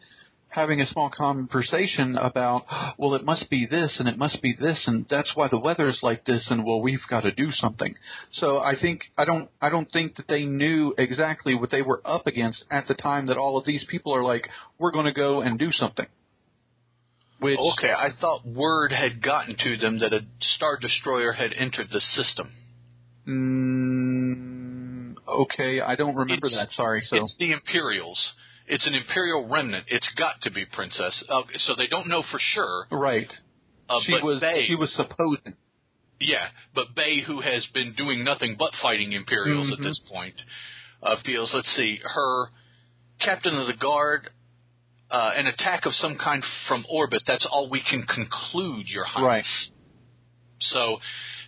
having 0.49 0.81
a 0.81 0.87
small 0.87 1.09
conversation 1.15 2.17
about, 2.17 2.63
well, 2.97 3.13
it 3.13 3.23
must 3.23 3.49
be 3.49 3.65
this 3.69 3.95
and 3.99 4.07
it 4.07 4.17
must 4.17 4.41
be 4.41 4.55
this 4.59 4.81
and 4.87 5.05
that's 5.09 5.31
why 5.35 5.47
the 5.49 5.59
weather 5.59 5.87
is 5.87 5.99
like 6.01 6.25
this 6.25 6.47
and 6.49 6.65
well, 6.65 6.81
we've 6.81 7.05
got 7.09 7.21
to 7.21 7.31
do 7.31 7.51
something. 7.51 7.93
So 8.31 8.57
I 8.59 8.73
think 8.79 9.01
I 9.17 9.25
don't 9.25 9.49
I 9.61 9.69
don't 9.69 9.91
think 9.91 10.15
that 10.15 10.27
they 10.27 10.45
knew 10.45 10.93
exactly 10.97 11.53
what 11.53 11.69
they 11.69 11.81
were 11.81 12.01
up 12.05 12.27
against 12.27 12.63
at 12.71 12.87
the 12.87 12.95
time 12.95 13.27
that 13.27 13.37
all 13.37 13.57
of 13.57 13.65
these 13.65 13.85
people 13.89 14.15
are 14.15 14.23
like, 14.23 14.47
we're 14.79 14.91
going 14.91 15.05
to 15.05 15.13
go 15.13 15.41
and 15.41 15.59
do 15.59 15.71
something. 15.71 16.07
Which 17.39 17.59
Okay, 17.59 17.91
I 17.91 18.09
thought 18.19 18.47
word 18.47 18.91
had 18.91 19.21
gotten 19.21 19.57
to 19.59 19.77
them 19.77 19.99
that 19.99 20.11
a 20.11 20.21
star 20.55 20.77
destroyer 20.81 21.33
had 21.33 21.53
entered 21.53 21.89
the 21.91 21.99
system. 22.01 22.49
Mm, 23.27 25.15
okay, 25.27 25.81
I 25.81 25.95
don't 25.95 26.15
remember 26.15 26.47
It's- 26.47 26.55
that. 26.67 26.71
Sorry. 26.73 27.01
So 27.03 27.17
It's 27.17 27.35
the 27.37 27.51
Imperials. 27.51 28.33
It's 28.67 28.85
an 28.85 28.93
Imperial 28.93 29.47
remnant. 29.49 29.85
It's 29.87 30.09
got 30.17 30.41
to 30.43 30.51
be 30.51 30.65
Princess. 30.65 31.23
Uh, 31.29 31.43
so 31.57 31.73
they 31.75 31.87
don't 31.87 32.07
know 32.09 32.21
for 32.31 32.39
sure. 32.39 32.85
right, 32.91 33.31
Uh, 33.89 33.99
she 34.05 34.11
was 34.13 34.43
she 34.67 34.75
was 34.75 34.91
supposing. 34.95 35.55
Yeah, 36.19 36.47
but 36.75 36.93
Bey, 36.95 37.21
who 37.21 37.39
has 37.41 37.65
been 37.73 37.93
doing 37.93 38.23
nothing 38.23 38.55
but 38.57 38.73
fighting 38.81 39.13
Imperials 39.13 39.71
at 39.71 39.79
Mhm. 39.79 39.83
this 39.83 39.99
point, 40.09 40.35
uh, 41.03 41.15
feels, 41.17 41.53
let's 41.53 41.71
see, 41.75 42.01
her 42.03 42.49
captain 43.19 43.55
of 43.57 43.67
the 43.67 43.73
guard, 43.73 44.29
uh, 45.11 45.31
an 45.35 45.47
attack 45.47 45.85
of 45.85 45.93
some 45.95 46.17
kind 46.17 46.43
from 46.67 46.85
orbit, 46.89 47.21
that's 47.25 47.45
all 47.45 47.69
we 47.69 47.79
can 47.81 48.03
conclude, 48.07 48.89
Your 48.89 49.05
Highness. 49.05 49.25
Right. 49.25 49.45
So 50.59 50.99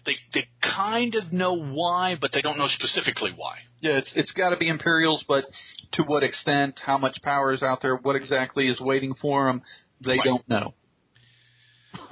they, 0.10 0.16
they 0.41 0.47
kind 0.62 1.16
of 1.16 1.32
know 1.32 1.53
why, 1.53 2.16
but 2.20 2.32
they 2.34 2.41
don't 2.41 2.57
know 2.57 2.68
specifically 2.68 3.32
why. 3.36 3.57
Yeah, 3.82 3.97
it's 3.97 4.12
it's 4.16 4.32
got 4.32 4.49
to 4.49 4.57
be 4.57 4.68
Imperials, 4.68 5.24
but 5.28 5.45
to 5.93 6.03
what 6.03 6.24
extent, 6.24 6.80
how 6.84 6.97
much 6.97 7.18
power 7.22 7.53
is 7.53 7.64
out 7.64 7.82
there, 7.82 7.95
what 7.95 8.16
exactly 8.16 8.68
is 8.68 8.80
waiting 8.80 9.14
for 9.22 9.47
them, 9.47 9.62
they 10.03 10.18
Right. 10.18 10.26
don't 10.26 10.49
know. 10.49 10.74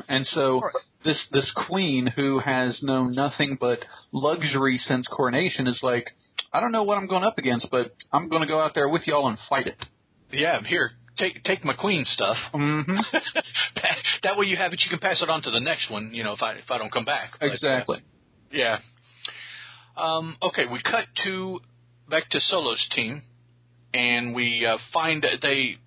And 0.08 0.26
so 0.28 0.62
Right. 0.62 0.74
this 1.04 1.22
this 1.32 1.52
queen 1.68 2.08
who 2.08 2.40
has 2.40 2.82
known 2.82 3.14
nothing 3.14 3.58
but 3.60 3.80
luxury 4.14 4.78
since 4.78 5.08
coronation 5.08 5.68
is 5.68 5.80
like, 5.82 6.08
I 6.54 6.60
don't 6.62 6.72
know 6.72 6.84
what 6.84 6.98
I'm 6.98 7.08
going 7.08 7.24
up 7.24 7.38
against, 7.38 7.68
but 7.72 7.94
I'm 8.14 8.30
going 8.30 8.42
to 8.42 8.48
go 8.48 8.60
out 8.60 8.74
there 8.74 8.88
with 8.88 9.06
y'all 9.08 9.28
and 9.28 9.38
fight 9.50 9.68
it. 9.68 9.78
Yeah, 10.32 10.58
I'm 10.58 10.66
here, 10.66 10.92
take 11.18 11.44
take 11.44 11.64
my 11.64 11.74
queen 11.74 12.06
stuff. 12.06 12.38
Mm-hmm. 12.54 12.98
that 14.24 14.38
way 14.38 14.46
you 14.46 14.58
have 14.58 14.74
it. 14.74 14.82
You 14.84 14.90
can 14.90 15.00
pass 15.00 15.22
it 15.22 15.30
on 15.30 15.42
to 15.44 15.52
the 15.52 15.60
next 15.60 15.90
one. 15.90 16.12
You 16.14 16.24
know, 16.24 16.34
if 16.34 16.42
I 16.42 16.54
if 16.54 16.70
I 16.70 16.78
don't 16.78 16.92
come 16.92 17.06
back. 17.06 17.34
But, 17.40 17.50
uh, 17.50 17.54
Exactly. 17.54 18.02
Yeah. 18.52 18.80
Um, 19.96 20.38
okay, 20.42 20.66
we 20.72 20.82
cut 20.82 21.06
to 21.26 21.60
back 22.10 22.30
to 22.30 22.40
Solo's 22.40 22.86
team, 22.96 23.24
and 23.94 24.36
we 24.36 24.66
uh, 24.66 24.78
find 24.94 25.24
that 25.24 25.40
they 25.42 25.78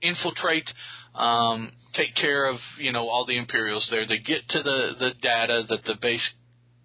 infiltrate, 0.00 0.68
um, 1.14 1.72
take 1.94 2.14
care 2.14 2.46
of 2.46 2.56
you 2.78 2.92
know 2.92 3.08
all 3.08 3.26
the 3.26 3.36
Imperials 3.36 3.86
there. 3.90 4.06
They 4.06 4.18
get 4.18 4.48
to 4.50 4.62
the 4.62 4.92
the 4.98 5.10
data 5.20 5.64
that 5.68 5.84
the 5.84 5.94
base 6.00 6.26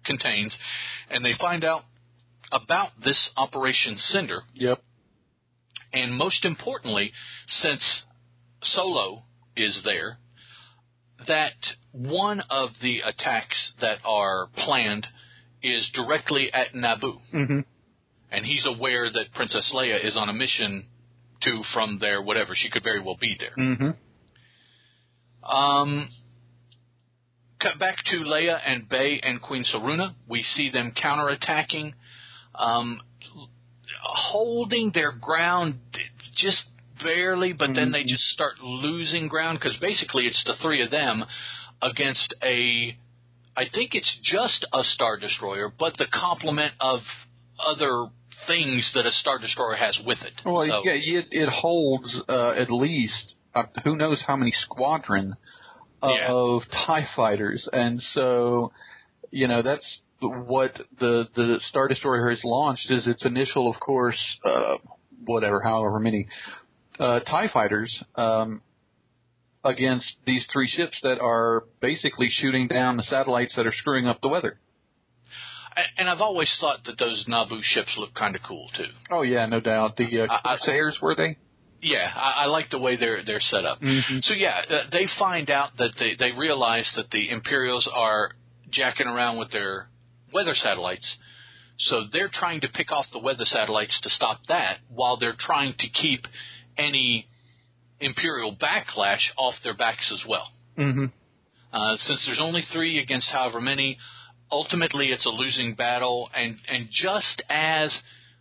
contains, 0.04 0.56
and 1.10 1.24
they 1.24 1.32
find 1.40 1.64
out 1.64 1.82
about 2.52 2.90
this 3.02 3.30
Operation 3.36 3.96
Cinder. 3.98 4.42
Yep. 4.52 4.82
And 5.94 6.14
most 6.16 6.44
importantly, 6.44 7.12
since 7.46 8.02
Solo 8.62 9.22
is 9.56 9.80
there, 9.84 10.18
that 11.28 11.52
one 11.92 12.42
of 12.50 12.70
the 12.82 13.00
attacks 13.00 13.72
that 13.80 13.98
are 14.04 14.48
planned 14.64 15.06
is 15.62 15.88
directly 15.94 16.52
at 16.52 16.74
Naboo, 16.74 17.18
Mm-hmm. 17.32 17.60
and 18.30 18.44
he's 18.44 18.66
aware 18.66 19.10
that 19.10 19.32
Princess 19.34 19.70
Leia 19.74 20.04
is 20.04 20.16
on 20.16 20.28
a 20.28 20.32
mission 20.34 20.86
to 21.42 21.62
from 21.72 21.98
there, 22.00 22.20
whatever. 22.20 22.54
She 22.54 22.68
could 22.70 22.82
very 22.82 23.00
well 23.00 23.16
be 23.18 23.36
there. 23.38 23.54
Mm-hmm. 23.56 23.90
Um, 25.56 26.08
cut 27.60 27.78
back 27.78 27.98
to 28.06 28.16
Leia 28.16 28.58
and 28.66 28.88
Bey 28.88 29.20
and 29.22 29.40
Queen 29.40 29.64
Soruna. 29.72 30.14
We 30.28 30.42
see 30.42 30.70
them 30.70 30.92
counterattacking, 31.02 31.92
um, 32.54 33.00
holding 34.02 34.90
their 34.92 35.12
ground 35.12 35.83
just 36.36 36.62
barely, 37.02 37.52
but 37.52 37.70
then 37.74 37.92
they 37.92 38.04
just 38.04 38.24
start 38.30 38.60
losing 38.60 39.28
ground 39.28 39.58
because 39.58 39.76
basically 39.80 40.26
it's 40.26 40.42
the 40.44 40.54
three 40.62 40.82
of 40.82 40.90
them 40.90 41.24
against 41.82 42.34
a. 42.42 42.96
I 43.56 43.64
think 43.72 43.94
it's 43.94 44.16
just 44.22 44.66
a 44.72 44.82
star 44.82 45.16
destroyer, 45.16 45.72
but 45.78 45.96
the 45.96 46.06
complement 46.12 46.72
of 46.80 47.00
other 47.64 48.06
things 48.48 48.90
that 48.94 49.06
a 49.06 49.12
star 49.12 49.38
destroyer 49.38 49.76
has 49.76 49.98
with 50.04 50.18
it. 50.22 50.32
Well, 50.44 50.66
So- 50.66 50.82
yeah, 50.84 51.18
it, 51.20 51.26
it 51.30 51.48
holds 51.48 52.14
uh, 52.28 52.50
at 52.50 52.70
least 52.70 53.34
uh, 53.54 53.62
who 53.84 53.94
knows 53.96 54.22
how 54.26 54.36
many 54.36 54.50
squadron 54.50 55.34
Yeah. 56.02 56.26
of 56.32 56.62
Tie 56.86 57.06
fighters, 57.14 57.68
and 57.72 58.00
so 58.12 58.72
you 59.30 59.46
know 59.48 59.62
that's 59.62 59.98
what 60.20 60.72
the 60.98 61.28
the 61.36 61.60
Star 61.68 61.86
Destroyer 61.88 62.30
has 62.30 62.40
launched 62.44 62.90
is 62.90 63.06
its 63.06 63.24
initial, 63.24 63.70
of 63.70 63.78
course, 63.80 64.18
uh, 64.44 64.76
whatever, 65.26 65.60
however 65.62 65.98
many 66.00 66.26
uh, 66.98 67.20
Tie 67.20 67.48
fighters. 67.52 68.02
Um, 68.14 68.62
against 69.64 70.12
these 70.26 70.46
three 70.52 70.68
ships 70.68 70.98
that 71.02 71.18
are 71.20 71.64
basically 71.80 72.28
shooting 72.30 72.68
down 72.68 72.98
the 72.98 73.02
satellites 73.04 73.54
that 73.56 73.66
are 73.66 73.72
screwing 73.72 74.06
up 74.06 74.20
the 74.20 74.28
weather. 74.28 74.58
And- 75.96 76.08
I've 76.08 76.20
always 76.20 76.54
thought 76.60 76.84
that 76.84 76.98
those 76.98 77.24
Naboo 77.26 77.60
ships 77.62 77.88
look 77.96 78.14
kind 78.14 78.36
of 78.36 78.42
cool 78.46 78.68
too. 78.76 78.84
Oh 79.10 79.22
yeah, 79.22 79.46
no 79.46 79.60
doubt. 79.60 79.96
The 79.96 80.20
uh, 80.20 80.26
I- 80.44 80.56
Corsairs 80.58 80.98
were 81.00 81.14
they? 81.16 81.36
Yeah, 81.80 82.10
I, 82.14 82.44
I 82.44 82.46
like 82.46 82.70
the 82.70 82.78
way 82.78 82.96
they're 82.96 83.24
they're 83.24 83.40
set 83.40 83.64
up. 83.64 83.80
Mhm. 83.80 84.22
So 84.24 84.34
yeah, 84.34 84.60
uh, 84.68 84.74
they 84.92 85.06
find 85.18 85.50
out 85.50 85.70
that 85.78 85.92
they 85.98 86.14
they 86.18 86.32
realize 86.32 86.90
that 86.96 87.10
the 87.10 87.30
Imperials 87.30 87.88
are 87.92 88.32
jacking 88.70 89.06
around 89.06 89.38
with 89.38 89.50
their 89.50 89.88
weather 90.32 90.54
satellites. 90.54 91.16
So 91.78 92.04
they're 92.12 92.30
trying 92.32 92.60
to 92.62 92.68
pick 92.68 92.92
off 92.92 93.06
the 93.12 93.18
weather 93.18 93.44
satellites 93.44 93.98
to 94.02 94.10
stop 94.10 94.40
that, 94.48 94.78
while 94.88 95.16
they're 95.16 95.36
trying 95.38 95.74
to 95.78 95.88
keep 95.88 96.26
any 96.78 97.26
Imperial 98.00 98.54
backlash 98.54 99.30
off 99.36 99.54
their 99.62 99.74
backs 99.74 100.10
as 100.12 100.22
well. 100.28 100.48
Mm-hmm. 100.78 101.06
Uh, 101.72 101.96
since 101.96 102.22
there's 102.26 102.40
only 102.40 102.62
three 102.72 102.98
against 102.98 103.28
however 103.28 103.60
many, 103.60 103.98
ultimately 104.50 105.06
it's 105.06 105.26
a 105.26 105.30
losing 105.30 105.74
battle. 105.74 106.28
And 106.34 106.56
and 106.68 106.88
just 106.90 107.42
as 107.48 107.96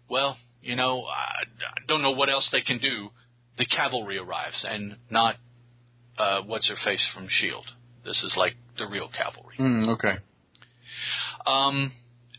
well, 0.09 0.37
you 0.61 0.75
know, 0.75 1.03
I, 1.05 1.43
don't 1.87 2.01
know 2.01 2.11
what 2.11 2.29
else 2.29 2.49
they 2.51 2.61
can 2.61 2.79
do. 2.79 3.09
The 3.57 3.65
cavalry 3.65 4.17
arrives, 4.17 4.65
and 4.67 4.97
not 5.09 5.35
uh, 6.17 6.41
what's 6.45 6.67
her 6.69 6.75
face 6.83 7.05
from 7.13 7.27
Shield. 7.29 7.65
This 8.03 8.21
is 8.23 8.33
like 8.35 8.53
the 8.77 8.87
real 8.87 9.09
cavalry. 9.09 9.55
Mm, 9.59 9.89
okay. 9.89 10.15
Um, 11.45 11.91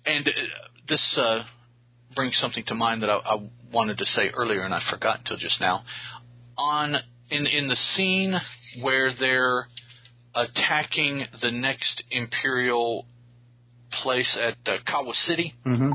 and 0.04 0.26
uh, 0.28 0.32
this 0.88 1.18
uh, 1.20 1.42
brings 2.14 2.36
something 2.38 2.64
to 2.66 2.74
mind 2.74 3.02
that 3.02 3.10
I, 3.10 3.16
I 3.16 3.48
wanted 3.72 3.98
to 3.98 4.06
say 4.06 4.30
earlier, 4.30 4.62
and 4.62 4.74
I 4.74 4.80
forgot 4.90 5.18
until 5.20 5.36
just 5.36 5.60
now. 5.60 5.82
On 6.56 6.96
in 7.30 7.46
in 7.46 7.68
the 7.68 7.76
scene 7.96 8.34
where 8.82 9.12
they're 9.18 9.66
attacking 10.34 11.26
the 11.42 11.50
next 11.50 12.02
Imperial 12.10 13.06
place 14.02 14.36
at 14.40 14.56
uh, 14.72 14.78
Kawa 14.86 15.12
City, 15.26 15.54
Mm-hmm. 15.64 15.92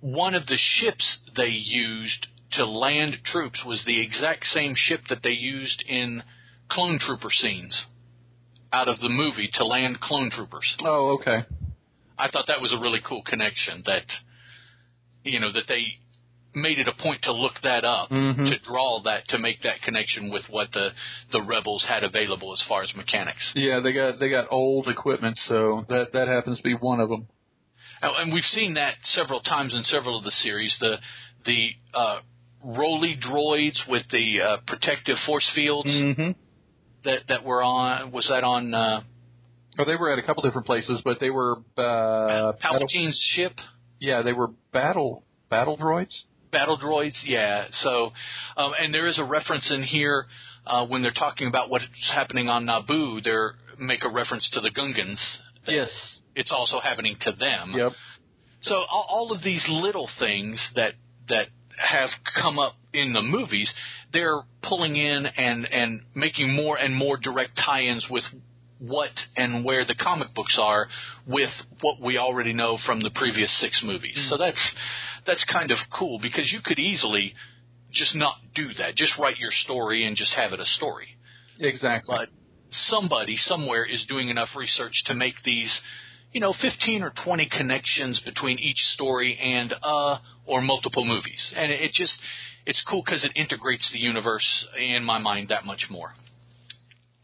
one 0.00 0.34
of 0.34 0.46
the 0.46 0.58
ships 0.78 1.18
they 1.36 1.48
used 1.48 2.26
to 2.52 2.66
land 2.66 3.16
troops 3.32 3.62
was 3.64 3.82
the 3.86 4.02
exact 4.04 4.44
same 4.46 4.74
ship 4.76 5.00
that 5.08 5.22
they 5.22 5.30
used 5.30 5.82
in 5.88 6.22
clone 6.70 6.98
trooper 6.98 7.30
scenes 7.30 7.84
out 8.72 8.88
of 8.88 9.00
the 9.00 9.08
movie 9.08 9.50
to 9.54 9.64
land 9.64 10.00
clone 10.00 10.30
troopers. 10.30 10.76
Oh, 10.84 11.18
okay. 11.20 11.44
I 12.24 12.28
thought 12.30 12.46
that 12.48 12.60
was 12.60 12.72
a 12.72 12.80
really 12.84 13.00
cool 13.08 13.22
connection 13.32 13.82
that 13.86 14.06
you 15.24 15.38
know 15.40 15.52
that 15.52 15.66
they 15.68 15.82
made 16.54 16.78
it 16.78 16.86
a 16.86 17.02
point 17.02 17.22
to 17.22 17.32
look 17.32 17.54
that 17.62 17.84
up 17.84 18.10
Mhm. 18.10 18.46
to 18.50 18.58
draw 18.70 19.00
that 19.08 19.26
to 19.28 19.38
make 19.38 19.62
that 19.62 19.80
connection 19.82 20.30
with 20.30 20.44
what 20.50 20.68
the 20.72 20.86
the 21.34 21.40
rebels 21.42 21.82
had 21.88 22.02
available 22.04 22.52
as 22.52 22.62
far 22.68 22.82
as 22.82 22.94
mechanics. 22.94 23.44
Yeah, 23.54 23.80
they 23.80 23.92
got 23.92 24.18
they 24.20 24.28
got 24.28 24.46
old 24.50 24.88
equipment, 24.88 25.36
so 25.48 25.84
that 25.88 26.12
that 26.12 26.28
happens 26.28 26.58
to 26.58 26.62
be 26.62 26.74
one 26.74 27.00
of 27.00 27.08
them. 27.08 27.26
Oh, 28.02 28.14
And 28.20 28.32
we've 28.32 28.50
seen 28.58 28.74
that 28.74 28.94
several 29.18 29.40
times 29.40 29.72
in 29.74 29.82
several 29.84 30.18
of 30.18 30.24
the 30.24 30.32
series. 30.44 30.76
The 30.80 30.94
the 31.44 31.70
uh, 31.94 32.18
roly 32.64 33.16
droids 33.16 33.78
with 33.88 34.04
the 34.10 34.40
uh, 34.40 34.56
protective 34.66 35.18
force 35.26 35.48
fields 35.54 35.88
Mm-hmm. 35.90 36.30
that 37.04 37.20
that 37.28 37.42
were 37.44 37.62
on 37.62 38.12
was 38.12 38.26
that 38.28 38.44
on 38.44 38.74
uh, 38.74 39.02
Oh, 39.78 39.84
they 39.84 39.96
were 39.96 40.12
at 40.12 40.18
a 40.18 40.22
couple 40.22 40.42
different 40.42 40.66
places, 40.66 41.00
but 41.04 41.18
they 41.20 41.30
were 41.30 41.56
uh, 41.78 42.52
Palpatine's 42.62 43.18
ship? 43.34 43.52
yeah, 44.00 44.22
they 44.22 44.32
were 44.32 44.48
battle 44.72 45.24
battle 45.48 45.76
droids. 45.76 46.14
battle 46.50 46.78
droids 46.78 47.12
yeah 47.26 47.66
so 47.82 48.10
um, 48.56 48.72
and 48.80 48.92
there 48.94 49.06
is 49.06 49.18
a 49.18 49.24
reference 49.24 49.70
in 49.70 49.82
here 49.82 50.26
uh, 50.66 50.84
when 50.86 51.02
they're 51.02 51.12
talking 51.12 51.46
about 51.46 51.68
what's 51.70 51.84
happening 52.14 52.48
on 52.48 52.64
Naboo 52.66 53.22
they 53.22 53.84
make 53.84 54.02
a 54.02 54.08
reference 54.08 54.48
to 54.54 54.60
the 54.60 54.70
Gungans 54.70 55.18
Yes. 55.66 55.90
it's 56.34 56.50
also 56.50 56.80
happening 56.80 57.16
to 57.22 57.32
them 57.32 57.74
Yep. 57.76 57.92
so 58.62 58.74
all, 58.76 59.06
all 59.10 59.32
of 59.32 59.42
these 59.44 59.62
little 59.68 60.08
things 60.18 60.58
that 60.74 60.94
that 61.28 61.48
have 61.78 62.10
come 62.42 62.58
up 62.58 62.72
in 62.94 63.12
the 63.12 63.22
movies 63.22 63.70
they're 64.14 64.40
pulling 64.62 64.96
in 64.96 65.26
and 65.26 65.66
and 65.66 66.00
making 66.14 66.54
more 66.54 66.76
and 66.78 66.94
more 66.96 67.16
direct 67.18 67.52
tie-ins 67.64 68.06
with 68.10 68.24
what 68.86 69.10
and 69.36 69.64
where 69.64 69.84
the 69.84 69.94
comic 69.94 70.34
books 70.34 70.58
are 70.60 70.88
with 71.26 71.50
what 71.80 72.00
we 72.00 72.18
already 72.18 72.52
know 72.52 72.78
from 72.84 73.00
the 73.00 73.10
previous 73.10 73.50
six 73.60 73.80
movies. 73.84 74.26
So 74.28 74.36
that's 74.36 74.72
that's 75.26 75.44
kind 75.44 75.70
of 75.70 75.78
cool 75.96 76.18
because 76.20 76.50
you 76.52 76.60
could 76.64 76.78
easily 76.78 77.34
just 77.92 78.14
not 78.16 78.34
do 78.54 78.68
that. 78.78 78.96
Just 78.96 79.12
write 79.18 79.38
your 79.38 79.52
story 79.64 80.04
and 80.04 80.16
just 80.16 80.32
have 80.34 80.52
it 80.52 80.60
a 80.60 80.64
story. 80.64 81.16
Exactly. 81.60 82.16
But 82.16 82.28
somebody 82.88 83.36
somewhere 83.36 83.84
is 83.84 84.04
doing 84.08 84.30
enough 84.30 84.48
research 84.56 84.94
to 85.06 85.14
make 85.14 85.34
these, 85.44 85.72
you 86.32 86.40
know, 86.40 86.54
15 86.60 87.02
or 87.02 87.12
20 87.24 87.48
connections 87.56 88.20
between 88.24 88.58
each 88.58 88.78
story 88.94 89.38
and 89.38 89.74
uh 89.82 90.18
or 90.44 90.60
multiple 90.60 91.04
movies. 91.04 91.54
And 91.56 91.70
it, 91.70 91.80
it 91.82 91.92
just 91.92 92.14
it's 92.66 92.82
cool 92.88 93.04
cuz 93.04 93.24
it 93.24 93.32
integrates 93.36 93.88
the 93.92 94.00
universe 94.00 94.64
in 94.76 95.04
my 95.04 95.18
mind 95.18 95.48
that 95.48 95.64
much 95.64 95.86
more. 95.88 96.14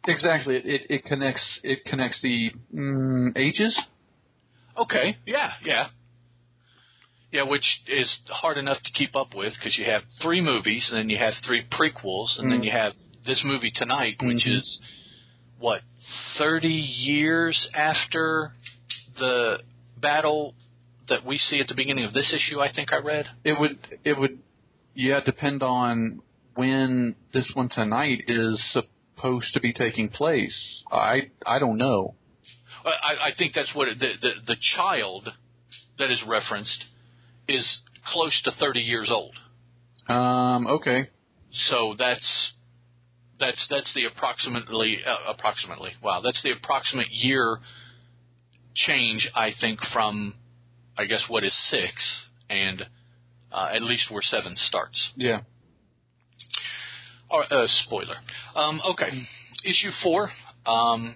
Exactly. 0.07 0.57
It, 0.57 0.82
it 0.90 1.05
connects 1.05 1.42
it 1.62 1.84
connects 1.84 2.20
the 2.22 2.51
mm, 2.74 3.36
ages. 3.36 3.78
Okay, 4.76 5.16
yeah, 5.26 5.53
yeah. 5.64 5.88
Yeah, 7.30 7.42
which 7.42 7.64
is 7.86 8.16
hard 8.28 8.57
enough 8.57 8.78
to 8.82 8.90
keep 8.92 9.14
up 9.14 9.34
with 9.34 9.53
because 9.55 9.76
you 9.76 9.84
have 9.84 10.03
three 10.22 10.40
movies, 10.40 10.88
and 10.90 10.99
then 10.99 11.11
you 11.11 11.18
have 11.18 11.34
three 11.44 11.62
prequels, 11.70 12.38
and 12.38 12.51
then 12.51 12.61
Mm. 12.62 12.64
you 12.64 12.70
have 12.70 12.94
this 13.26 13.42
movie 13.44 13.70
tonight, 13.70 14.16
which 14.22 14.44
Mhm. 14.46 14.57
is 14.57 14.80
what 15.59 15.82
thirty 16.38 16.72
years 16.72 17.68
after 17.74 18.53
the 19.18 19.62
battle 19.99 20.55
that 21.09 21.24
we 21.24 21.36
see 21.36 21.61
at 21.61 21.68
the 21.68 21.74
beginning 21.74 22.05
of 22.05 22.12
this 22.14 22.32
issue. 22.32 22.61
I 22.61 22.68
think 22.72 22.92
I 22.92 22.99
read. 22.99 23.28
It 23.44 23.59
would 23.59 23.78
it 24.05 24.16
would 24.16 24.38
yeah 24.94 25.20
depend 25.20 25.62
on 25.62 26.22
when 26.55 27.14
this 27.32 27.51
one 27.55 27.68
tonight 27.68 28.24
is 28.28 28.76
supposed 29.19 29.53
to 29.55 29.61
be 29.61 29.73
taking 29.73 30.09
place. 30.09 30.83
I 30.91 31.31
I 31.47 31.59
don't 31.59 31.79
know. 31.79 32.14
I, 32.85 33.29
I 33.29 33.31
think 33.37 33.55
that's 33.55 33.75
what 33.75 33.89
it, 33.89 33.99
the, 33.99 34.12
the 34.21 34.31
the 34.47 34.57
child 34.77 35.29
that 35.99 36.11
is 36.11 36.23
referenced 36.27 36.85
is 37.49 37.79
close 38.12 38.41
to 38.45 38.53
thirty 38.53 38.81
years 38.81 39.11
old. 39.11 39.35
Um. 40.09 40.66
Okay. 40.66 41.09
So 41.69 41.95
that's 41.99 42.53
that's 43.41 43.66
that's 43.71 43.93
the 43.95 44.05
approximately 44.05 44.99
uh, 45.07 45.33
approximately 45.33 45.93
wow 46.03 46.21
that's 46.23 46.43
the 46.43 46.51
approximate 46.51 47.09
year 47.11 47.59
change 48.75 49.29
I 49.35 49.51
think 49.61 49.81
from 49.93 50.35
I 50.97 51.07
guess 51.07 51.23
what 51.29 51.45
is 51.45 51.55
six 51.71 51.93
and 52.51 52.87
uh, 53.53 53.71
at 53.73 53.83
least 53.83 54.11
where 54.11 54.23
seven 54.23 54.55
starts. 54.57 55.11
Yeah. 55.16 55.41
Or 57.31 57.45
uh, 57.45 57.66
spoiler. 57.85 58.16
Um, 58.57 58.81
okay, 58.93 59.11
issue 59.64 59.91
four. 60.03 60.31
Um, 60.66 61.14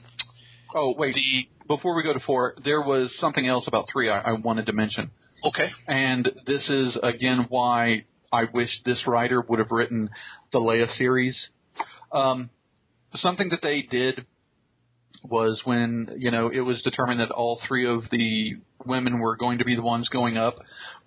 Oh 0.74 0.94
wait. 0.96 1.14
the 1.14 1.48
Before 1.68 1.94
we 1.94 2.02
go 2.02 2.12
to 2.12 2.20
four, 2.20 2.54
there 2.64 2.80
was 2.80 3.10
something 3.18 3.46
else 3.46 3.64
about 3.66 3.86
three 3.92 4.08
I, 4.08 4.20
I 4.20 4.32
wanted 4.32 4.66
to 4.66 4.72
mention, 4.72 5.10
okay 5.44 5.68
and 5.86 6.30
this 6.46 6.68
is 6.68 6.96
again 7.02 7.46
why 7.48 8.04
I 8.32 8.44
wish 8.52 8.70
this 8.84 9.06
writer 9.06 9.42
would 9.46 9.58
have 9.58 9.70
written 9.70 10.10
the 10.52 10.58
Leia 10.58 10.86
series. 10.96 11.36
Um, 12.10 12.50
something 13.16 13.50
that 13.50 13.60
they 13.62 13.82
did 13.82 14.26
was 15.24 15.60
when 15.64 16.08
you 16.16 16.30
know 16.30 16.48
it 16.48 16.60
was 16.60 16.80
determined 16.82 17.20
that 17.20 17.30
all 17.30 17.60
three 17.68 17.86
of 17.86 18.02
the 18.10 18.56
women 18.84 19.18
were 19.18 19.36
going 19.36 19.58
to 19.58 19.64
be 19.64 19.76
the 19.76 19.82
ones 19.82 20.08
going 20.08 20.36
up. 20.36 20.56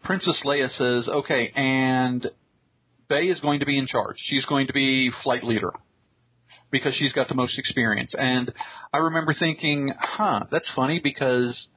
Princess 0.04 0.42
Leia 0.46 0.70
says, 0.70 1.10
"Okay, 1.10 1.52
and 1.56 2.30
Bey 3.10 3.26
is 3.26 3.40
going 3.40 3.60
to 3.60 3.66
be 3.66 3.78
in 3.78 3.88
charge. 3.88 4.18
She's 4.18 4.46
going 4.46 4.68
to 4.68 4.74
be 4.74 5.12
flight 5.24 5.44
leader." 5.44 5.72
Because 6.72 6.96
she's 6.96 7.14
got 7.14 7.28
the 7.28 7.36
most 7.36 7.58
experience. 7.60 8.14
And 8.18 8.52
I 8.92 8.98
remember 8.98 9.34
thinking, 9.34 9.94
huh, 9.98 10.46
that's 10.52 10.70
funny 10.76 11.00
because 11.00 11.68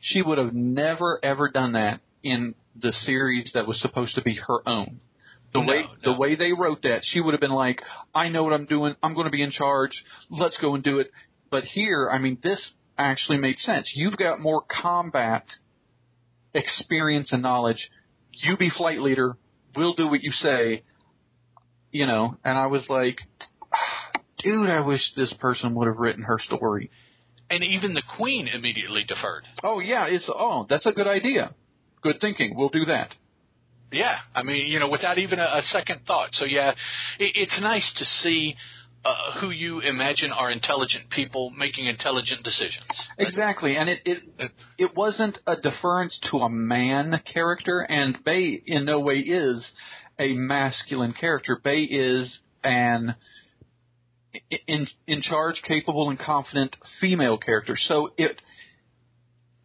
she 0.00 0.22
would 0.22 0.38
have 0.38 0.52
never 0.54 1.18
ever 1.24 1.48
done 1.48 1.72
that 1.72 2.00
in 2.22 2.54
the 2.80 2.92
series 3.04 3.50
that 3.54 3.66
was 3.66 3.80
supposed 3.80 4.14
to 4.16 4.22
be 4.22 4.34
her 4.46 4.68
own. 4.68 5.00
The 5.52 5.60
No, 5.60 5.66
way 5.66 5.82
no. 5.82 6.12
the 6.12 6.18
way 6.18 6.34
they 6.34 6.52
wrote 6.52 6.82
that, 6.82 7.00
she 7.04 7.20
would 7.20 7.32
have 7.32 7.40
been 7.40 7.50
like, 7.52 7.82
"I 8.14 8.28
know 8.28 8.44
what 8.44 8.52
I'm 8.52 8.66
doing. 8.66 8.96
I'm 9.02 9.14
going 9.14 9.26
to 9.26 9.30
be 9.30 9.42
in 9.42 9.50
charge. 9.50 9.92
Let's 10.28 10.56
go 10.58 10.74
and 10.74 10.84
do 10.84 10.98
it." 10.98 11.10
But 11.50 11.64
here, 11.64 12.10
I 12.10 12.18
mean, 12.18 12.38
this 12.42 12.60
actually 12.98 13.38
made 13.38 13.58
sense. 13.58 13.90
You've 13.94 14.16
got 14.16 14.40
more 14.40 14.62
combat 14.62 15.46
experience 16.52 17.32
and 17.32 17.42
knowledge. 17.42 17.88
You 18.32 18.56
be 18.56 18.70
flight 18.70 19.00
leader. 19.00 19.36
We'll 19.76 19.94
do 19.94 20.08
what 20.08 20.22
you 20.22 20.32
say. 20.32 20.82
You 21.90 22.06
know, 22.06 22.36
and 22.44 22.58
I 22.58 22.66
was 22.66 22.84
like, 22.88 23.18
dude, 24.38 24.68
I 24.68 24.80
wish 24.80 25.00
this 25.16 25.32
person 25.38 25.74
would 25.76 25.86
have 25.86 25.96
written 25.96 26.24
her 26.24 26.38
story. 26.40 26.90
And 27.50 27.62
even 27.62 27.94
the 27.94 28.02
Queen 28.16 28.48
immediately 28.48 29.04
deferred. 29.06 29.44
Oh 29.62 29.78
yeah, 29.80 30.06
it's 30.06 30.28
oh, 30.28 30.66
that's 30.68 30.86
a 30.86 30.92
good 30.92 31.06
idea. 31.06 31.54
Good 32.02 32.16
thinking. 32.20 32.54
We'll 32.56 32.68
do 32.68 32.84
that. 32.86 33.10
Yeah, 33.92 34.16
I 34.34 34.42
mean, 34.42 34.66
you 34.66 34.80
know, 34.80 34.88
without 34.88 35.18
even 35.18 35.38
a, 35.38 35.44
a 35.44 35.62
second 35.70 36.00
thought. 36.06 36.30
So 36.32 36.46
yeah, 36.46 36.70
it, 37.18 37.32
it's 37.36 37.58
nice 37.60 37.88
to 37.98 38.04
see 38.22 38.56
uh, 39.04 39.40
who 39.40 39.50
you 39.50 39.80
imagine 39.80 40.32
are 40.32 40.50
intelligent 40.50 41.10
people 41.10 41.50
making 41.50 41.86
intelligent 41.86 42.42
decisions. 42.42 42.86
Exactly, 43.18 43.76
and 43.76 43.88
it 43.88 44.00
it 44.04 44.50
it 44.78 44.96
wasn't 44.96 45.38
a 45.46 45.56
deference 45.56 46.18
to 46.30 46.38
a 46.38 46.48
man 46.48 47.20
character, 47.32 47.80
and 47.80 48.22
Bey 48.24 48.62
in 48.66 48.84
no 48.84 49.00
way 49.00 49.18
is 49.18 49.66
a 50.18 50.32
masculine 50.34 51.12
character. 51.12 51.60
Bey 51.62 51.82
is 51.82 52.38
an 52.62 53.14
in 54.66 54.86
in 55.06 55.22
charge, 55.22 55.60
capable, 55.66 56.08
and 56.10 56.18
confident 56.18 56.76
female 57.00 57.38
character. 57.38 57.76
So 57.78 58.10
it 58.16 58.40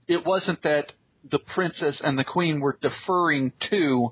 it 0.07 0.25
wasn't 0.25 0.61
that 0.63 0.91
the 1.29 1.39
princess 1.39 2.01
and 2.03 2.17
the 2.17 2.23
queen 2.23 2.59
were 2.59 2.77
deferring 2.81 3.53
to 3.69 4.09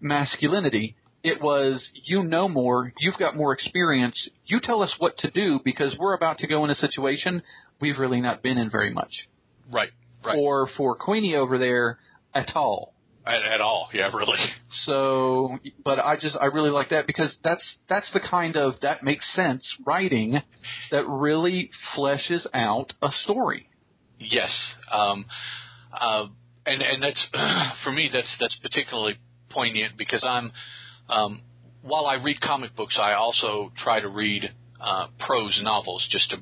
masculinity. 0.00 0.96
It 1.26 1.42
was 1.42 1.84
you 2.04 2.22
know 2.22 2.48
more, 2.48 2.92
you've 3.00 3.18
got 3.18 3.34
more 3.34 3.52
experience. 3.52 4.30
You 4.44 4.60
tell 4.62 4.80
us 4.80 4.94
what 4.98 5.18
to 5.18 5.30
do 5.32 5.58
because 5.64 5.96
we're 5.98 6.14
about 6.14 6.38
to 6.38 6.46
go 6.46 6.64
in 6.64 6.70
a 6.70 6.76
situation 6.76 7.42
we've 7.80 7.98
really 7.98 8.20
not 8.20 8.44
been 8.44 8.58
in 8.58 8.70
very 8.70 8.92
much. 8.92 9.10
Right, 9.68 9.90
right. 10.24 10.38
Or 10.38 10.68
for 10.76 10.94
Queenie 10.94 11.34
over 11.34 11.58
there 11.58 11.98
at 12.32 12.54
all. 12.54 12.94
At, 13.26 13.42
at 13.42 13.60
all, 13.60 13.88
yeah, 13.92 14.08
really. 14.14 14.38
So, 14.84 15.58
but 15.84 15.98
I 15.98 16.16
just 16.16 16.36
I 16.40 16.44
really 16.44 16.70
like 16.70 16.90
that 16.90 17.08
because 17.08 17.34
that's 17.42 17.64
that's 17.88 18.08
the 18.12 18.20
kind 18.20 18.56
of 18.56 18.74
that 18.82 19.02
makes 19.02 19.24
sense 19.34 19.66
writing 19.84 20.40
that 20.92 21.08
really 21.08 21.70
fleshes 21.96 22.46
out 22.54 22.92
a 23.02 23.08
story. 23.24 23.66
Yes, 24.20 24.52
um, 24.92 25.24
uh, 25.92 26.26
and 26.66 26.82
and 26.82 27.02
that's 27.02 27.26
for 27.84 27.90
me 27.90 28.10
that's 28.12 28.28
that's 28.38 28.56
particularly 28.62 29.14
poignant 29.50 29.96
because 29.96 30.22
I'm 30.24 30.52
um, 31.08 31.42
while 31.82 32.06
I 32.06 32.14
read 32.14 32.40
comic 32.40 32.74
books, 32.76 32.98
I 33.00 33.14
also 33.14 33.72
try 33.82 34.00
to 34.00 34.08
read 34.08 34.50
uh, 34.80 35.06
prose 35.26 35.58
novels 35.62 36.06
just 36.10 36.30
to 36.30 36.38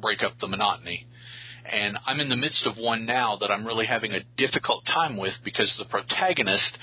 break 0.00 0.22
up 0.22 0.32
the 0.40 0.46
monotony. 0.46 1.06
And 1.70 1.98
I'm 2.06 2.20
in 2.20 2.28
the 2.28 2.36
midst 2.36 2.66
of 2.66 2.76
one 2.78 3.04
now 3.04 3.36
that 3.40 3.50
I'm 3.50 3.66
really 3.66 3.86
having 3.86 4.12
a 4.12 4.20
difficult 4.36 4.84
time 4.86 5.16
with 5.16 5.34
because 5.44 5.74
the 5.78 5.84
protagonist 5.84 6.78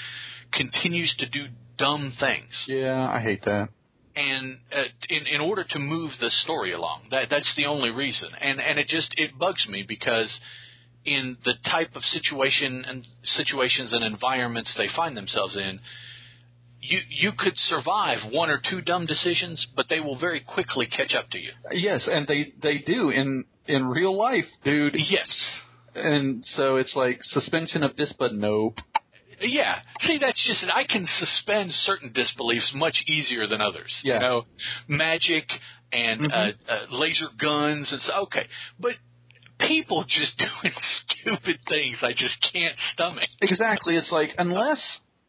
continues 0.53 1.13
to 1.19 1.29
do 1.29 1.45
dumb 1.77 2.13
things 2.19 2.51
Yeah, 2.67 3.09
I 3.11 3.19
hate 3.19 3.43
that. 3.45 3.69
and 4.15 4.59
uh, 4.71 4.83
in 5.09 5.27
in 5.27 5.41
order 5.41 5.65
to 5.71 5.79
move 5.79 6.11
the 6.21 6.29
story 6.43 6.71
along. 6.71 7.07
That 7.11 7.27
that's 7.29 7.51
the 7.57 7.65
only 7.65 7.89
reason, 7.89 8.29
and 8.39 8.61
and 8.61 8.79
it 8.79 8.87
just 8.87 9.13
it 9.17 9.37
bugs 9.37 9.65
me 9.67 9.83
because 9.87 10.39
in 11.03 11.37
the 11.43 11.53
type 11.69 11.95
of 11.95 12.03
situation 12.03 12.85
and 12.87 13.05
situations 13.23 13.91
and 13.91 14.03
environments 14.05 14.73
they 14.77 14.87
find 14.95 15.17
themselves 15.17 15.55
in. 15.57 15.79
You 16.87 16.99
you 17.09 17.31
could 17.37 17.57
survive 17.57 18.19
one 18.31 18.49
or 18.49 18.59
two 18.69 18.81
dumb 18.81 19.05
decisions, 19.05 19.65
but 19.75 19.87
they 19.89 19.99
will 19.99 20.17
very 20.19 20.39
quickly 20.41 20.85
catch 20.87 21.13
up 21.15 21.29
to 21.31 21.37
you. 21.39 21.51
Yes, 21.71 22.07
and 22.11 22.27
they 22.27 22.53
they 22.61 22.77
do 22.79 23.09
in 23.09 23.45
in 23.67 23.85
real 23.85 24.15
life, 24.17 24.45
dude. 24.63 24.95
Yes, 25.09 25.29
And 25.95 26.45
so 26.55 26.75
it's 26.75 26.95
like 26.95 27.19
suspension 27.23 27.83
of 27.83 27.95
disbelief. 27.95 28.33
Nope. 28.33 28.77
Yeah. 29.41 29.79
See, 30.01 30.17
that's 30.17 30.41
just 30.47 30.63
it. 30.63 30.69
I 30.73 30.83
can 30.85 31.07
suspend 31.19 31.71
certain 31.85 32.11
disbeliefs 32.13 32.71
much 32.73 33.03
easier 33.07 33.47
than 33.47 33.59
others. 33.61 33.91
Yeah. 34.03 34.13
You 34.15 34.19
know, 34.19 34.45
magic 34.87 35.45
and 35.91 36.21
Mhm. 36.21 36.31
uh, 36.31 36.71
uh, 36.71 36.85
laser 36.91 37.27
guns 37.37 37.91
and 37.91 38.01
so. 38.01 38.13
Okay, 38.23 38.47
but 38.79 38.93
people 39.59 40.03
just 40.07 40.37
doing 40.45 40.73
stupid 41.01 41.57
things, 41.67 41.97
I 42.01 42.11
just 42.13 42.35
can't 42.53 42.77
stomach. 42.93 43.27
Exactly. 43.41 43.95
It's 43.97 44.11
like 44.11 44.31
unless 44.37 44.81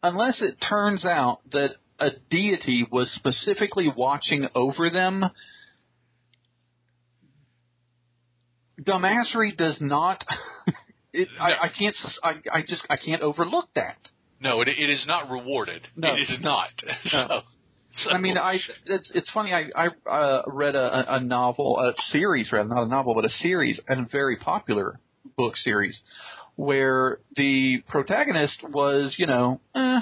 unless 0.03 0.41
it 0.41 0.57
turns 0.67 1.05
out 1.05 1.39
that 1.51 1.71
a 1.99 2.09
deity 2.29 2.85
was 2.91 3.09
specifically 3.15 3.91
watching 3.95 4.47
over 4.55 4.89
them, 4.89 5.25
dumbassery 8.81 9.55
does 9.57 9.77
not. 9.79 10.23
It, 11.13 11.29
I, 11.39 11.51
I 11.51 11.67
can't. 11.75 11.95
I, 12.21 12.33
I 12.51 12.61
just. 12.61 12.83
I 12.91 12.97
can't 12.97 13.23
overlook 13.23 13.69
that. 13.73 13.95
No, 14.39 14.61
it, 14.61 14.67
it 14.67 14.89
is 14.89 15.03
not 15.07 15.31
rewarded. 15.31 15.87
No. 15.95 16.13
It 16.13 16.19
is 16.19 16.37
not. 16.41 16.69
No. 16.85 16.91
So, 18.03 18.03
so- 18.03 18.09
I 18.11 18.19
mean, 18.19 18.37
I. 18.37 18.59
It's. 18.85 19.09
It's 19.15 19.31
funny. 19.31 19.51
I. 19.51 19.63
I 19.75 19.87
uh, 20.07 20.43
read 20.45 20.75
a, 20.75 21.15
a 21.15 21.19
novel, 21.21 21.79
a 21.79 21.93
series, 22.11 22.51
rather 22.51 22.69
not 22.69 22.83
a 22.83 22.87
novel, 22.87 23.15
but 23.15 23.25
a 23.25 23.29
series, 23.29 23.79
and 23.87 24.05
a 24.05 24.09
very 24.11 24.35
popular 24.35 24.99
book 25.37 25.55
series, 25.55 25.97
where 26.57 27.19
the 27.35 27.77
protagonist 27.87 28.61
was, 28.63 29.15
you 29.17 29.27
know, 29.27 29.61
eh, 29.73 30.01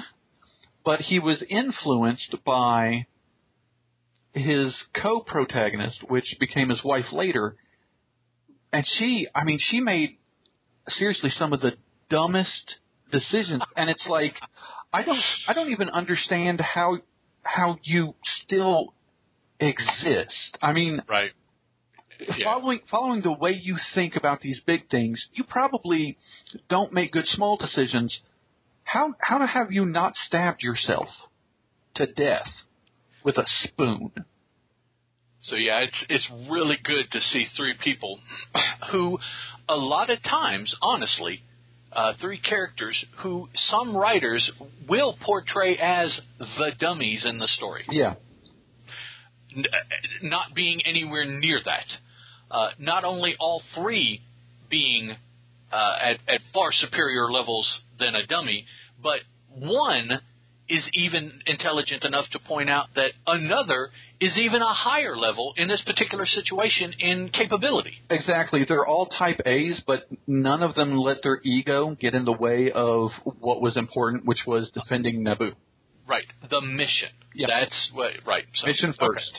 but 0.84 1.00
he 1.02 1.20
was 1.20 1.44
influenced 1.48 2.34
by 2.44 3.06
his 4.32 4.74
co-protagonist, 5.00 6.02
which 6.08 6.36
became 6.40 6.70
his 6.70 6.82
wife 6.82 7.12
later, 7.12 7.54
and 8.72 8.84
she. 8.98 9.28
I 9.34 9.44
mean, 9.44 9.58
she 9.60 9.80
made 9.80 10.18
seriously 10.88 11.30
some 11.30 11.52
of 11.52 11.60
the 11.60 11.74
dumbest 12.10 12.76
decisions, 13.12 13.62
and 13.76 13.88
it's 13.88 14.06
like. 14.08 14.34
I 14.92 15.02
don't 15.02 15.20
I 15.48 15.52
don't 15.52 15.70
even 15.70 15.90
understand 15.90 16.60
how 16.60 16.98
how 17.42 17.78
you 17.82 18.14
still 18.42 18.94
exist. 19.60 20.58
I 20.62 20.72
mean, 20.72 21.02
right. 21.08 21.32
Yeah. 22.18 22.44
following 22.44 22.80
following 22.90 23.22
the 23.22 23.32
way 23.32 23.52
you 23.52 23.76
think 23.94 24.16
about 24.16 24.40
these 24.40 24.60
big 24.66 24.88
things, 24.88 25.26
you 25.34 25.44
probably 25.44 26.16
don't 26.70 26.92
make 26.92 27.12
good 27.12 27.26
small 27.26 27.56
decisions. 27.56 28.18
How 28.84 29.14
how 29.20 29.46
have 29.46 29.72
you 29.72 29.84
not 29.84 30.14
stabbed 30.14 30.62
yourself 30.62 31.08
to 31.96 32.06
death 32.06 32.48
with 33.24 33.36
a 33.36 33.44
spoon? 33.64 34.12
So 35.42 35.56
yeah, 35.56 35.80
it's 35.80 36.04
it's 36.08 36.28
really 36.50 36.76
good 36.82 37.10
to 37.12 37.20
see 37.20 37.46
three 37.56 37.74
people 37.82 38.18
who, 38.90 39.18
a 39.68 39.76
lot 39.76 40.10
of 40.10 40.22
times, 40.22 40.74
honestly, 40.82 41.42
uh, 41.92 42.14
three 42.20 42.38
characters 42.38 43.04
who 43.22 43.48
some 43.54 43.96
writers 43.96 44.50
will 44.88 45.16
portray 45.24 45.76
as 45.76 46.18
the 46.38 46.72
dummies 46.78 47.24
in 47.24 47.38
the 47.38 47.48
story, 47.48 47.84
Yeah. 47.90 48.14
N- 49.56 49.64
uh, 49.72 49.76
not 50.22 50.54
being 50.54 50.82
anywhere 50.84 51.24
near 51.24 51.60
that. 51.64 51.86
Uh, 52.50 52.68
not 52.78 53.04
only 53.04 53.34
all 53.40 53.62
three 53.74 54.20
being 54.70 55.12
uh, 55.72 55.96
at 56.00 56.16
at 56.28 56.40
far 56.52 56.70
superior 56.72 57.30
levels 57.30 57.80
than 57.98 58.14
a 58.14 58.26
dummy, 58.26 58.66
but 59.02 59.20
one 59.58 60.20
is 60.68 60.88
even 60.94 61.40
intelligent 61.46 62.04
enough 62.04 62.26
to 62.32 62.38
point 62.40 62.68
out 62.68 62.88
that 62.94 63.12
another 63.26 63.90
is 64.20 64.36
even 64.36 64.62
a 64.62 64.72
higher 64.72 65.16
level 65.16 65.52
in 65.56 65.68
this 65.68 65.82
particular 65.86 66.26
situation 66.26 66.92
in 66.98 67.28
capability. 67.28 67.92
Exactly. 68.10 68.64
They're 68.66 68.86
all 68.86 69.06
type 69.06 69.40
A's, 69.44 69.80
but 69.86 70.08
none 70.26 70.62
of 70.62 70.74
them 70.74 70.96
let 70.96 71.18
their 71.22 71.40
ego 71.44 71.96
get 72.00 72.14
in 72.14 72.24
the 72.24 72.32
way 72.32 72.72
of 72.72 73.10
what 73.24 73.60
was 73.60 73.76
important, 73.76 74.22
which 74.24 74.40
was 74.46 74.70
defending 74.70 75.24
Naboo. 75.24 75.52
Right. 76.08 76.24
The 76.50 76.60
mission. 76.60 77.10
Yeah. 77.34 77.48
That's. 77.48 77.92
Right. 78.26 78.44
So, 78.54 78.66
Mission 78.66 78.90
okay. 78.90 78.98
first. 79.06 79.38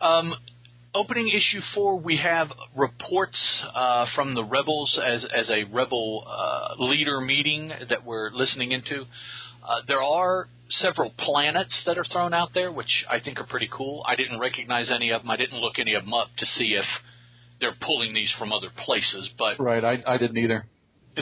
Um, 0.00 0.32
opening 0.98 1.28
issue 1.28 1.60
four, 1.74 2.00
we 2.00 2.16
have 2.16 2.48
reports 2.76 3.38
uh, 3.72 4.06
from 4.14 4.34
the 4.34 4.44
rebels 4.44 4.98
as 5.04 5.24
as 5.32 5.48
a 5.48 5.64
rebel 5.72 6.26
uh, 6.26 6.74
leader 6.82 7.20
meeting 7.20 7.70
that 7.88 8.04
we're 8.04 8.30
listening 8.32 8.72
into. 8.72 9.02
Uh, 9.62 9.80
there 9.86 10.02
are 10.02 10.46
several 10.70 11.12
planets 11.18 11.82
that 11.86 11.98
are 11.98 12.04
thrown 12.04 12.34
out 12.34 12.50
there, 12.52 12.72
which 12.72 13.04
I 13.08 13.20
think 13.20 13.38
are 13.38 13.46
pretty 13.46 13.68
cool. 13.74 14.04
I 14.06 14.16
didn't 14.16 14.40
recognize 14.40 14.90
any 14.94 15.10
of 15.10 15.22
them. 15.22 15.30
I 15.30 15.36
didn't 15.36 15.58
look 15.58 15.78
any 15.78 15.94
of 15.94 16.04
them 16.04 16.14
up 16.14 16.28
to 16.38 16.46
see 16.46 16.74
if 16.74 16.86
they're 17.60 17.76
pulling 17.80 18.12
these 18.14 18.32
from 18.38 18.52
other 18.52 18.68
places, 18.84 19.30
but 19.38 19.58
right. 19.60 19.84
I 19.84 20.02
I 20.06 20.18
didn't 20.18 20.38
either. 20.38 20.64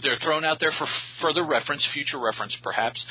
they're 0.02 0.18
thrown 0.22 0.44
out 0.44 0.58
there 0.60 0.72
for 0.78 0.86
further 1.22 1.44
reference, 1.44 1.86
future 1.92 2.18
reference 2.18 2.56
perhaps. 2.62 3.04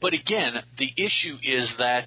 But 0.00 0.12
again, 0.14 0.54
the 0.78 0.90
issue 0.96 1.36
is 1.42 1.72
that 1.78 2.06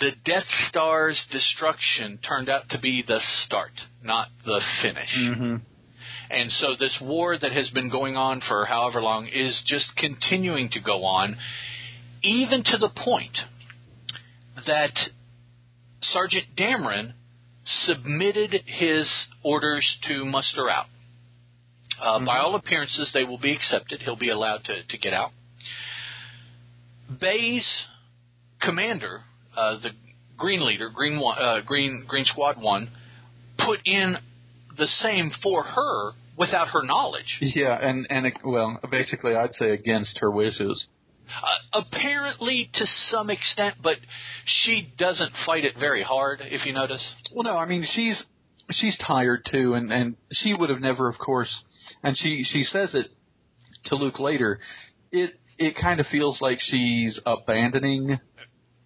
the 0.00 0.10
Death 0.24 0.44
Star's 0.68 1.24
destruction 1.30 2.18
turned 2.26 2.48
out 2.48 2.68
to 2.70 2.80
be 2.80 3.02
the 3.06 3.20
start, 3.44 3.72
not 4.02 4.28
the 4.44 4.60
finish. 4.82 5.14
Mm-hmm. 5.16 5.56
And 6.30 6.50
so 6.52 6.74
this 6.78 6.96
war 7.00 7.38
that 7.38 7.52
has 7.52 7.70
been 7.70 7.90
going 7.90 8.16
on 8.16 8.40
for 8.48 8.64
however 8.64 9.00
long 9.02 9.26
is 9.26 9.62
just 9.66 9.86
continuing 9.96 10.70
to 10.70 10.80
go 10.80 11.04
on, 11.04 11.36
even 12.22 12.64
to 12.64 12.78
the 12.78 12.88
point 12.88 13.36
that 14.66 14.92
Sergeant 16.00 16.56
Dameron 16.56 17.12
submitted 17.64 18.62
his 18.66 19.10
orders 19.42 19.86
to 20.08 20.24
muster 20.24 20.68
out. 20.70 20.86
Uh, 22.02 22.24
By 22.24 22.38
all 22.38 22.54
appearances, 22.56 23.10
they 23.14 23.24
will 23.24 23.38
be 23.38 23.52
accepted. 23.52 24.00
He'll 24.00 24.16
be 24.16 24.30
allowed 24.30 24.64
to, 24.64 24.86
to 24.86 24.98
get 24.98 25.12
out. 25.12 25.30
Bey's 27.20 27.84
commander, 28.60 29.20
uh, 29.56 29.78
the 29.80 29.90
Green 30.36 30.64
leader, 30.66 30.90
Green 30.90 31.20
one, 31.20 31.38
uh, 31.38 31.60
Green 31.64 32.04
Green 32.08 32.24
Squad 32.24 32.60
One, 32.60 32.90
put 33.58 33.78
in 33.84 34.16
the 34.76 34.86
same 34.86 35.30
for 35.42 35.62
her 35.62 36.12
without 36.36 36.68
her 36.68 36.82
knowledge. 36.84 37.38
Yeah, 37.40 37.78
and 37.80 38.06
and 38.10 38.26
it, 38.26 38.34
well, 38.44 38.80
basically, 38.90 39.36
I'd 39.36 39.54
say 39.54 39.70
against 39.70 40.18
her 40.18 40.30
wishes. 40.30 40.86
Uh, 41.28 41.82
apparently, 41.84 42.68
to 42.74 42.86
some 43.10 43.30
extent, 43.30 43.76
but 43.82 43.96
she 44.44 44.92
doesn't 44.98 45.32
fight 45.46 45.64
it 45.64 45.74
very 45.78 46.02
hard. 46.02 46.40
If 46.42 46.66
you 46.66 46.72
notice, 46.72 47.02
Well, 47.34 47.44
no, 47.44 47.56
I 47.56 47.66
mean 47.66 47.86
she's 47.94 48.20
she's 48.72 48.96
tired 49.06 49.46
too, 49.50 49.74
and 49.74 49.92
and 49.92 50.16
she 50.32 50.52
would 50.52 50.70
have 50.70 50.80
never, 50.80 51.08
of 51.08 51.16
course, 51.18 51.62
and 52.02 52.16
she 52.18 52.44
she 52.52 52.64
says 52.64 52.94
it 52.94 53.06
to 53.86 53.96
Luke 53.96 54.18
later. 54.18 54.58
It 55.12 55.38
it 55.58 55.76
kind 55.80 56.00
of 56.00 56.06
feels 56.06 56.40
like 56.40 56.58
she's 56.60 57.18
abandoning 57.24 58.18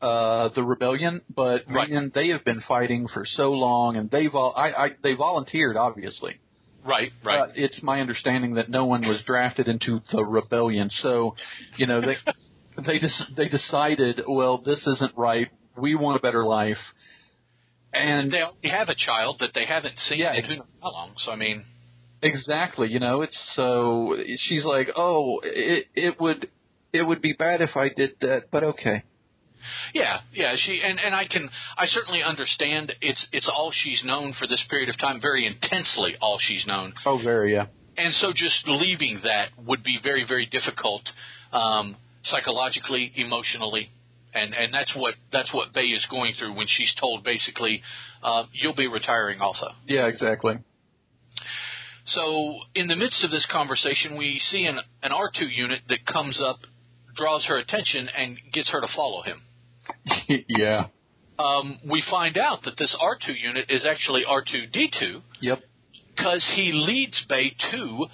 uh 0.00 0.48
the 0.54 0.62
rebellion, 0.62 1.22
but 1.34 1.62
Right. 1.68 1.90
man, 1.90 2.12
they 2.14 2.28
have 2.28 2.44
been 2.44 2.62
fighting 2.66 3.08
for 3.12 3.24
so 3.26 3.52
long, 3.52 3.96
and 3.96 4.10
they 4.10 4.26
vol 4.28 4.54
I, 4.56 4.68
I 4.72 4.88
they 5.02 5.14
volunteered 5.14 5.76
obviously. 5.76 6.40
right, 6.84 7.10
right. 7.24 7.40
Uh, 7.40 7.52
it's 7.54 7.82
my 7.82 8.00
understanding 8.00 8.54
that 8.54 8.68
no 8.68 8.84
one 8.86 9.02
was 9.06 9.20
drafted 9.26 9.66
into 9.68 10.00
the 10.12 10.24
rebellion, 10.24 10.90
so 11.02 11.34
you 11.76 11.86
know 11.86 12.00
they 12.00 12.16
they 12.86 12.98
just 13.00 13.22
they 13.36 13.48
decided, 13.48 14.20
well, 14.28 14.58
this 14.58 14.86
isn't 14.86 15.12
right. 15.16 15.48
We 15.76 15.94
want 15.94 16.16
a 16.16 16.20
better 16.20 16.44
life, 16.44 16.78
and 17.92 18.30
they 18.30 18.38
already 18.42 18.68
have 18.70 18.88
a 18.88 18.94
child 18.94 19.36
that 19.40 19.50
they 19.54 19.64
haven't 19.66 19.98
seen 20.08 20.18
Yeah. 20.20 20.34
in 20.34 20.44
who 20.44 20.56
knows 20.56 20.66
how 20.82 20.92
long. 20.92 21.14
So 21.18 21.32
I 21.32 21.36
mean, 21.36 21.64
Exactly. 22.22 22.88
You 22.90 22.98
know, 23.00 23.22
it's 23.22 23.38
so 23.54 24.16
she's 24.48 24.64
like, 24.64 24.88
"Oh, 24.96 25.40
it 25.44 25.86
it 25.94 26.20
would 26.20 26.48
it 26.92 27.02
would 27.02 27.22
be 27.22 27.32
bad 27.32 27.60
if 27.60 27.76
I 27.76 27.90
did 27.90 28.12
that, 28.20 28.44
but 28.50 28.64
okay." 28.64 29.04
Yeah, 29.94 30.20
yeah. 30.32 30.54
She 30.56 30.80
and 30.84 30.98
and 31.00 31.14
I 31.14 31.26
can 31.26 31.48
I 31.76 31.86
certainly 31.86 32.22
understand. 32.22 32.92
It's 33.00 33.26
it's 33.32 33.48
all 33.52 33.72
she's 33.72 34.02
known 34.04 34.34
for 34.38 34.46
this 34.46 34.62
period 34.70 34.88
of 34.88 34.98
time, 34.98 35.20
very 35.20 35.46
intensely 35.46 36.16
all 36.20 36.38
she's 36.40 36.66
known. 36.66 36.92
Oh, 37.06 37.18
very 37.22 37.52
yeah. 37.54 37.66
and 37.96 38.14
so 38.14 38.32
just 38.32 38.66
leaving 38.66 39.20
that 39.24 39.48
would 39.66 39.82
be 39.82 39.98
very 40.02 40.24
very 40.26 40.46
difficult 40.46 41.02
um, 41.52 41.96
psychologically 42.24 43.12
emotionally 43.16 43.90
and 44.34 44.54
and 44.54 44.72
that's 44.74 44.94
what 44.94 45.14
that's 45.32 45.52
what 45.54 45.72
Bey 45.72 45.86
is 45.86 46.04
going 46.10 46.34
through 46.38 46.54
when 46.54 46.66
she's 46.68 46.92
told 47.00 47.24
basically 47.24 47.82
uh, 48.22 48.44
you'll 48.52 48.74
be 48.76 48.86
retiring 48.86 49.40
also 49.40 49.66
Yeah, 49.86 50.06
exactly. 50.06 50.58
so 52.06 52.60
in 52.74 52.86
the 52.88 52.96
midst 52.96 53.22
of 53.24 53.30
this 53.30 53.46
conversation 53.50 54.16
we 54.16 54.40
see 54.50 54.64
an 54.64 54.78
an 55.02 55.10
R2 55.12 55.48
unit 55.54 55.80
that 55.88 56.04
comes 56.06 56.40
up 56.44 56.58
draws 57.16 57.44
her 57.46 57.58
attention 57.58 58.08
and 58.16 58.36
gets 58.52 58.70
her 58.70 58.80
to 58.80 58.86
follow 58.94 59.22
him 59.22 59.42
yeah. 60.48 60.86
um, 61.38 61.78
we 61.88 62.02
find 62.10 62.36
out 62.38 62.62
that 62.64 62.74
this 62.78 62.94
R2 63.00 63.40
unit 63.40 63.66
is 63.68 63.86
actually 63.86 64.24
R2D2 64.28 65.22
Yep. 65.40 65.60
because 66.16 66.44
he 66.54 66.72
leads 66.72 67.24
Bey 67.28 67.54
2, 67.72 68.06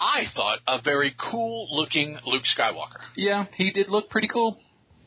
I 0.00 0.24
thought, 0.34 0.58
a 0.66 0.80
very 0.82 1.14
cool 1.30 1.68
looking 1.72 2.18
Luke 2.26 2.44
Skywalker. 2.56 3.00
Yeah, 3.16 3.46
he 3.56 3.70
did 3.70 3.88
look 3.88 4.08
pretty 4.10 4.28
cool. 4.28 4.58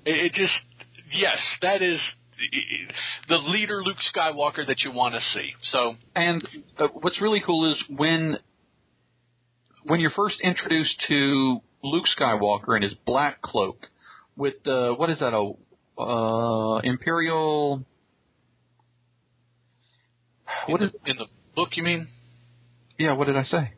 It, 0.06 0.18
it 0.18 0.34
just, 0.34 0.54
yes, 1.12 1.38
that 1.62 1.82
is 1.82 2.00
the 3.28 3.38
leader 3.38 3.84
Luke 3.84 3.98
Skywalker 4.16 4.66
that 4.66 4.80
you 4.82 4.92
want 4.92 5.14
to 5.14 5.22
see. 5.22 5.52
So, 5.64 5.96
And 6.16 6.46
uh, 6.78 6.88
what's 7.02 7.22
really 7.22 7.42
cool 7.46 7.72
is 7.72 7.84
when 7.90 8.38
when 9.84 10.00
you're 10.00 10.12
first 10.12 10.40
introduced 10.42 11.02
to 11.08 11.60
Luke 11.84 12.06
Skywalker 12.18 12.76
in 12.76 12.84
his 12.84 12.94
black 13.06 13.42
cloak 13.42 13.88
with 14.36 14.56
the 14.64 14.94
what 14.98 15.10
is 15.10 15.20
that 15.20 15.34
a 15.34 15.52
uh, 16.00 16.80
Imperial 16.84 17.86
What 20.68 20.82
in 20.82 20.91
the 21.18 21.26
book, 21.56 21.70
you 21.76 21.84
mean? 21.84 22.08
yeah 22.97 23.14
what 23.14 23.26
did 23.28 23.38
I 23.38 23.43
say? 23.43 23.74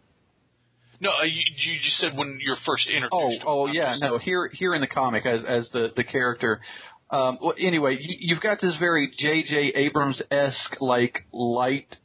No, 1.00 1.10
uh, 1.10 1.24
you, 1.24 1.42
you 1.66 1.80
just 1.84 1.98
said 1.98 2.16
when 2.16 2.40
you're 2.44 2.58
first 2.66 2.88
introduced. 2.88 3.12
oh 3.46 3.64
oh 3.64 3.66
yeah, 3.68 3.96
no. 4.00 4.18
Here, 4.20 4.50
here 4.54 4.76
in 4.76 4.82
the 4.82 4.88
comic, 4.88 5.26
as 5.26 5.42
as 5.48 5.68
the 5.74 5.90
the 5.96 6.04
character. 6.04 6.62
Um, 7.10 7.40
well, 7.42 7.54
anyway, 7.60 7.98
you've 8.00 8.40
got 8.40 8.62
this 8.62 8.74
very 8.80 9.12
J.J. 9.18 9.74
Abrams 9.76 10.22
esque 10.32 10.78
like 10.80 11.26
light 11.34 11.98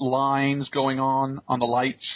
lines 0.00 0.68
going 0.70 0.98
on 0.98 1.40
on 1.48 1.58
the 1.58 1.66
lights, 1.66 2.06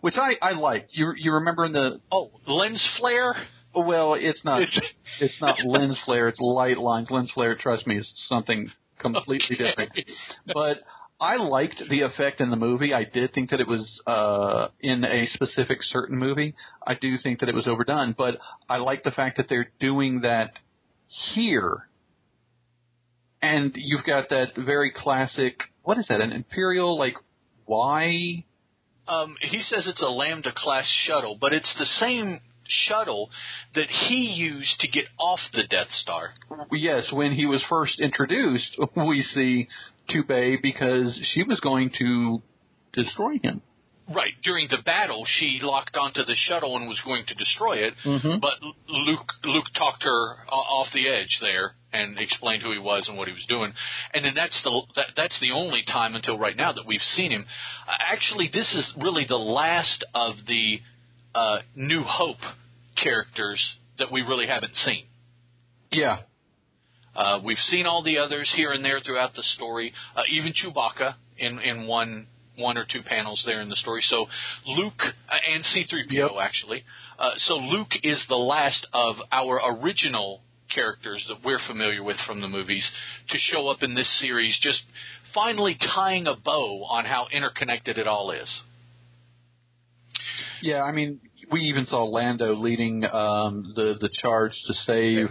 which 0.00 0.14
I 0.16 0.34
I 0.40 0.52
like. 0.52 0.86
You 0.90 1.12
you 1.18 1.32
remember 1.32 1.64
in 1.66 1.72
the 1.72 2.00
Oh, 2.12 2.30
lens 2.46 2.82
flare. 2.98 3.34
well, 3.74 4.14
it's 4.14 4.42
not 4.44 4.62
It's- 4.62 4.80
it's 5.20 5.34
not 5.40 5.58
lens 5.64 5.98
flare, 6.04 6.28
it's 6.28 6.40
light 6.40 6.78
lines. 6.78 7.10
Lens 7.10 7.30
flare, 7.32 7.56
trust 7.56 7.86
me, 7.86 7.98
is 7.98 8.10
something 8.28 8.70
completely 8.98 9.56
Okay. 9.60 9.64
different. 9.68 9.92
But 10.52 10.78
I 11.20 11.36
liked 11.36 11.82
the 11.88 12.02
effect 12.02 12.40
in 12.40 12.50
the 12.50 12.56
movie. 12.56 12.92
I 12.92 13.04
did 13.04 13.32
think 13.32 13.50
that 13.50 13.60
it 13.60 13.66
was 13.68 14.00
uh, 14.06 14.68
in 14.80 15.04
a 15.04 15.26
specific 15.28 15.78
certain 15.82 16.18
movie. 16.18 16.54
I 16.86 16.94
do 16.94 17.16
think 17.22 17.40
that 17.40 17.48
it 17.48 17.54
was 17.54 17.66
overdone, 17.66 18.14
but 18.16 18.38
I 18.68 18.76
like 18.78 19.02
the 19.02 19.10
fact 19.10 19.38
that 19.38 19.46
they're 19.48 19.70
doing 19.80 20.20
that 20.22 20.52
here. 21.34 21.88
And 23.42 23.72
you've 23.76 24.04
got 24.04 24.28
that 24.30 24.56
very 24.56 24.92
classic. 24.94 25.60
What 25.82 25.98
is 25.98 26.06
that? 26.08 26.20
An 26.20 26.32
Imperial 26.32 26.98
like 26.98 27.14
why? 27.64 28.44
Um, 29.08 29.36
he 29.40 29.60
says 29.60 29.86
it's 29.86 30.02
a 30.02 30.06
Lambda 30.10 30.52
class 30.54 30.84
shuttle, 31.06 31.38
but 31.40 31.52
it's 31.52 31.72
the 31.78 31.84
same 31.84 32.40
shuttle 32.88 33.30
that 33.74 33.88
he 33.88 34.32
used 34.34 34.80
to 34.80 34.88
get 34.88 35.06
off 35.18 35.40
the 35.52 35.64
Death 35.64 35.90
Star. 36.02 36.30
Yes, 36.72 37.10
when 37.12 37.32
he 37.32 37.46
was 37.46 37.62
first 37.68 38.00
introduced, 38.00 38.76
we 38.96 39.22
see 39.22 39.68
Bey 40.28 40.56
because 40.62 41.18
she 41.34 41.42
was 41.42 41.58
going 41.60 41.90
to 41.98 42.42
destroy 42.92 43.38
him. 43.42 43.60
Right 44.08 44.34
during 44.44 44.68
the 44.70 44.78
battle, 44.84 45.26
she 45.26 45.58
locked 45.60 45.96
onto 45.96 46.24
the 46.24 46.36
shuttle 46.36 46.76
and 46.76 46.86
was 46.88 47.00
going 47.04 47.24
to 47.26 47.34
destroy 47.34 47.78
it. 47.78 47.94
Mhm. 48.04 48.40
But 48.40 48.52
Luke 48.88 49.32
Luke 49.42 49.64
talked 49.76 50.04
her 50.04 50.36
off 50.48 50.86
the 50.94 51.08
edge 51.08 51.36
there 51.40 51.72
and 51.92 52.16
explained 52.16 52.62
who 52.62 52.70
he 52.70 52.78
was 52.78 53.08
and 53.08 53.18
what 53.18 53.26
he 53.26 53.34
was 53.34 53.44
doing. 53.48 53.72
And 54.14 54.24
then 54.24 54.34
that's 54.36 54.62
the 54.62 54.80
that, 54.94 55.06
that's 55.16 55.38
the 55.40 55.50
only 55.50 55.82
time 55.82 56.14
until 56.14 56.38
right 56.38 56.56
now 56.56 56.70
that 56.70 56.86
we've 56.86 57.02
seen 57.16 57.32
him. 57.32 57.46
Actually, 57.88 58.48
this 58.52 58.72
is 58.76 58.94
really 58.96 59.24
the 59.28 59.38
last 59.38 60.04
of 60.14 60.36
the 60.46 60.80
uh, 61.36 61.58
New 61.74 62.02
Hope 62.02 62.42
characters 63.02 63.60
that 63.98 64.10
we 64.10 64.20
really 64.22 64.46
haven't 64.46 64.74
seen. 64.86 65.04
Yeah, 65.90 66.16
Uh, 67.14 67.40
we've 67.42 67.64
seen 67.72 67.86
all 67.86 68.02
the 68.02 68.18
others 68.18 68.48
here 68.54 68.72
and 68.72 68.84
there 68.84 69.00
throughout 69.00 69.32
the 69.34 69.42
story, 69.56 69.92
uh, 70.16 70.22
even 70.36 70.52
Chewbacca 70.52 71.14
in 71.38 71.52
in 71.60 71.86
one 71.86 72.26
one 72.58 72.76
or 72.78 72.86
two 72.90 73.02
panels 73.02 73.42
there 73.46 73.60
in 73.60 73.68
the 73.68 73.76
story. 73.76 74.02
So 74.12 74.18
Luke 74.66 75.02
uh, 75.04 75.52
and 75.54 75.62
C-3PO 75.72 76.10
Yep. 76.10 76.30
actually. 76.40 76.80
Uh, 77.18 77.32
so 77.48 77.54
Luke 77.74 77.92
is 78.02 78.22
the 78.28 78.42
last 78.54 78.86
of 78.94 79.16
our 79.30 79.54
original 79.74 80.40
characters 80.74 81.22
that 81.28 81.38
we're 81.44 81.60
familiar 81.66 82.02
with 82.02 82.16
from 82.26 82.40
the 82.40 82.48
movies 82.48 82.86
to 83.30 83.38
show 83.50 83.68
up 83.68 83.82
in 83.82 83.94
this 83.94 84.10
series, 84.20 84.58
just 84.62 84.82
finally 85.34 85.76
tying 85.94 86.26
a 86.26 86.34
bow 86.34 86.84
on 86.96 87.04
how 87.04 87.26
interconnected 87.30 87.98
it 87.98 88.06
all 88.06 88.30
is. 88.30 88.50
Yeah. 90.62 90.82
I 90.82 90.92
mean, 90.92 91.20
we 91.50 91.60
even 91.62 91.86
saw 91.86 92.04
Lando 92.04 92.54
leading 92.54 93.04
um, 93.04 93.72
the 93.74 93.94
the 94.00 94.10
charge 94.22 94.52
to 94.66 94.74
save 94.74 95.28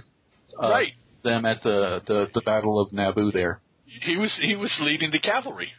uh, 0.61 0.69
Right. 0.69 0.93
them 1.23 1.45
at 1.45 1.61
the, 1.63 2.01
the 2.07 2.27
the 2.33 2.41
Battle 2.41 2.79
of 2.79 2.91
Naboo. 2.91 3.31
There, 3.33 3.59
He 3.85 4.17
was 4.17 4.33
he 4.41 4.55
was 4.55 4.71
leading 4.81 5.11
the 5.11 5.19
cavalry, 5.19 5.69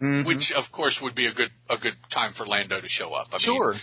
Mhm. 0.00 0.24
which 0.26 0.50
of 0.56 0.64
course 0.72 0.96
would 1.02 1.14
be 1.14 1.26
a 1.26 1.32
good 1.32 1.50
a 1.70 1.76
good 1.76 1.96
time 2.12 2.32
for 2.36 2.46
Lando 2.46 2.80
to 2.80 2.88
show 2.88 3.12
up. 3.14 3.28
I 3.32 3.36
mean, 3.38 3.44
sure, 3.44 3.74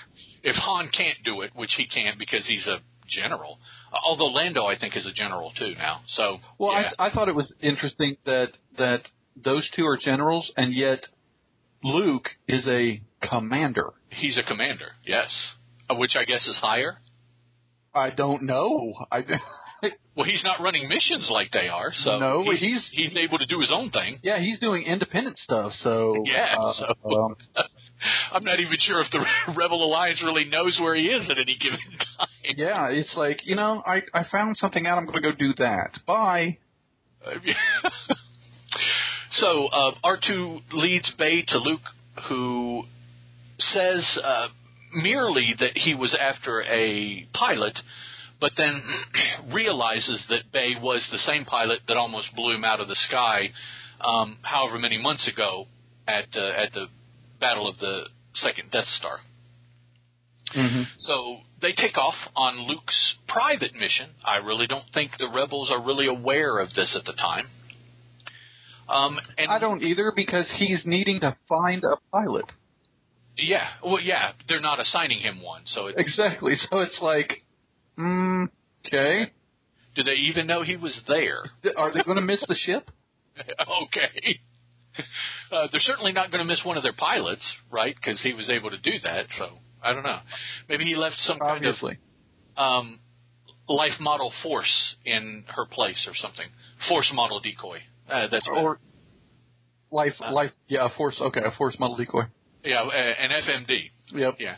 if 0.43 0.55
Han 0.55 0.89
can't 0.89 1.17
do 1.23 1.41
it, 1.41 1.51
which 1.55 1.73
he 1.77 1.85
can't 1.87 2.17
because 2.19 2.45
he's 2.47 2.65
a 2.67 2.79
general, 3.07 3.59
although 4.03 4.27
Lando 4.27 4.65
I 4.65 4.77
think 4.77 4.95
is 4.95 5.05
a 5.05 5.11
general 5.13 5.51
too 5.57 5.73
now. 5.77 6.01
So 6.07 6.37
Well, 6.57 6.73
yeah. 6.73 6.91
I, 6.99 7.07
I 7.07 7.09
thought 7.11 7.27
it 7.29 7.35
was 7.35 7.51
interesting 7.61 8.17
that 8.25 8.49
that 8.77 9.01
those 9.35 9.67
two 9.75 9.85
are 9.85 9.97
generals, 9.97 10.51
and 10.57 10.73
yet 10.73 11.05
Luke 11.83 12.29
is 12.47 12.67
a 12.67 13.01
commander. 13.21 13.91
He's 14.11 14.37
a 14.37 14.43
commander, 14.43 14.87
yes. 15.05 15.27
Uh, 15.89 15.95
which 15.95 16.15
I 16.15 16.25
guess 16.25 16.45
is 16.47 16.57
higher. 16.57 16.97
I 17.93 18.09
don't 18.11 18.43
know. 18.43 18.93
I 19.11 19.23
Well, 20.15 20.25
he's 20.27 20.43
not 20.43 20.59
running 20.61 20.89
missions 20.89 21.29
like 21.31 21.51
they 21.51 21.69
are, 21.69 21.91
so 21.93 22.19
No, 22.19 22.43
he's, 22.43 22.59
he's- 22.59 22.89
he's 22.91 23.15
able 23.15 23.37
to 23.37 23.45
do 23.45 23.61
his 23.61 23.71
own 23.73 23.89
thing. 23.91 24.19
yeah, 24.21 24.37
he's 24.39 24.59
doing 24.59 24.83
independent 24.83 25.37
stuff. 25.37 25.71
So 25.81 26.23
Yeah, 26.25 26.55
uh, 26.59 26.73
so- 26.73 27.15
um, 27.23 27.35
I'm 28.33 28.43
not 28.43 28.59
even 28.59 28.77
sure 28.79 29.01
if 29.01 29.07
the 29.11 29.25
Rebel 29.55 29.83
Alliance 29.83 30.21
really 30.23 30.43
knows 30.45 30.77
where 30.81 30.95
he 30.95 31.03
is 31.07 31.29
at 31.29 31.37
any 31.37 31.57
given 31.59 31.79
time. 32.17 32.27
yeah, 32.57 32.89
it's 32.89 33.15
like 33.15 33.39
you 33.45 33.55
know, 33.55 33.81
I 33.85 34.01
I 34.13 34.25
found 34.31 34.57
something 34.57 34.85
out. 34.87 34.97
I'm 34.97 35.05
going 35.05 35.21
to 35.21 35.31
go 35.31 35.35
do 35.37 35.53
that. 35.57 35.91
Bye. 36.05 36.57
so 39.33 39.67
uh, 39.67 39.91
R2 40.03 40.61
leads 40.73 41.11
Bey 41.17 41.43
to 41.47 41.57
Luke, 41.57 41.81
who 42.27 42.83
says 43.59 44.19
uh, 44.23 44.47
merely 44.93 45.53
that 45.59 45.77
he 45.77 45.95
was 45.95 46.15
after 46.19 46.63
a 46.63 47.27
pilot, 47.33 47.77
but 48.39 48.51
then 48.57 48.81
realizes 49.53 50.23
that 50.29 50.51
Bey 50.51 50.73
was 50.81 51.05
the 51.11 51.17
same 51.19 51.45
pilot 51.45 51.81
that 51.87 51.97
almost 51.97 52.35
blew 52.35 52.55
him 52.55 52.63
out 52.63 52.79
of 52.79 52.87
the 52.87 52.97
sky, 53.07 53.49
um, 54.01 54.37
however 54.41 54.79
many 54.79 55.01
months 55.01 55.27
ago 55.27 55.65
at 56.07 56.25
uh, 56.35 56.63
at 56.63 56.73
the 56.73 56.87
Battle 57.39 57.67
of 57.67 57.77
the 57.79 58.03
Second 58.35 58.71
Death 58.71 58.87
Star. 58.97 59.17
Mm-hmm. 60.55 60.83
So 60.97 61.37
they 61.61 61.73
take 61.73 61.97
off 61.97 62.15
on 62.35 62.67
Luke's 62.67 63.15
private 63.27 63.73
mission. 63.73 64.09
I 64.25 64.37
really 64.37 64.67
don't 64.67 64.85
think 64.93 65.11
the 65.19 65.29
rebels 65.33 65.69
are 65.71 65.83
really 65.83 66.07
aware 66.07 66.59
of 66.59 66.73
this 66.73 66.95
at 66.97 67.05
the 67.05 67.13
time. 67.13 67.45
Um, 68.87 69.19
and 69.37 69.51
I 69.51 69.59
don't 69.59 69.83
either 69.83 70.11
because 70.15 70.45
he's 70.57 70.81
needing 70.85 71.19
to 71.19 71.37
find 71.47 71.83
a 71.83 71.97
pilot. 72.11 72.45
Yeah, 73.41 73.67
well, 73.83 73.99
yeah, 73.99 74.31
they're 74.47 74.61
not 74.61 74.79
assigning 74.79 75.19
him 75.21 75.41
one. 75.41 75.61
So 75.65 75.87
it's, 75.87 75.97
Exactly. 75.97 76.55
So 76.69 76.79
it's 76.79 76.99
like, 77.01 77.43
mm, 77.97 78.47
okay. 78.85 79.31
do 79.95 80.03
they 80.03 80.13
even 80.29 80.47
know 80.47 80.63
he 80.63 80.75
was 80.75 80.99
there? 81.07 81.43
Are 81.77 81.93
they 81.93 82.03
going 82.03 82.17
to 82.17 82.23
miss 82.23 82.43
the 82.47 82.55
ship? 82.55 82.89
okay. 83.37 84.39
Uh, 85.51 85.67
they're 85.71 85.81
certainly 85.81 86.11
not 86.11 86.31
going 86.31 86.39
to 86.39 86.45
miss 86.45 86.61
one 86.65 86.77
of 86.77 86.83
their 86.83 86.93
pilots, 86.93 87.41
right? 87.71 87.95
Because 87.95 88.21
he 88.21 88.33
was 88.33 88.49
able 88.49 88.69
to 88.69 88.77
do 88.77 88.99
that. 89.03 89.25
So 89.37 89.49
I 89.81 89.93
don't 89.93 90.03
know. 90.03 90.19
Maybe 90.67 90.83
he 90.83 90.95
left 90.95 91.15
some 91.19 91.39
kind 91.39 91.65
of 91.65 91.75
um, 92.57 92.99
life 93.67 93.99
model 93.99 94.31
force 94.43 94.95
in 95.05 95.45
her 95.47 95.65
place 95.65 96.05
or 96.07 96.13
something. 96.15 96.45
Force 96.87 97.09
model 97.13 97.39
decoy. 97.39 97.79
Uh, 98.09 98.27
that's 98.31 98.47
better. 98.47 98.59
Or 98.59 98.79
life, 99.91 100.13
Uh, 100.19 100.33
life. 100.33 100.51
Yeah, 100.67 100.85
a 100.85 100.89
force. 100.89 101.19
Okay, 101.19 101.41
a 101.43 101.51
force 101.51 101.77
model 101.79 101.95
decoy. 101.95 102.23
Yeah, 102.63 102.81
uh, 102.81 102.91
an 102.91 103.29
FMD. 103.31 103.91
Yep. 104.13 104.35
Yeah. 104.39 104.55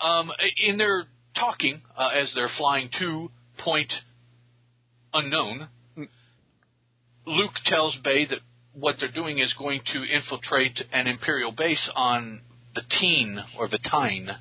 Um, 0.00 0.30
in 0.66 0.78
their 0.78 1.04
talking, 1.34 1.82
uh, 1.96 2.08
as 2.08 2.30
they're 2.34 2.50
flying 2.56 2.90
to 2.98 3.30
point 3.58 3.92
unknown, 5.12 5.68
Luke 7.26 7.52
tells 7.66 7.96
Bey 8.02 8.26
that 8.26 8.38
what 8.72 8.96
they're 8.98 9.10
doing 9.10 9.38
is 9.38 9.52
going 9.58 9.80
to 9.92 10.02
infiltrate 10.04 10.80
an 10.92 11.06
Imperial 11.06 11.52
base 11.52 11.90
on 11.94 12.40
Vatine 12.76 13.38
or 13.58 13.68
Vatine, 13.68 14.36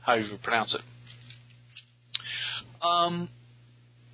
however 0.00 0.22
you 0.22 0.38
pronounce 0.42 0.74
it. 0.74 0.80
Um, 2.84 3.28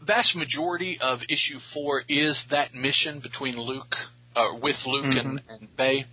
vast 0.07 0.35
majority 0.35 0.99
of 1.01 1.21
issue 1.29 1.59
four 1.73 2.03
is 2.09 2.43
that 2.51 2.75
mission 2.75 3.21
between 3.21 3.59
Luke, 3.59 3.95
uh, 4.35 4.57
with 4.61 4.77
Luke 4.87 5.15
and, 5.17 5.41
and 5.49 5.77
Bey, 5.77 6.07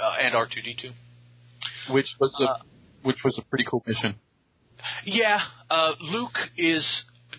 uh, 0.00 0.14
and 0.22 0.34
R 0.34 0.46
two 0.46 0.60
D 0.62 0.76
two. 0.80 0.90
Which 1.90 2.06
was 2.20 2.32
a, 2.40 2.44
Uh, 2.44 2.58
which 3.02 3.18
was 3.24 3.34
a 3.38 3.42
pretty 3.42 3.64
cool 3.64 3.82
mission. 3.86 4.14
Yeah, 5.04 5.40
uh, 5.70 5.92
Luke 6.00 6.38
is 6.56 6.86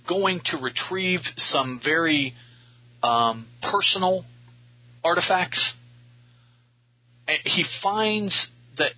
going 0.07 0.41
to 0.45 0.57
retrieve 0.57 1.21
some 1.37 1.79
very 1.83 2.33
um, 3.01 3.47
personal 3.71 4.25
artifacts. 5.03 5.61
And 7.27 7.37
he 7.45 7.63
finds 7.81 8.33
that 8.77 8.91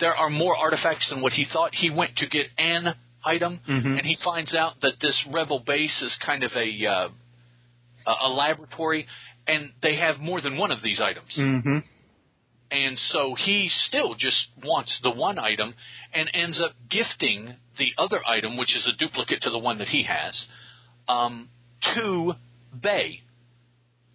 there 0.00 0.14
are 0.16 0.30
more 0.30 0.56
artifacts 0.56 1.08
than 1.10 1.20
what 1.20 1.32
he 1.32 1.44
thought. 1.52 1.74
He 1.74 1.90
went 1.90 2.16
to 2.16 2.26
get 2.26 2.46
an 2.58 2.94
item, 3.24 3.60
Mhm. 3.68 3.98
and 3.98 4.00
he 4.04 4.16
finds 4.24 4.52
out 4.54 4.80
that 4.80 4.98
this 5.00 5.16
rebel 5.30 5.60
base 5.60 6.02
is 6.02 6.14
kind 6.26 6.42
of 6.42 6.50
a 6.56 6.86
uh, 6.86 7.08
a 8.06 8.14
a 8.22 8.28
laboratory, 8.28 9.06
and 9.46 9.72
they 9.80 9.94
have 9.96 10.18
more 10.18 10.40
than 10.40 10.56
one 10.56 10.72
of 10.72 10.82
these 10.82 11.00
items 11.00 11.32
Mm-hmm. 11.36 11.78
And 12.72 12.98
so 13.10 13.34
he 13.34 13.68
still 13.86 14.14
just 14.14 14.46
wants 14.64 14.98
the 15.02 15.10
one 15.10 15.38
item 15.38 15.74
and 16.14 16.30
ends 16.32 16.58
up 16.58 16.72
gifting 16.90 17.56
the 17.78 17.92
other 17.98 18.20
item, 18.26 18.56
which 18.56 18.74
is 18.74 18.88
a 18.88 18.96
duplicate 18.96 19.42
to 19.42 19.50
the 19.50 19.58
one 19.58 19.78
that 19.78 19.88
he 19.88 20.04
has, 20.04 20.46
um, 21.06 21.50
to 21.94 22.32
Bey. 22.82 23.20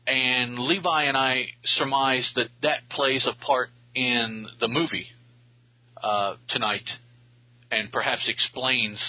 And 0.08 0.58
Levi 0.58 1.04
and 1.04 1.16
I 1.16 1.50
surmise 1.66 2.28
that 2.36 2.48
that 2.64 2.90
plays 2.90 3.28
a 3.28 3.46
part 3.46 3.70
in 3.94 4.48
the 4.60 4.68
movie 4.68 5.08
uh, 6.02 6.38
tonight, 6.50 6.90
and 7.70 7.92
perhaps 7.92 8.28
explains 8.28 9.00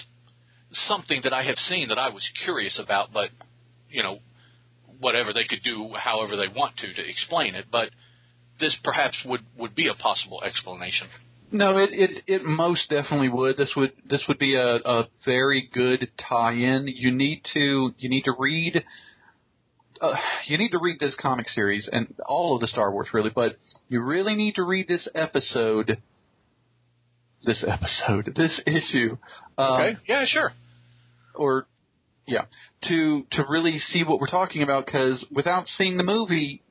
something 0.73 1.21
that 1.25 1.33
I 1.33 1.45
have 1.45 1.57
seen 1.57 1.89
that 1.89 1.99
I 1.99 2.11
was 2.11 2.23
curious 2.45 2.79
about, 2.83 3.15
but 3.15 3.31
you 3.89 4.03
know, 4.03 4.19
whatever 4.99 5.33
they 5.33 5.45
could 5.45 5.63
do, 5.63 5.95
however 5.95 6.37
they 6.37 6.49
want 6.55 6.77
to, 6.79 6.93
to 6.93 7.09
explain 7.09 7.55
it, 7.55 7.67
but 7.73 7.89
this 8.61 8.77
perhaps 8.85 9.17
would, 9.25 9.41
would 9.59 9.75
be 9.75 9.89
a 9.89 9.95
possible 9.95 10.43
explanation. 10.43 11.09
No, 11.51 11.79
it, 11.79 11.91
it 11.93 12.23
it 12.27 12.45
most 12.45 12.91
definitely 12.91 13.31
would. 13.31 13.57
This 13.57 13.71
would 13.75 13.93
this 14.09 14.23
would 14.29 14.39
be 14.39 14.55
a, 14.55 14.77
a 14.77 15.09
very 15.25 15.69
good 15.73 16.11
tie-in. 16.29 16.89
You 16.89 17.11
need 17.11 17.41
to 17.55 17.95
you 17.97 18.11
need 18.11 18.25
to 18.25 18.35
read 18.39 18.85
uh, 20.03 20.13
you 20.47 20.59
need 20.59 20.71
to 20.73 20.79
read 20.79 21.01
this 21.01 21.15
comic 21.19 21.49
series 21.49 21.89
and 21.91 22.15
all 22.27 22.55
of 22.55 22.61
the 22.61 22.67
Star 22.69 22.93
Wars 22.93 23.09
really, 23.15 23.31
but 23.35 23.57
you 23.89 24.03
really 24.03 24.35
need 24.35 24.57
to 24.57 24.63
read 24.63 24.89
this 24.89 25.09
episode. 25.15 25.97
This 27.45 27.65
episode, 27.67 28.35
this 28.37 28.61
issue, 28.67 29.17
um, 29.57 29.97
Yeah, 30.07 30.25
sure. 30.27 30.53
or 31.35 31.67
yeah, 32.27 32.43
to 32.89 33.25
to 33.33 33.45
really 33.49 33.79
see 33.79 34.03
what 34.05 34.21
we're 34.21 34.27
talking 34.27 34.63
about. 34.63 34.85
Because 34.85 35.25
without 35.31 35.67
seeing 35.79 35.97
the 35.97 36.03
movie, 36.03 36.63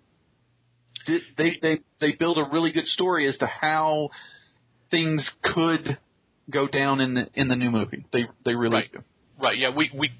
th- 1.07 1.23
they 1.37 1.57
they 1.61 1.79
they 1.99 2.11
build 2.11 2.37
a 2.37 2.43
really 2.51 2.71
good 2.71 2.87
story 2.87 3.27
as 3.27 3.35
to 3.37 3.47
how 3.47 4.09
things 4.91 5.27
could 5.43 5.97
go 6.49 6.67
down 6.67 7.01
in 7.01 7.13
the 7.15 7.27
in 7.33 7.47
the 7.47 7.55
new 7.55 7.71
movie. 7.71 8.05
They 8.13 8.27
they 8.45 8.53
really 8.55 8.75
Right. 8.75 8.91
do. 8.91 9.03
Right. 9.41 9.57
Yeah. 9.57 9.69
We 9.75 9.89
we. 9.97 10.11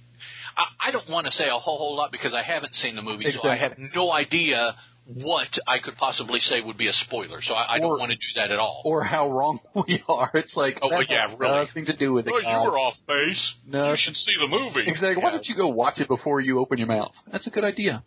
I, 0.58 0.88
I 0.90 0.92
don't 0.92 1.10
want 1.10 1.26
to 1.28 1.32
say 1.32 1.46
a 1.48 1.52
whole 1.60 1.78
whole 1.78 1.96
lot 1.96 2.12
because 2.12 2.34
I 2.34 2.42
haven't 2.42 2.74
seen 2.76 2.96
the 2.96 3.02
movie, 3.04 3.26
so 3.42 3.48
I 3.48 3.58
have 3.58 3.74
no 3.96 4.12
idea 4.12 4.76
what 5.24 5.48
I 5.68 5.78
could 5.80 5.96
possibly 5.96 6.40
say 6.42 6.60
would 6.62 6.78
be 6.78 6.88
a 6.90 6.94
spoiler. 7.06 7.42
So 7.42 7.54
I, 7.54 7.76
I 7.76 7.78
Or- 7.78 7.82
don't 7.82 8.00
want 8.00 8.12
to 8.12 8.18
do 8.18 8.28
that 8.36 8.52
at 8.52 8.60
all. 8.60 8.82
Or 8.84 9.04
how 9.06 9.30
wrong 9.32 9.60
we 9.88 10.04
are. 10.10 10.30
It's 10.34 10.54
like 10.58 10.80
Oh, 10.82 10.90
well, 10.90 11.04
yeah, 11.08 11.34
really. 11.38 11.64
nothing 11.66 11.86
to 11.86 11.96
do 11.96 12.12
with 12.12 12.28
it. 12.28 12.34
oh, 12.36 12.40
you 12.40 12.70
were 12.70 12.78
off 12.78 12.96
base. 13.08 13.54
No. 13.66 13.92
You 13.92 13.98
should 13.98 14.16
see 14.18 14.34
the 14.42 14.48
movie. 14.50 14.84
Exactly. 14.90 15.24
Why 15.24 15.32
don't 15.32 15.46
you 15.46 15.56
go 15.56 15.70
watch 15.70 16.00
it 16.00 16.10
before 16.10 16.42
you 16.42 16.60
open 16.60 16.78
your 16.78 16.88
mouth? 16.88 17.14
That's 17.32 17.48
a 17.48 17.50
good 17.52 17.64
idea. 17.64 18.04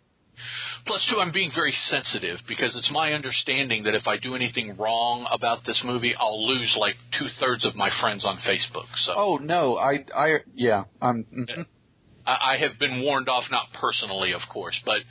Plus, 0.85 1.05
too, 1.09 1.19
I'm 1.19 1.31
being 1.31 1.51
very 1.53 1.73
sensitive 1.89 2.39
because 2.47 2.75
it's 2.75 2.91
my 2.91 3.13
understanding 3.13 3.83
that 3.83 3.95
if 3.95 4.07
I 4.07 4.17
do 4.17 4.35
anything 4.35 4.77
wrong 4.77 5.27
about 5.31 5.59
this 5.65 5.81
movie, 5.85 6.13
I'll 6.17 6.47
lose 6.47 6.75
like 6.79 6.95
two 7.17 7.27
thirds 7.39 7.65
of 7.65 7.75
my 7.75 7.89
friends 8.01 8.25
on 8.25 8.37
Facebook. 8.37 8.87
So 9.05 9.13
Oh 9.15 9.37
no, 9.37 9.77
I 9.77 10.05
I 10.15 10.37
yeah. 10.55 10.85
I'm 11.01 11.25
mhm. 11.25 11.65
I, 12.25 12.37
I 12.53 12.57
have 12.57 12.79
been 12.79 13.01
warned 13.01 13.29
off, 13.29 13.45
not 13.51 13.67
personally, 13.79 14.33
of 14.33 14.41
course, 14.51 14.79
but 14.85 15.01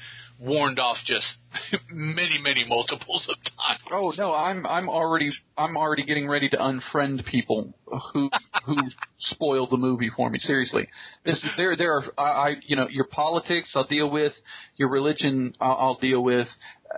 warned 0.41 0.79
off 0.79 0.97
just 1.07 1.27
many, 1.91 2.39
many 2.39 2.65
multiples 2.67 3.29
of 3.29 3.37
times. 3.45 3.81
Oh 3.93 4.13
no, 4.17 4.35
I'm 4.35 4.67
I'm 4.67 4.89
already 4.89 5.31
I'm 5.57 5.77
already 5.77 6.05
getting 6.05 6.29
ready 6.29 6.49
to 6.49 6.57
unfriend 6.57 7.25
people 7.27 7.75
who 8.13 8.31
who 8.65 8.77
spoiled 9.19 9.71
the 9.71 9.77
movie 9.77 10.11
for 10.17 10.31
me. 10.31 10.39
Seriously, 10.39 10.89
this 11.25 11.45
there 11.57 11.77
there 11.77 11.97
are 11.97 12.05
I, 12.19 12.23
I 12.23 12.55
you 12.67 12.77
know 12.77 12.89
your 12.89 13.05
politics 13.05 13.69
I'll 13.75 13.87
deal 13.87 14.11
with, 14.11 14.33
your 14.77 14.89
religion 14.89 15.55
I'll, 15.61 15.77
I'll 15.79 15.99
deal 15.99 16.25
with, 16.25 16.49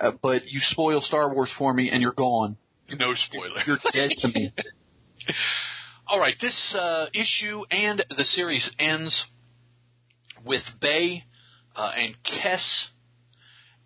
uh, 0.01 0.12
but 0.22 0.47
you 0.47 0.61
spoil 0.70 1.01
Star 1.03 1.34
Wars 1.34 1.51
for 1.59 1.74
me 1.74 1.90
and 1.90 2.01
you're 2.01 2.12
gone. 2.12 2.57
No 2.88 3.14
spoiler. 3.14 3.62
You're 3.66 3.78
dead 3.93 4.11
to 4.20 4.28
me. 4.28 4.53
All 6.09 6.20
right, 6.20 6.34
this 6.40 6.74
uh, 6.78 7.07
issue 7.14 7.62
and 7.70 8.05
the 8.16 8.24
series 8.24 8.68
ends 8.78 9.24
with 10.45 10.62
Bey 10.80 11.24
uh, 11.74 11.90
and 11.97 12.16
Kess 12.22 12.61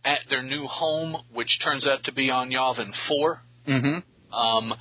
at 0.07 0.20
their 0.30 0.42
new 0.42 0.66
home, 0.66 1.16
which 1.34 1.59
turns 1.62 1.86
out 1.86 2.04
to 2.04 2.12
be 2.12 2.30
on 2.30 2.50
Yavin 2.50 2.92
4. 3.09 3.40
Mm-hmm. 3.68 4.34
Um, 4.34 4.72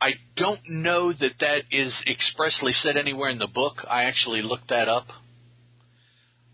I 0.00 0.10
don't 0.36 0.60
know 0.68 1.12
that 1.12 1.32
that 1.40 1.62
is 1.72 1.92
expressly 2.06 2.72
said 2.74 2.96
anywhere 2.98 3.30
in 3.30 3.38
the 3.38 3.46
book. 3.46 3.78
I 3.88 4.04
actually 4.04 4.42
looked 4.42 4.68
that 4.68 4.88
up. 4.88 5.06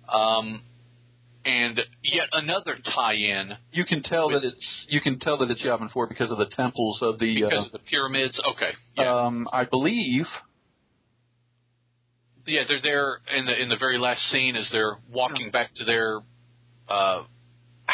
Um, 0.08 0.62
and 1.44 1.80
yet 2.04 2.28
another 2.32 2.76
tie-in 2.94 3.54
You 3.72 3.84
can 3.84 4.04
tell 4.04 4.28
With- 4.28 4.42
that 4.42 4.48
it's 4.48 4.86
you 4.88 5.00
can 5.00 5.18
tell 5.18 5.38
that 5.38 5.50
it's 5.50 5.62
Yavin 5.64 5.90
Four 5.90 6.06
because 6.06 6.30
of 6.30 6.38
the 6.38 6.46
temples 6.46 7.00
of 7.02 7.18
the. 7.18 7.34
because 7.34 7.64
uh, 7.64 7.66
of 7.66 7.72
the 7.72 7.78
pyramids. 7.80 8.40
Okay, 8.54 8.70
yeah, 8.96 9.12
um, 9.26 9.48
I 9.52 9.64
believe. 9.64 10.26
yeah, 12.46 12.62
they're 12.68 12.80
there 12.82 13.18
in 13.36 13.46
the 13.46 13.60
in 13.60 13.68
the 13.68 13.76
very 13.76 13.98
last 13.98 14.20
scene 14.30 14.54
as 14.54 14.68
they're 14.70 14.98
walking 15.12 15.50
back 15.50 15.74
to 15.76 15.84
their 15.84 16.20
uh, 16.88 17.22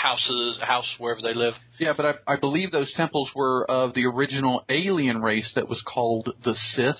houses, 0.02 0.58
house 0.60 0.88
wherever 0.98 1.20
they 1.20 1.34
live. 1.34 1.54
Yeah, 1.78 1.92
but 1.96 2.06
I, 2.06 2.34
I 2.34 2.36
believe 2.36 2.70
those 2.70 2.92
temples 2.94 3.30
were 3.34 3.68
of 3.70 3.94
the 3.94 4.06
original 4.06 4.64
alien 4.68 5.20
race 5.22 5.50
that 5.54 5.68
was 5.68 5.82
called 5.86 6.32
the 6.44 6.54
Sith. 6.74 6.96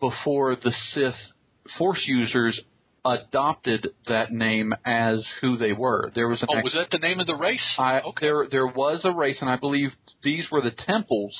Before 0.00 0.54
the 0.54 0.72
Sith 0.92 1.14
Force 1.76 2.04
users 2.06 2.60
adopted 3.04 3.88
that 4.06 4.30
name 4.32 4.72
as 4.84 5.26
who 5.40 5.56
they 5.56 5.72
were, 5.72 6.12
there 6.14 6.28
was 6.28 6.40
an. 6.42 6.48
Oh, 6.50 6.58
ex- 6.58 6.64
was 6.64 6.74
that 6.74 6.90
the 6.90 7.04
name 7.04 7.18
of 7.18 7.26
the 7.26 7.34
race? 7.34 7.74
I, 7.78 8.00
okay. 8.00 8.26
There, 8.26 8.46
there 8.50 8.66
was 8.66 9.00
a 9.04 9.12
race, 9.12 9.38
and 9.40 9.50
I 9.50 9.56
believe 9.56 9.90
these 10.22 10.46
were 10.50 10.60
the 10.60 10.70
temples 10.70 11.36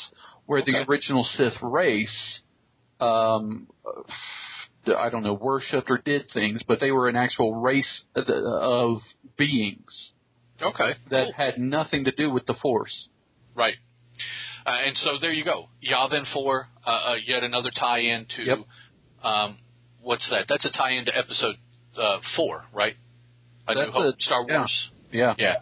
where 0.47 0.63
the 0.65 0.85
original 0.89 1.25
Sith 1.37 1.61
race, 1.63 2.41
um, 3.01 3.69
I 4.97 5.11
don't 5.11 5.23
know, 5.23 5.35
worshipped 5.35 5.91
or 5.91 5.99
did 5.99 6.31
things, 6.33 6.63
but 6.67 6.81
they 6.81 6.91
were 6.93 7.09
an 7.09 7.17
actual 7.17 7.55
race 7.61 8.03
of- 8.15 9.03
beings 9.37 10.13
Okay. 10.61 10.95
that 11.11 11.25
cool. 11.27 11.33
had 11.33 11.59
nothing 11.59 12.05
to 12.05 12.11
do 12.13 12.31
with 12.31 12.47
the 12.47 12.55
Force. 12.55 13.09
Right. 13.55 13.77
Uh, 14.67 14.71
and 14.71 14.97
so 14.99 15.19
there 15.21 15.33
you 15.33 15.45
go. 15.45 15.69
Yavin 15.83 16.27
4, 16.33 16.69
uh, 16.87 16.91
uh, 16.91 17.15
yet 17.25 17.45
another 17.45 17.71
tie-in 17.71 18.27
to, 18.37 18.43
Yep. 18.43 18.59
um, 19.23 19.59
what's 20.03 20.29
that? 20.31 20.47
That's 20.49 20.65
a 20.65 20.71
tie-in 20.71 21.05
to 21.07 21.17
episode 21.17 21.57
uh, 21.97 22.19
4, 22.37 22.65
right? 22.73 22.97
A 23.69 23.75
That's 23.75 23.87
New 23.87 23.93
Hope, 23.93 24.15
a- 24.19 24.21
Star 24.23 24.45
yeah. 24.49 24.59
Wars. 24.59 24.89
Yeah. 25.13 25.35
Yeah. 25.39 25.57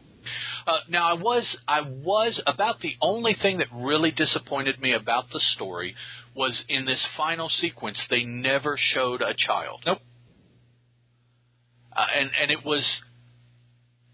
Uh, 0.67 0.81
now 0.89 1.09
I 1.09 1.13
was 1.13 1.57
I 1.69 1.83
was 1.83 2.41
about 2.49 2.81
the 2.81 2.97
only 3.01 3.35
thing 3.41 3.59
that 3.59 3.69
really 3.73 4.11
disappointed 4.11 4.81
me 4.81 4.93
about 4.95 5.31
the 5.31 5.39
story 5.55 5.95
was 6.37 6.65
in 6.69 6.85
this 6.85 7.05
final 7.17 7.49
sequence 7.49 7.99
they 8.11 8.23
never 8.25 8.77
showed 8.79 9.23
a 9.23 9.35
child. 9.35 9.83
Nope. 9.87 9.99
Uh, 11.97 12.05
and 12.15 12.31
and 12.41 12.51
it 12.51 12.65
was 12.65 12.85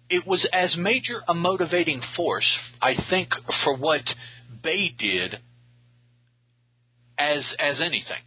it 0.08 0.26
was 0.26 0.48
as 0.52 0.76
major 0.76 1.20
a 1.28 1.34
motivating 1.34 2.00
force 2.16 2.48
I 2.80 2.94
think 3.10 3.30
for 3.64 3.76
what 3.76 4.02
Bey 4.62 4.94
did 4.96 5.38
as 7.18 7.44
as 7.58 7.80
anything. 7.80 8.22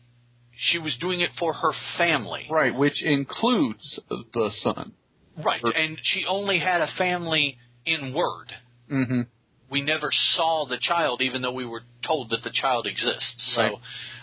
She 0.58 0.78
was 0.78 0.96
doing 1.00 1.20
it 1.22 1.32
for 1.38 1.52
her 1.54 1.72
family. 1.98 2.48
Right, 2.50 2.74
which 2.74 3.04
includes 3.04 4.00
the 4.10 4.52
son. 4.62 4.94
Right. 5.44 5.62
Or- 5.64 5.76
And 5.76 5.98
she 6.02 6.26
only 6.26 6.60
had 6.60 6.80
a 6.82 6.88
family 6.98 7.58
in 7.86 8.14
word. 8.14 8.54
Mm-hmm. 8.90 9.22
We 9.70 9.82
never 9.82 10.10
saw 10.36 10.66
the 10.68 10.78
child, 10.78 11.22
even 11.22 11.42
though 11.42 11.52
we 11.54 11.66
were 11.66 11.82
told 12.06 12.30
that 12.30 12.44
the 12.44 12.52
child 12.52 12.86
exists. 12.86 13.54
So 13.56 13.62
Right. 13.62 13.74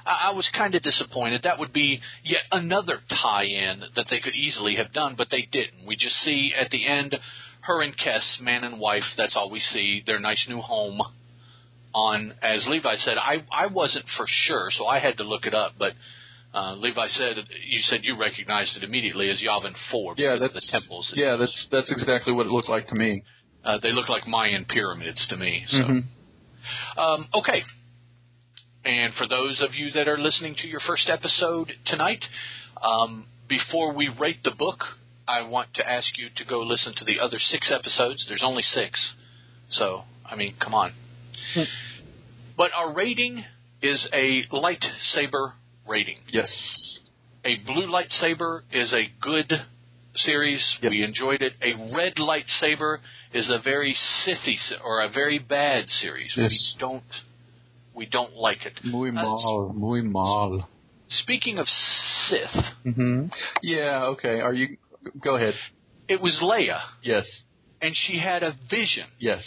I, 0.06 0.28
I 0.28 0.30
was 0.32 0.48
kind 0.56 0.74
of 0.74 0.82
disappointed. 0.82 1.42
That 1.42 1.58
would 1.58 1.72
be 1.72 2.00
yet 2.24 2.42
another 2.52 3.00
tie-in 3.22 3.82
that 3.96 4.06
they 4.10 4.20
could 4.20 4.34
easily 4.34 4.76
have 4.76 4.92
done, 4.92 5.14
but 5.16 5.28
they 5.30 5.42
didn't. 5.50 5.84
We 5.86 5.96
just 5.96 6.16
see 6.24 6.52
at 6.56 6.70
the 6.70 6.86
end 6.86 7.16
her 7.62 7.82
and 7.82 7.96
Kess, 7.96 8.40
man 8.40 8.64
and 8.64 8.78
wife. 8.80 9.04
That's 9.16 9.36
all 9.36 9.50
we 9.50 9.60
see. 9.60 10.02
Their 10.06 10.18
nice 10.18 10.44
new 10.48 10.60
home. 10.60 11.00
On 11.94 12.32
as 12.40 12.66
Levi 12.68 12.96
said, 13.04 13.18
I 13.18 13.44
I 13.52 13.66
wasn't 13.66 14.06
for 14.16 14.24
sure, 14.26 14.70
so 14.70 14.86
I 14.86 14.98
had 14.98 15.18
to 15.18 15.24
look 15.24 15.44
it 15.44 15.52
up. 15.52 15.72
But 15.78 15.92
uh, 16.54 16.74
Levi 16.76 17.06
said 17.08 17.36
you 17.68 17.80
said 17.82 18.00
you 18.02 18.18
recognized 18.18 18.74
it 18.78 18.82
immediately 18.82 19.28
as 19.28 19.42
Yavin 19.42 19.74
Four 19.90 20.14
Yeah, 20.16 20.32
because 20.34 20.46
of 20.46 20.52
that's 20.54 20.66
the 20.66 20.72
temples. 20.72 21.10
and 21.12 21.20
Yeah, 21.20 21.36
that's 21.36 21.66
that's 21.70 21.90
exactly 21.90 22.32
what 22.32 22.46
it 22.46 22.48
looked 22.50 22.70
like 22.70 22.88
to 22.88 22.94
me. 22.94 23.22
Uh, 23.64 23.78
they 23.82 23.92
look 23.92 24.08
like 24.08 24.26
Mayan 24.26 24.64
pyramids 24.64 25.26
to 25.28 25.36
me. 25.36 25.64
So. 25.68 25.76
Mhm. 25.78 26.04
Um, 26.96 27.28
okay. 27.34 27.62
And 28.84 29.14
for 29.14 29.26
those 29.28 29.60
of 29.60 29.74
you 29.74 29.90
that 29.92 30.08
are 30.08 30.18
listening 30.18 30.56
to 30.56 30.68
your 30.68 30.80
first 30.80 31.08
episode 31.08 31.72
tonight, 31.86 32.24
um, 32.82 33.26
before 33.48 33.92
we 33.92 34.08
rate 34.08 34.42
the 34.42 34.50
book, 34.50 34.82
I 35.28 35.42
want 35.42 35.74
to 35.74 35.88
ask 35.88 36.18
you 36.18 36.28
to 36.36 36.44
go 36.44 36.62
listen 36.62 36.94
to 36.96 37.04
the 37.04 37.20
other 37.20 37.38
six 37.38 37.70
episodes. 37.70 38.24
There's 38.28 38.42
only 38.42 38.62
six. 38.62 39.14
So, 39.68 40.02
I 40.28 40.34
mean, 40.34 40.56
come 40.60 40.74
on. 40.74 40.92
Hmm. 41.54 41.62
But 42.56 42.72
our 42.74 42.92
rating 42.92 43.44
is 43.82 44.08
a 44.12 44.42
lightsaber 44.52 45.52
rating. 45.86 46.18
Yes. 46.28 46.50
A 47.44 47.56
blue 47.56 47.86
lightsaber 47.86 48.62
is 48.72 48.92
a 48.92 49.10
good 49.20 49.52
series. 50.16 50.78
Yep. 50.82 50.90
We 50.90 51.02
enjoyed 51.02 51.42
it. 51.42 51.54
A 51.62 51.94
red 51.94 52.14
lightsaber 52.16 52.98
is 53.34 53.48
a 53.50 53.58
very 53.62 53.94
Sithy 54.24 54.56
or 54.84 55.02
a 55.02 55.08
very 55.10 55.38
bad 55.38 55.88
series. 55.88 56.32
We 56.36 56.58
don't 56.78 57.02
we 57.94 58.06
don't 58.06 58.34
like 58.36 58.64
it. 58.66 58.80
Muy 58.84 59.10
Uh, 59.10 59.72
muy 59.74 60.02
mal. 60.02 60.68
Speaking 61.08 61.58
of 61.58 61.66
Sith, 62.28 62.64
Mm-hmm. 62.86 63.26
Yeah. 63.62 64.04
Okay. 64.12 64.40
Are 64.40 64.54
you? 64.54 64.76
Go 65.20 65.36
ahead. 65.36 65.54
it 66.08 66.20
was 66.20 66.38
Leia, 66.42 66.80
Yes. 67.02 67.26
and 67.80 67.94
she 67.94 68.18
had 68.18 68.42
a 68.42 68.52
vision. 68.70 69.06
Yes. 69.18 69.42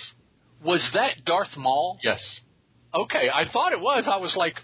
Was 0.64 0.82
that 0.94 1.24
Darth 1.26 1.56
Maul? 1.58 1.98
Yes. 2.04 2.22
Okay, 2.94 3.30
I 3.34 3.44
thought 3.52 3.72
it 3.74 3.80
was. 3.80 4.06
I 4.08 4.18
was 4.18 4.36
like, 4.38 4.56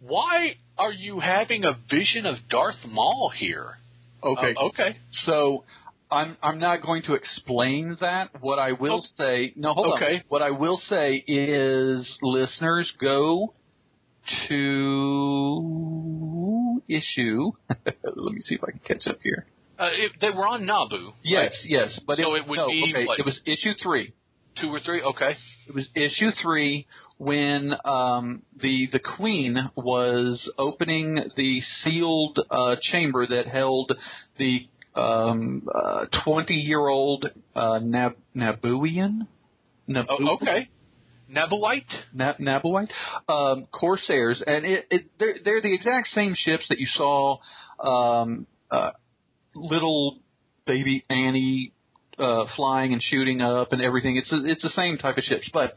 why 0.00 0.56
are 0.78 0.92
you 0.92 1.20
having 1.20 1.64
a 1.64 1.72
vision 1.90 2.26
of 2.26 2.36
Darth 2.50 2.82
Maul 2.86 3.30
here? 3.36 3.78
Okay. 4.22 4.54
Uh, 4.56 4.66
okay. 4.68 4.96
So 5.24 5.64
I'm 6.10 6.36
I'm 6.42 6.58
not 6.58 6.82
going 6.82 7.02
to 7.04 7.14
explain 7.14 7.96
that. 8.00 8.30
What 8.40 8.58
I 8.58 8.72
will 8.72 9.02
Oh. 9.04 9.08
say, 9.18 9.52
no, 9.56 9.72
hold 9.72 9.94
Okay. 9.94 10.16
on. 10.16 10.22
What 10.28 10.42
I 10.42 10.50
will 10.50 10.78
say 10.88 11.24
is, 11.26 12.08
listeners, 12.22 12.92
go 13.00 13.54
to 15.86 16.82
issue. 16.88 17.50
Let 17.86 18.34
me 18.34 18.40
see 18.42 18.54
if 18.56 18.64
I 18.64 18.70
can 18.72 18.80
catch 18.80 19.06
up 19.06 19.18
here. 19.22 19.46
Uh, 19.78 19.90
it, 19.92 20.12
they 20.20 20.30
were 20.30 20.46
on 20.46 20.62
Naboo. 20.62 21.12
Yes, 21.22 21.50
right? 21.52 21.52
yes, 21.64 22.00
but 22.06 22.16
So 22.18 22.34
it 22.34 22.46
would 22.48 22.56
no, 22.56 22.66
be 22.68 22.92
okay, 22.94 23.04
what? 23.06 23.18
It 23.18 23.24
was 23.26 23.38
issue 23.44 23.72
three. 23.82 24.12
Two 24.60 24.68
or 24.72 24.80
three. 24.80 25.02
Okay. 25.02 25.34
It 25.68 25.74
was 25.74 25.84
issue 25.94 26.30
three 26.42 26.86
when 27.18 27.74
um, 27.84 28.42
the 28.58 28.88
the 28.90 29.00
Queen 29.00 29.70
was 29.76 30.48
opening 30.56 31.16
the 31.36 31.60
sealed 31.82 32.38
uh, 32.50 32.76
chamber 32.80 33.26
that 33.26 33.48
held 33.48 33.92
the 34.38 34.66
twenty 36.24 36.54
year 36.54 36.86
old 36.86 37.26
uh, 37.54 37.78
Nab- 37.82 38.16
Oh, 40.08 40.36
okay. 40.42 40.68
Nabooite. 41.30 41.82
Na- 42.14 42.34
Nabooite 42.40 42.90
um, 43.28 43.66
Corsairs, 43.72 44.42
and 44.46 44.64
it, 44.64 44.86
it 44.90 45.06
they're, 45.18 45.34
they're 45.44 45.60
the 45.62 45.74
exact 45.74 46.08
same 46.08 46.34
ships 46.36 46.66
that 46.68 46.78
you 46.78 46.86
saw 46.94 47.38
um, 47.80 48.46
uh, 48.70 48.90
little 49.54 50.18
baby 50.66 51.04
Annie 51.10 51.72
uh, 52.18 52.44
flying 52.56 52.92
and 52.92 53.02
shooting 53.02 53.42
up 53.42 53.72
and 53.72 53.82
everything. 53.82 54.16
It's 54.16 54.32
a, 54.32 54.44
it's 54.44 54.62
the 54.62 54.70
same 54.70 54.98
type 54.98 55.18
of 55.18 55.24
ships, 55.24 55.50
but 55.52 55.74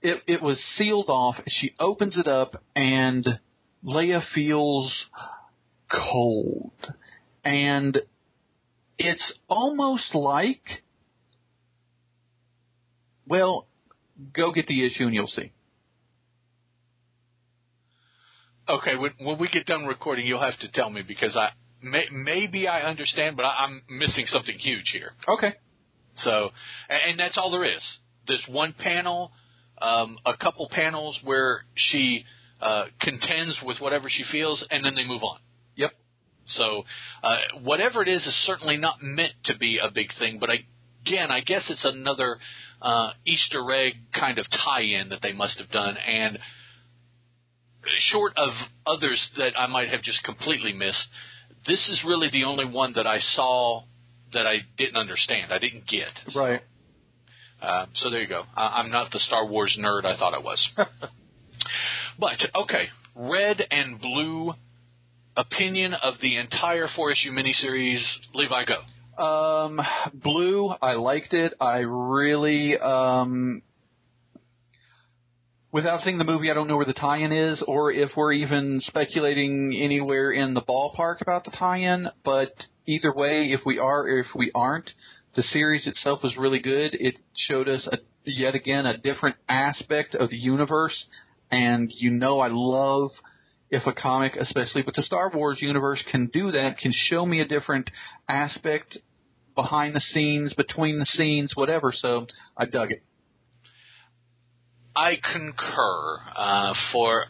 it 0.00 0.22
it 0.26 0.42
was 0.42 0.58
sealed 0.76 1.08
off. 1.08 1.36
She 1.46 1.74
opens 1.78 2.16
it 2.16 2.26
up, 2.26 2.62
and 2.74 3.38
Leia 3.84 4.22
feels 4.34 4.92
cold, 5.90 6.72
and 7.44 7.98
it's 9.04 9.32
almost 9.48 10.14
like 10.14 10.62
well 13.26 13.66
go 14.34 14.52
get 14.52 14.66
the 14.66 14.86
issue 14.86 15.04
and 15.04 15.14
you'll 15.14 15.26
see. 15.26 15.52
Okay. 18.68 18.96
When, 18.96 19.12
when 19.20 19.38
we 19.38 19.48
get 19.48 19.66
done 19.66 19.86
recording, 19.86 20.26
you'll 20.26 20.42
have 20.42 20.58
to 20.60 20.70
tell 20.72 20.90
me 20.90 21.02
because 21.06 21.36
I 21.36 21.50
may, 21.82 22.04
maybe 22.10 22.68
I 22.68 22.82
understand, 22.82 23.36
but 23.36 23.44
I, 23.44 23.64
I'm 23.64 23.82
missing 23.90 24.26
something 24.28 24.56
huge 24.56 24.90
here. 24.92 25.12
Okay. 25.28 25.54
So, 26.18 26.50
and, 26.88 27.10
and 27.10 27.20
that's 27.20 27.36
all 27.36 27.50
there 27.50 27.64
is. 27.64 27.82
This 28.28 28.40
one 28.48 28.74
panel, 28.78 29.32
um, 29.80 30.16
a 30.24 30.36
couple 30.36 30.68
panels 30.70 31.18
where 31.24 31.64
she 31.74 32.24
uh, 32.60 32.84
contends 33.00 33.58
with 33.64 33.78
whatever 33.80 34.08
she 34.08 34.24
feels, 34.30 34.64
and 34.70 34.84
then 34.84 34.94
they 34.94 35.04
move 35.04 35.22
on. 35.22 35.38
So, 36.56 36.84
uh, 37.22 37.36
whatever 37.62 38.02
it 38.02 38.08
is 38.08 38.26
is 38.26 38.34
certainly 38.46 38.76
not 38.76 38.96
meant 39.02 39.32
to 39.44 39.56
be 39.56 39.78
a 39.82 39.90
big 39.90 40.08
thing. 40.18 40.38
But 40.38 40.50
I, 40.50 40.64
again, 41.06 41.30
I 41.30 41.40
guess 41.40 41.64
it's 41.68 41.84
another 41.84 42.38
uh, 42.80 43.10
Easter 43.26 43.70
egg 43.72 43.94
kind 44.18 44.38
of 44.38 44.46
tie-in 44.50 45.10
that 45.10 45.20
they 45.22 45.32
must 45.32 45.58
have 45.58 45.70
done, 45.70 45.96
and 45.96 46.38
short 48.10 48.32
of 48.36 48.50
others 48.86 49.20
that 49.38 49.58
I 49.58 49.66
might 49.66 49.88
have 49.88 50.02
just 50.02 50.22
completely 50.24 50.72
missed, 50.72 51.06
this 51.66 51.88
is 51.88 52.02
really 52.06 52.28
the 52.30 52.44
only 52.44 52.64
one 52.64 52.92
that 52.94 53.06
I 53.06 53.18
saw 53.20 53.82
that 54.32 54.46
I 54.46 54.58
didn't 54.76 54.96
understand. 54.96 55.52
I 55.52 55.58
didn't 55.58 55.86
get. 55.86 56.34
Right. 56.34 56.60
Uh, 57.60 57.86
so 57.94 58.10
there 58.10 58.20
you 58.20 58.28
go. 58.28 58.44
I, 58.56 58.80
I'm 58.80 58.90
not 58.90 59.12
the 59.12 59.20
Star 59.20 59.46
Wars 59.46 59.76
nerd 59.80 60.04
I 60.04 60.16
thought 60.16 60.34
I 60.34 60.38
was. 60.38 60.70
but 62.18 62.38
okay, 62.54 62.88
red 63.14 63.62
and 63.70 64.00
blue 64.00 64.54
opinion 65.36 65.94
of 65.94 66.14
the 66.20 66.36
entire 66.36 66.88
four 66.94 67.10
issue 67.10 67.30
miniseries. 67.30 68.02
Levi, 68.34 68.64
go. 68.64 69.22
Um, 69.22 69.80
Blue, 70.14 70.70
I 70.80 70.94
liked 70.94 71.34
it. 71.34 71.54
I 71.60 71.78
really, 71.78 72.78
um, 72.78 73.62
without 75.70 76.02
seeing 76.02 76.18
the 76.18 76.24
movie, 76.24 76.50
I 76.50 76.54
don't 76.54 76.68
know 76.68 76.76
where 76.76 76.86
the 76.86 76.92
tie-in 76.92 77.32
is, 77.32 77.62
or 77.66 77.92
if 77.92 78.10
we're 78.16 78.32
even 78.32 78.80
speculating 78.82 79.78
anywhere 79.78 80.32
in 80.32 80.54
the 80.54 80.62
ballpark 80.62 81.20
about 81.20 81.44
the 81.44 81.50
tie-in. 81.50 82.08
But 82.24 82.52
either 82.86 83.12
way, 83.12 83.52
if 83.52 83.60
we 83.66 83.78
are 83.78 84.02
or 84.02 84.20
if 84.20 84.28
we 84.34 84.50
aren't, 84.54 84.90
the 85.34 85.42
series 85.42 85.86
itself 85.86 86.22
was 86.22 86.36
really 86.36 86.60
good. 86.60 86.94
It 86.94 87.16
showed 87.48 87.68
us 87.68 87.86
a, 87.90 87.98
yet 88.24 88.54
again 88.54 88.86
a 88.86 88.96
different 88.96 89.36
aspect 89.48 90.14
of 90.14 90.30
the 90.30 90.36
universe, 90.36 91.04
and 91.50 91.90
you 91.94 92.10
know 92.10 92.40
I 92.40 92.48
love 92.50 93.10
if 93.72 93.86
a 93.86 93.92
comic, 93.92 94.36
especially 94.36 94.82
with 94.82 94.94
the 94.94 95.02
Star 95.02 95.30
Wars 95.34 95.58
universe, 95.62 96.04
can 96.10 96.26
do 96.26 96.52
that, 96.52 96.76
can 96.78 96.92
show 97.08 97.24
me 97.24 97.40
a 97.40 97.46
different 97.46 97.90
aspect 98.28 98.98
behind 99.54 99.94
the 99.94 100.00
scenes, 100.00 100.52
between 100.52 100.98
the 100.98 101.06
scenes, 101.06 101.52
whatever. 101.54 101.90
So 101.94 102.26
I 102.56 102.66
dug 102.66 102.92
it. 102.92 103.02
I 104.94 105.16
concur 105.16 106.18
uh, 106.36 106.74
for 106.92 107.24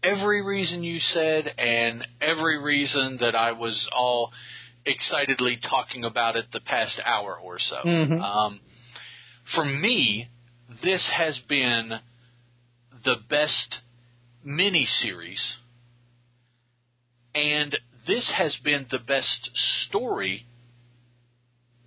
every 0.00 0.46
reason 0.46 0.84
you 0.84 1.00
said 1.00 1.52
and 1.58 2.06
every 2.20 2.62
reason 2.62 3.18
that 3.20 3.34
I 3.34 3.50
was 3.50 3.88
all 3.92 4.30
excitedly 4.84 5.58
talking 5.68 6.04
about 6.04 6.36
it 6.36 6.44
the 6.52 6.60
past 6.60 7.00
hour 7.04 7.36
or 7.36 7.58
so. 7.58 7.82
Mhm. 7.84 8.22
Um, 8.22 8.60
for 9.56 9.64
me, 9.64 10.28
this 10.84 11.04
has 11.08 11.36
been 11.48 11.98
the 13.04 13.16
best 13.28 13.80
miniseries, 14.46 15.40
and 17.34 17.76
this 18.06 18.30
has 18.36 18.56
been 18.64 18.86
the 18.90 18.98
best 18.98 19.50
story 19.88 20.46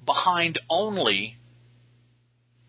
behind 0.06 0.60
only 0.70 1.38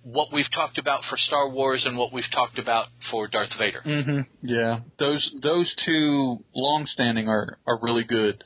what 0.03 0.33
we've 0.33 0.51
talked 0.55 0.79
about 0.79 1.03
for 1.11 1.17
Star 1.17 1.49
Wars 1.51 1.85
and 1.87 1.97
what 1.99 2.13
we've 2.13 2.31
talked 2.33 2.59
about 2.59 2.87
for 3.11 3.29
Darth 3.29 3.51
Vader. 3.59 3.83
Mm-hmm. 3.85 4.21
Yeah, 4.43 4.81
those 4.99 5.31
those 5.43 5.75
two 5.85 6.39
long-standing 6.55 7.29
are 7.29 7.59
are 7.67 7.79
really 7.83 8.05
good. 8.05 8.45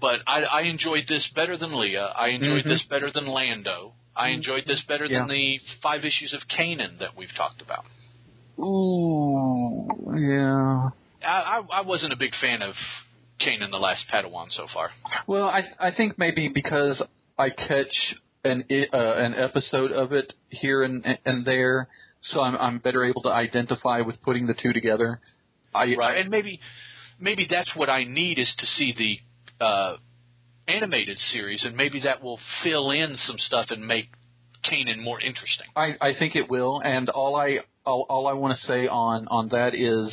But 0.00 0.20
I, 0.26 0.42
I 0.42 0.60
enjoyed 0.62 1.04
this 1.08 1.30
better 1.34 1.56
than 1.56 1.70
Leia. 1.70 2.12
I 2.16 2.28
enjoyed 2.30 2.64
Mhm. 2.64 2.68
this 2.68 2.82
better 2.90 3.10
than 3.12 3.26
Lando. 3.26 3.92
I 4.16 4.28
enjoyed 4.30 4.64
this 4.66 4.82
better 4.88 5.06
than 5.08 5.28
Yeah. 5.28 5.34
the 5.34 5.60
five 5.80 6.04
issues 6.04 6.34
of 6.34 6.40
Kanan 6.48 6.98
that 6.98 7.16
we've 7.16 7.32
talked 7.36 7.62
about. 7.62 7.84
Ooh, 8.58 9.88
yeah. 10.16 10.90
I, 11.26 11.26
I, 11.26 11.62
I 11.72 11.80
wasn't 11.82 12.12
a 12.12 12.16
big 12.16 12.32
fan 12.40 12.62
of 12.62 12.74
Kanan 13.40 13.70
the 13.70 13.78
Last 13.78 14.04
Padawan 14.12 14.50
so 14.50 14.66
far. 14.72 14.90
Well, 15.26 15.46
I 15.46 15.64
I 15.78 15.90
think 15.94 16.18
maybe 16.18 16.48
because 16.48 17.02
I 17.38 17.50
catch 17.50 18.14
an 18.44 18.64
uh, 18.70 18.96
an 18.96 19.34
episode 19.34 19.92
of 19.92 20.12
it 20.12 20.32
here 20.50 20.82
and 20.82 21.04
and 21.24 21.44
there, 21.44 21.88
so 22.22 22.40
I'm 22.40 22.56
I'm 22.56 22.78
better 22.78 23.04
able 23.04 23.22
to 23.22 23.30
identify 23.30 24.00
with 24.00 24.22
putting 24.22 24.46
the 24.46 24.54
two 24.54 24.72
together. 24.72 25.20
I, 25.74 25.94
Right, 25.96 26.16
I 26.16 26.20
and 26.20 26.30
maybe 26.30 26.60
maybe 27.18 27.46
that's 27.48 27.70
what 27.74 27.88
I 27.88 28.04
need 28.04 28.38
is 28.38 28.52
to 28.58 28.66
see 28.66 28.94
the 29.58 29.64
uh, 29.64 29.96
animated 30.68 31.18
series, 31.18 31.64
and 31.64 31.76
maybe 31.76 32.00
that 32.02 32.22
will 32.22 32.38
fill 32.62 32.90
in 32.90 33.16
some 33.26 33.38
stuff 33.38 33.66
and 33.70 33.86
make 33.86 34.08
Kanan 34.64 35.02
more 35.02 35.20
interesting. 35.20 35.66
I, 35.76 35.96
I 36.00 36.12
think 36.18 36.36
it 36.36 36.48
will, 36.50 36.80
and 36.84 37.08
all 37.08 37.36
I 37.36 37.58
all, 37.84 38.06
all 38.08 38.26
I 38.26 38.32
want 38.34 38.56
to 38.58 38.66
say 38.66 38.86
on 38.88 39.26
on 39.28 39.48
that 39.48 39.74
is 39.74 40.12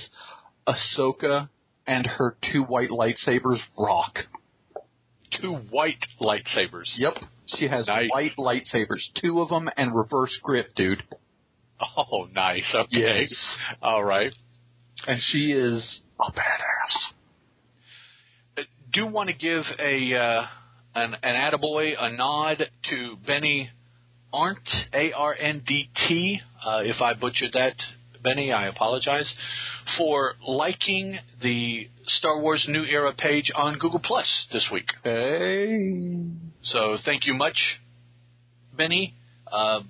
Ahsoka 0.68 1.50
and 1.88 2.06
her 2.06 2.38
two 2.52 2.64
white 2.64 2.89
lightsabers 2.89 3.60
rock. 3.78 4.20
Two 5.41 5.54
white 5.70 6.04
lightsabers. 6.20 6.89
Yep, 6.97 7.14
she 7.58 7.68
has 7.68 7.88
Nice. 7.88 8.10
white 8.12 8.32
lightsabers, 8.38 9.02
two 9.22 9.41
of 9.41 9.50
them, 9.50 9.70
and 9.78 9.95
reverse 9.95 10.38
grip, 10.41 10.74
dude. 10.76 11.04
Oh, 11.97 12.28
nice. 12.34 12.64
Okay. 12.74 13.28
Yes. 13.30 13.34
All 13.82 14.04
right. 14.04 14.34
And 15.08 15.22
she 15.32 15.52
is 15.54 16.02
a 16.20 16.32
badass. 16.32 16.95
Uh, 18.58 18.62
Do 18.91 19.08
want 19.08 19.30
to 19.30 19.34
give 19.34 19.64
a 19.80 20.14
uh, 20.16 20.45
an 20.95 21.16
an 21.24 21.36
attaboy 21.36 21.93
a 21.97 22.12
nod 22.12 22.70
to 22.89 23.16
Benny 23.26 23.70
Arndt 24.34 24.69
A 24.93 25.11
R 25.11 25.36
N 25.36 25.63
D 25.65 25.89
T. 26.07 26.39
Uh, 26.65 26.82
if 26.84 27.01
I 27.01 27.13
butchered 27.13 27.53
that, 27.53 27.75
Benny, 28.23 28.51
I 28.51 28.67
apologize 28.67 29.32
for 29.97 30.34
liking 30.45 31.17
the 31.41 31.88
Star 32.05 32.39
Wars 32.41 32.65
New 32.67 32.84
Era 32.84 33.13
page 33.17 33.51
on 33.55 33.77
Google 33.77 33.99
Plus 34.03 34.27
this 34.51 34.67
week. 34.71 34.91
Hey. 35.03 36.25
So 36.63 36.97
thank 37.05 37.25
you 37.25 37.34
much, 37.34 37.57
Benny. 38.75 39.15
Uh, 39.51 39.82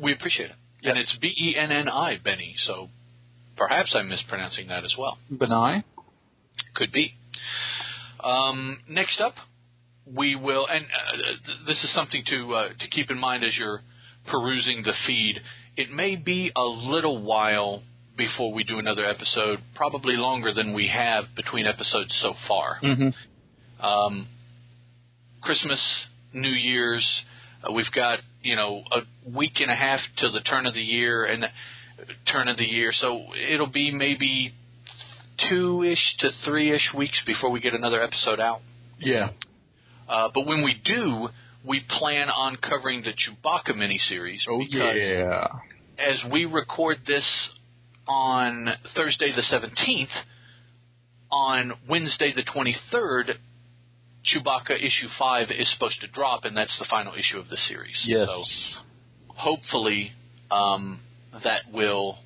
we 0.00 0.12
appreciate 0.12 0.50
it. 0.50 0.56
And 0.82 0.98
it's 0.98 1.16
B 1.20 1.28
E 1.28 1.56
N 1.56 1.70
N 1.70 1.88
I, 1.88 2.18
Benny. 2.22 2.54
So 2.66 2.88
perhaps 3.56 3.94
I'm 3.94 4.08
mispronouncing 4.08 4.68
that 4.68 4.84
as 4.84 4.94
well. 4.98 5.18
Benai. 5.30 5.84
Could 6.74 6.92
be. 6.92 7.14
Um, 8.22 8.80
next 8.88 9.20
up, 9.20 9.34
we 10.16 10.34
will, 10.34 10.66
and 10.66 10.84
uh, 10.84 11.52
this 11.66 11.82
is 11.84 11.92
something 11.94 12.22
to 12.26 12.54
uh, 12.54 12.68
to 12.78 12.88
keep 12.88 13.10
in 13.10 13.18
mind 13.18 13.44
as 13.44 13.56
you're 13.56 13.80
perusing 14.26 14.82
the 14.82 14.92
feed. 15.06 15.40
It 15.76 15.90
may 15.90 16.16
be 16.16 16.52
a 16.54 16.62
little 16.62 17.22
while 17.22 17.82
before 18.16 18.52
we 18.52 18.64
do 18.64 18.78
another 18.78 19.04
episode, 19.04 19.60
probably 19.74 20.16
longer 20.16 20.52
than 20.52 20.74
we 20.74 20.88
have 20.88 21.24
between 21.36 21.66
episodes 21.66 22.16
so 22.20 22.34
far. 22.46 22.78
Mm-hmm. 22.82 23.86
Um, 23.86 24.28
Christmas, 25.42 25.80
New 26.34 26.50
Year's, 26.50 27.22
uh, 27.66 27.72
we've 27.72 27.90
got 27.94 28.18
you 28.42 28.56
know 28.56 28.82
a 28.92 29.30
week 29.30 29.60
and 29.60 29.70
a 29.70 29.74
half 29.74 30.00
till 30.18 30.32
the 30.32 30.40
turn 30.40 30.66
of 30.66 30.74
the 30.74 30.80
year 30.80 31.24
and 31.24 31.44
uh, 31.44 31.48
turn 32.30 32.48
of 32.48 32.56
the 32.56 32.64
year, 32.64 32.92
so 32.92 33.22
it'll 33.52 33.70
be 33.70 33.90
maybe 33.90 34.52
two 35.48 35.82
ish 35.82 36.16
to 36.18 36.30
three 36.44 36.74
ish 36.74 36.90
weeks 36.96 37.22
before 37.26 37.50
we 37.50 37.60
get 37.60 37.74
another 37.74 38.02
episode 38.02 38.40
out. 38.40 38.60
Yeah. 38.98 39.30
Uh, 40.10 40.28
but 40.34 40.44
when 40.44 40.64
we 40.64 40.74
do, 40.84 41.28
we 41.64 41.82
plan 41.88 42.28
on 42.28 42.56
covering 42.56 43.02
the 43.02 43.12
Chewbacca 43.12 43.74
miniseries. 43.76 44.40
Oh 44.48 44.58
because 44.58 44.96
yeah. 44.96 45.46
as 45.98 46.20
we 46.32 46.46
record 46.46 46.98
this 47.06 47.50
on 48.08 48.68
Thursday 48.96 49.32
the 49.34 49.42
17th, 49.42 50.06
on 51.30 51.74
Wednesday 51.88 52.32
the 52.34 52.42
23rd, 52.42 53.34
Chewbacca 54.26 54.76
issue 54.76 55.06
5 55.16 55.48
is 55.56 55.72
supposed 55.72 56.00
to 56.00 56.08
drop, 56.08 56.44
and 56.44 56.56
that's 56.56 56.76
the 56.80 56.86
final 56.90 57.14
issue 57.14 57.38
of 57.38 57.48
the 57.48 57.56
series. 57.56 58.02
Yes. 58.04 58.26
So 58.26 58.44
hopefully 59.28 60.10
um, 60.50 61.00
that 61.44 61.72
will. 61.72 62.18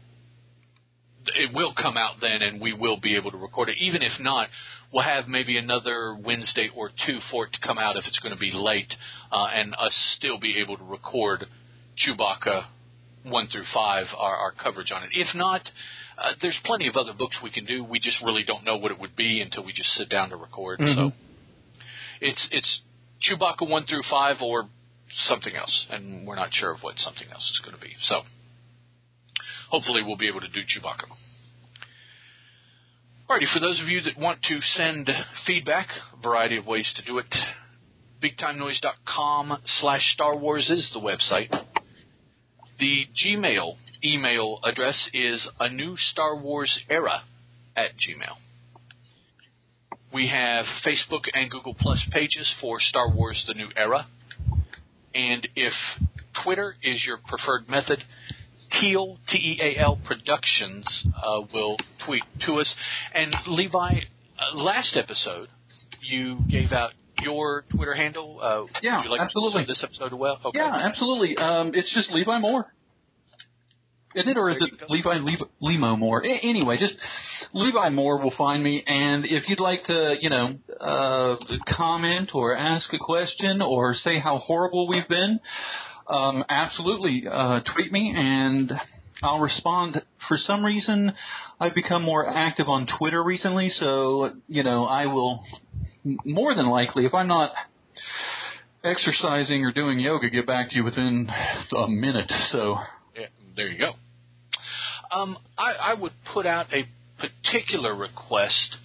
It 1.27 1.55
will 1.55 1.73
come 1.75 1.97
out 1.97 2.17
then, 2.21 2.43
and 2.43 2.61
we 2.61 2.75
will 2.75 3.01
be 3.01 3.17
able 3.17 3.31
to 3.31 3.39
record 3.39 3.71
it. 3.71 3.77
Even 3.81 4.03
if 4.03 4.13
not, 4.21 4.49
we'll 4.95 5.03
have 5.03 5.27
maybe 5.27 5.59
another 5.59 6.17
Wednesday 6.25 6.71
or 6.75 6.89
two 7.05 7.19
for 7.31 7.47
it 7.47 7.53
to 7.53 7.59
come 7.67 7.79
out 7.79 7.97
if 7.97 8.05
it's 8.07 8.21
going 8.21 8.33
to 8.33 8.39
be 8.39 8.53
late, 8.55 8.95
uh, 9.33 9.47
and 9.53 9.75
us 9.75 9.93
still 10.17 10.39
be 10.39 10.61
able 10.63 10.77
to 10.79 10.85
record 10.85 11.45
Chewbacca 11.99 12.67
one 13.25 13.49
through 13.49 13.65
five, 13.75 14.07
our, 14.17 14.37
our 14.37 14.53
coverage 14.53 14.93
on 14.93 15.03
it. 15.03 15.09
If 15.13 15.35
not, 15.35 15.63
uh, 16.17 16.33
there's 16.41 16.59
plenty 16.65 16.87
of 16.87 16.95
other 16.95 17.13
books 17.13 17.37
we 17.43 17.51
can 17.51 17.65
do. 17.65 17.83
We 17.83 17.99
just 17.99 18.19
really 18.25 18.45
don't 18.47 18.65
know 18.65 18.77
what 18.77 18.93
it 18.93 19.01
would 19.01 19.17
be 19.17 19.41
until 19.41 19.65
we 19.65 19.73
just 19.73 19.91
sit 19.95 20.09
down 20.09 20.31
to 20.31 20.37
record. 20.37 20.79
So 20.79 20.85
Mhm. 20.85 21.13
it's 22.21 22.49
it's 22.53 22.81
Chewbacca 23.29 23.69
one 23.69 23.87
through 23.87 24.03
five 24.05 24.41
or 24.43 24.69
something 25.27 25.57
else, 25.57 25.87
and 25.91 26.27
we're 26.27 26.37
not 26.37 26.55
sure 26.55 26.71
of 26.71 26.83
what 26.83 26.99
something 26.99 27.29
else 27.33 27.51
is 27.51 27.59
going 27.65 27.75
to 27.75 27.81
be. 27.81 27.97
So 28.03 28.23
hopefully 29.71 30.03
we'll 30.05 30.17
be 30.17 30.29
able 30.29 30.41
to 30.43 30.49
do 30.49 30.61
Chewbacca. 30.63 31.07
Alrighty, 33.29 33.51
for 33.55 33.59
those 33.59 33.81
of 33.81 33.89
you 33.89 34.03
that 34.03 34.19
want 34.19 34.43
to 34.43 34.61
send 34.77 35.09
feedback, 35.47 35.89
a 36.13 36.23
variety 36.23 36.59
of 36.59 36.67
ways 36.67 36.93
to 36.97 37.03
do 37.07 37.17
it. 37.17 37.35
BigTimeNoise.com 38.23 39.63
slash 39.81 40.13
Star 40.13 40.37
Wars 40.37 40.69
is 40.69 40.91
the 40.93 41.01
website. 41.01 41.49
The 42.79 43.07
Gmail 43.25 43.77
email 44.05 44.61
address 44.63 45.09
is 45.15 45.49
a 45.59 45.71
new 45.71 45.97
Star 45.97 46.37
Wars 46.37 46.79
era 46.91 47.23
at 47.75 47.93
Gmail. 47.93 48.37
We 50.13 50.29
have 50.29 50.67
Facebook 50.87 51.23
and 51.33 51.51
Google 51.51 51.75
Plus 51.81 52.05
pages 52.13 52.55
for 52.61 52.79
Star 52.79 53.11
Wars 53.11 53.43
The 53.49 53.55
New 53.55 53.69
Era. 53.75 54.07
And 55.15 55.49
if 55.57 55.73
Twitter 56.45 56.77
is 56.83 57.03
your 57.07 57.21
preferred 57.27 57.71
method, 57.71 58.01
Teal, 58.81 59.19
T 59.31 59.39
E 59.39 59.61
A 59.63 59.81
L 59.81 59.99
Productions 60.05 60.85
uh, 61.17 61.41
will 61.53 61.77
tweet 62.07 62.23
to 62.47 62.55
us. 62.55 62.75
And 63.15 63.35
Levi, 63.47 63.77
uh, 64.39 64.57
last 64.59 64.97
episode, 64.97 65.49
you 66.03 66.39
gave 66.51 66.73
out 66.73 66.93
your 67.23 67.65
Twitter 67.75 67.95
handle. 67.95 68.41
Uh, 68.43 68.67
Yeah, 68.83 68.99
would 68.99 69.05
you 69.05 69.11
like 69.11 69.21
absolutely. 69.21 69.63
To 69.65 69.69
this 69.69 69.83
episode 69.85 70.13
well? 70.13 70.39
Okay. 70.45 70.59
Yeah, 70.59 70.75
absolutely. 70.75 71.37
Um, 71.37 71.73
it's 71.75 71.93
just 71.95 72.11
Levi 72.11 72.39
Moore. 72.39 72.67
Isn't 74.17 74.29
it, 74.29 74.37
or 74.37 74.51
is 74.51 74.59
it 74.61 74.89
Levi 74.89 75.15
Levi 75.19 75.43
Limo 75.61 75.97
Moore? 75.97 76.23
A- 76.25 76.39
anyway, 76.49 76.77
just 76.79 76.95
Levi 77.53 77.89
Moore 77.89 78.23
will 78.23 78.33
find 78.39 78.63
me, 78.63 78.81
and 78.87 79.25
if 79.25 79.49
you'd 79.49 79.59
like 79.59 79.83
to, 79.87 80.15
you 80.21 80.31
know, 80.31 80.55
uh, 80.81 81.35
comment 81.77 82.31
or 82.33 82.57
ask 82.57 82.93
a 82.93 82.99
question 82.99 83.61
or 83.61 83.93
say 83.95 84.21
how 84.21 84.39
horrible 84.39 84.87
we've 84.87 85.09
been, 85.09 85.41
um, 86.09 86.45
absolutely 86.49 87.25
uh, 87.31 87.61
tweet 87.75 87.93
me 87.93 88.13
and 88.17 88.73
I'll 89.23 89.41
respond. 89.41 90.03
For 90.29 90.37
some 90.37 90.65
reason, 90.65 91.13
I've 91.59 91.75
become 91.75 92.03
more 92.03 92.29
active 92.29 92.69
on 92.69 92.87
Twitter 92.99 93.23
recently, 93.23 93.71
so 93.71 94.31
you 94.49 94.63
know 94.63 94.85
I 94.85 95.07
will 95.07 95.43
more 96.25 96.55
than 96.55 96.67
likely, 96.67 97.07
if 97.07 97.15
I'm 97.15 97.29
not 97.29 97.53
exercising 98.83 99.65
or 99.65 99.73
doing 99.73 99.99
yoga, 99.99 100.29
get 100.31 100.47
back 100.47 100.71
to 100.71 100.77
you 100.77 100.85
within 100.85 101.29
a 101.77 101.89
minute. 101.89 102.31
So 102.51 102.77
yeah, 103.17 103.27
there 103.57 103.69
you 103.69 103.79
go. 103.79 103.93
Um, 105.11 105.39
I, 105.57 105.73
I 105.73 105.95
would 105.95 106.13
put 106.33 106.45
out 106.47 106.67
a 106.73 106.87
particular 107.19 107.95
request. 107.95 108.77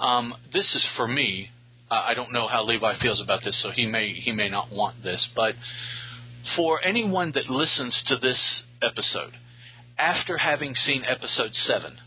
Um, 0.00 0.34
this 0.52 0.74
is 0.74 0.88
for 0.96 1.06
me. 1.06 1.50
I 1.90 2.14
don't 2.14 2.32
know 2.32 2.48
how 2.48 2.64
Levi 2.64 2.94
feels 3.02 3.20
about 3.20 3.42
this, 3.44 3.60
so 3.62 3.70
he 3.70 3.86
may 3.86 4.14
he 4.14 4.32
may 4.32 4.48
not 4.48 4.72
want 4.72 5.02
this, 5.02 5.28
but 5.36 5.54
for 6.56 6.82
anyone 6.84 7.32
that 7.34 7.48
listens 7.48 8.02
to 8.06 8.16
this 8.16 8.62
episode 8.82 9.32
after 9.98 10.38
having 10.38 10.74
seen 10.74 11.04
episode 11.04 11.54
7, 11.54 11.98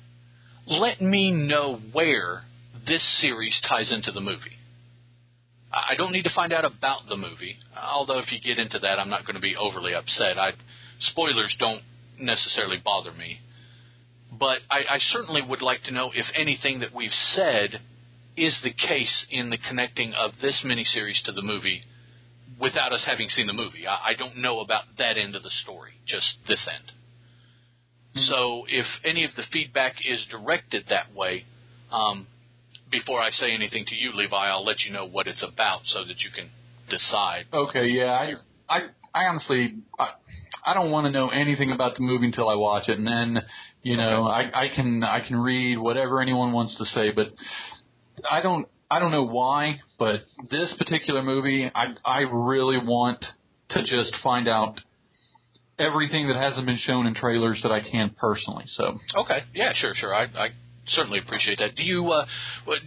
let 0.67 1.01
me 1.01 1.31
know 1.31 1.79
where 1.93 2.43
this 2.87 3.03
series 3.21 3.59
ties 3.67 3.91
into 3.91 4.11
the 4.11 4.21
movie. 4.21 4.57
I 5.71 5.95
don't 5.97 6.11
need 6.11 6.23
to 6.23 6.33
find 6.33 6.53
out 6.53 6.63
about 6.63 7.07
the 7.09 7.17
movie, 7.17 7.57
although 7.75 8.19
if 8.19 8.31
you 8.31 8.39
get 8.39 8.59
into 8.59 8.79
that, 8.79 8.99
I'm 8.99 9.09
not 9.09 9.25
going 9.25 9.35
to 9.35 9.41
be 9.41 9.55
overly 9.55 9.93
upset. 9.93 10.37
I, 10.37 10.51
spoilers 10.99 11.55
don't 11.59 11.81
necessarily 12.19 12.77
bother 12.83 13.11
me. 13.11 13.41
But 14.31 14.59
I, 14.69 14.95
I 14.95 14.97
certainly 15.11 15.41
would 15.41 15.61
like 15.61 15.83
to 15.83 15.93
know 15.93 16.11
if 16.13 16.25
anything 16.35 16.79
that 16.79 16.93
we've 16.93 17.11
said 17.11 17.81
is 18.37 18.57
the 18.63 18.73
case 18.73 19.25
in 19.29 19.49
the 19.49 19.57
connecting 19.57 20.13
of 20.13 20.31
this 20.41 20.63
miniseries 20.65 21.23
to 21.25 21.31
the 21.31 21.41
movie 21.41 21.81
without 22.59 22.93
us 22.93 23.03
having 23.05 23.29
seen 23.29 23.47
the 23.47 23.53
movie. 23.53 23.87
I, 23.87 24.11
I 24.11 24.13
don't 24.17 24.37
know 24.37 24.59
about 24.59 24.83
that 24.97 25.17
end 25.17 25.35
of 25.35 25.43
the 25.43 25.51
story, 25.63 25.93
just 26.07 26.37
this 26.47 26.67
end. 26.71 26.91
Mm-hmm. 28.15 28.19
So 28.29 28.65
if 28.67 28.85
any 29.03 29.23
of 29.25 29.31
the 29.35 29.43
feedback 29.51 29.95
is 30.05 30.25
directed 30.31 30.85
that 30.89 31.13
way, 31.13 31.45
um, 31.91 32.27
before 32.89 33.19
I 33.19 33.29
say 33.31 33.51
anything 33.53 33.85
to 33.87 33.95
you, 33.95 34.11
Levi, 34.13 34.35
I'll 34.35 34.65
let 34.65 34.81
you 34.81 34.93
know 34.93 35.05
what 35.07 35.27
it's 35.27 35.43
about 35.43 35.81
so 35.85 36.05
that 36.05 36.19
you 36.21 36.29
can 36.33 36.49
decide. 36.89 37.45
Okay, 37.53 37.87
yeah, 37.87 38.11
I, 38.11 38.33
I, 38.69 38.79
I 39.13 39.25
honestly, 39.25 39.75
I, 39.99 40.11
I 40.65 40.73
don't 40.73 40.91
want 40.91 41.05
to 41.05 41.11
know 41.11 41.29
anything 41.29 41.71
about 41.71 41.95
the 41.95 42.01
movie 42.01 42.25
until 42.25 42.47
I 42.47 42.55
watch 42.55 42.87
it, 42.87 42.97
and 42.97 43.07
then, 43.07 43.43
you 43.83 43.97
know, 43.97 44.29
okay. 44.29 44.51
I, 44.53 44.65
I 44.65 44.67
can, 44.75 45.03
I 45.03 45.19
can 45.25 45.35
read 45.35 45.77
whatever 45.77 46.21
anyone 46.21 46.53
wants 46.53 46.75
to 46.77 46.85
say, 46.85 47.11
but 47.11 47.33
I 48.29 48.41
don't, 48.41 48.67
I 48.89 48.99
don't 48.99 49.11
know 49.11 49.25
why, 49.25 49.79
but 49.97 50.21
this 50.51 50.73
particular 50.77 51.23
movie, 51.23 51.69
I 51.73 51.95
I 52.05 52.19
really 52.21 52.77
want 52.77 53.23
to 53.69 53.81
just 53.81 54.15
find 54.23 54.47
out 54.47 54.79
everything 55.77 56.27
that 56.27 56.37
hasn't 56.37 56.65
been 56.65 56.77
shown 56.77 57.07
in 57.07 57.15
trailers 57.15 57.59
that 57.63 57.71
I 57.71 57.81
can 57.81 58.11
personally. 58.17 58.65
So 58.67 58.97
okay, 59.15 59.39
yeah, 59.53 59.73
sure, 59.73 59.93
sure. 59.95 60.13
I, 60.13 60.23
I 60.23 60.49
certainly 60.87 61.19
appreciate 61.19 61.59
that. 61.59 61.75
Do 61.75 61.83
you, 61.83 62.07
uh, 62.07 62.25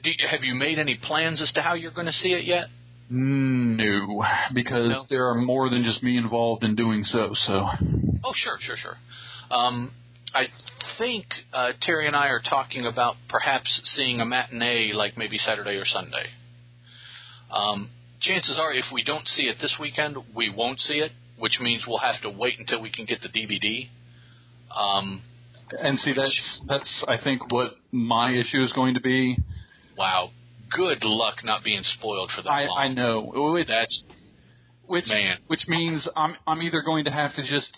do 0.03 0.11
you, 0.11 0.29
have 0.29 0.43
you 0.43 0.55
made 0.55 0.79
any 0.79 0.99
plans 1.03 1.43
as 1.43 1.53
to 1.53 1.63
how 1.63 1.75
you're 1.75 1.93
going 1.93 2.07
to 2.07 2.13
see 2.13 2.31
it 2.31 2.45
yet? 2.45 2.67
No, 3.11 4.23
because 4.55 4.91
no? 4.91 5.07
there 5.09 5.29
are 5.31 5.35
more 5.35 5.71
than 5.71 5.83
just 5.83 6.03
me 6.03 6.19
involved 6.19 6.63
in 6.63 6.77
doing 6.77 7.05
so. 7.05 7.31
So. 7.35 7.67
Oh, 8.25 8.33
sure, 8.35 8.59
sure, 8.61 8.77
sure. 8.77 8.97
Um, 9.51 9.93
I 10.35 10.45
think 10.99 11.27
uh, 11.53 11.71
Terry 11.83 12.07
and 12.07 12.17
I 12.17 12.27
are 12.29 12.43
talking 12.43 12.87
about 12.87 13.15
perhaps 13.29 13.81
seeing 13.97 14.21
a 14.21 14.27
matinee, 14.27 14.93
like 14.93 15.17
maybe 15.17 15.39
Saturday 15.39 15.77
or 15.77 15.85
Sunday. 15.85 16.27
Um, 17.51 17.91
chances 18.21 18.59
are, 18.59 18.73
if 18.73 18.85
we 18.93 19.03
don't 19.03 19.27
see 19.29 19.45
it 19.45 19.57
this 19.61 19.75
weekend, 19.81 20.17
we 20.35 20.51
won't 20.55 20.81
see 20.81 20.95
it, 20.95 21.13
which 21.39 21.59
means 21.61 21.85
we'll 21.87 21.99
have 21.99 22.21
to 22.23 22.31
wait 22.31 22.59
until 22.59 22.83
we 22.83 22.91
can 22.91 23.07
get 23.07 23.21
the 23.23 23.29
DVD. 23.29 23.89
Um, 24.77 25.23
and 25.81 25.99
see, 25.99 26.13
that's 26.15 26.61
that's 26.67 27.05
I 27.07 27.17
think 27.23 27.53
what 27.53 27.73
my 27.93 28.33
issue 28.33 28.63
is 28.63 28.73
going 28.73 28.95
to 28.95 29.01
be. 29.01 29.39
Wow, 29.97 30.31
good 30.75 31.03
luck 31.03 31.45
not 31.45 31.65
being 31.65 31.83
spoiled 31.83 32.31
for 32.35 32.43
that 32.43 32.51
I, 32.51 32.65
long. 32.67 32.79
I 32.79 32.89
know. 32.89 33.53
Which, 33.53 33.69
that's 33.69 34.03
which 34.87 35.07
man. 35.09 35.39
Which 35.47 35.67
means 35.69 36.09
I'm 36.17 36.37
I'm 36.47 36.63
either 36.63 36.83
going 36.83 37.05
to 37.05 37.11
have 37.11 37.35
to 37.37 37.43
just 37.43 37.69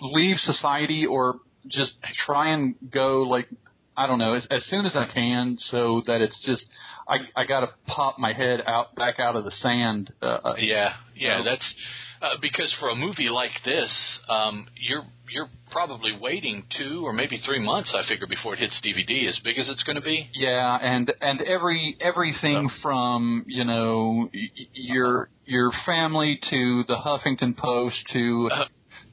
leave 0.00 0.36
society 0.38 1.06
or 1.06 1.36
just 1.68 1.92
try 2.26 2.52
and 2.52 2.74
go 2.92 3.22
like 3.22 3.48
I 3.96 4.06
don't 4.06 4.18
know 4.18 4.34
as, 4.34 4.46
as 4.50 4.64
soon 4.66 4.86
as 4.86 4.96
I 4.96 5.06
can, 5.12 5.56
so 5.70 6.02
that 6.06 6.20
it's 6.20 6.38
just 6.44 6.64
I 7.08 7.16
I 7.36 7.44
got 7.46 7.60
to 7.60 7.70
pop 7.86 8.18
my 8.18 8.32
head 8.32 8.60
out 8.66 8.94
back 8.96 9.20
out 9.20 9.36
of 9.36 9.44
the 9.44 9.52
sand. 9.52 10.12
Uh, 10.20 10.26
uh 10.26 10.54
yeah, 10.58 10.94
yeah, 11.14 11.38
know? 11.38 11.44
that's 11.44 11.74
uh, 12.24 12.36
because 12.40 12.74
for 12.80 12.88
a 12.88 12.94
movie 12.94 13.28
like 13.28 13.52
this, 13.64 13.92
um, 14.28 14.66
you're 14.80 15.04
you're 15.30 15.48
probably 15.70 16.16
waiting 16.20 16.64
two 16.78 17.02
or 17.04 17.12
maybe 17.12 17.38
three 17.44 17.62
months. 17.62 17.94
I 17.94 18.06
figure 18.08 18.26
before 18.26 18.54
it 18.54 18.60
hits 18.60 18.80
DVD, 18.84 19.28
as 19.28 19.38
big 19.44 19.58
as 19.58 19.68
it's 19.68 19.82
going 19.82 19.96
to 19.96 20.02
be. 20.02 20.28
Yeah, 20.34 20.78
and 20.80 21.12
and 21.20 21.40
every 21.42 21.96
everything 22.00 22.68
so. 22.68 22.82
from 22.82 23.44
you 23.46 23.64
know 23.64 24.30
your 24.72 25.28
your 25.44 25.70
family 25.84 26.40
to 26.50 26.84
the 26.88 26.96
Huffington 26.96 27.56
Post 27.56 27.96
to 28.12 28.50
uh, 28.52 28.64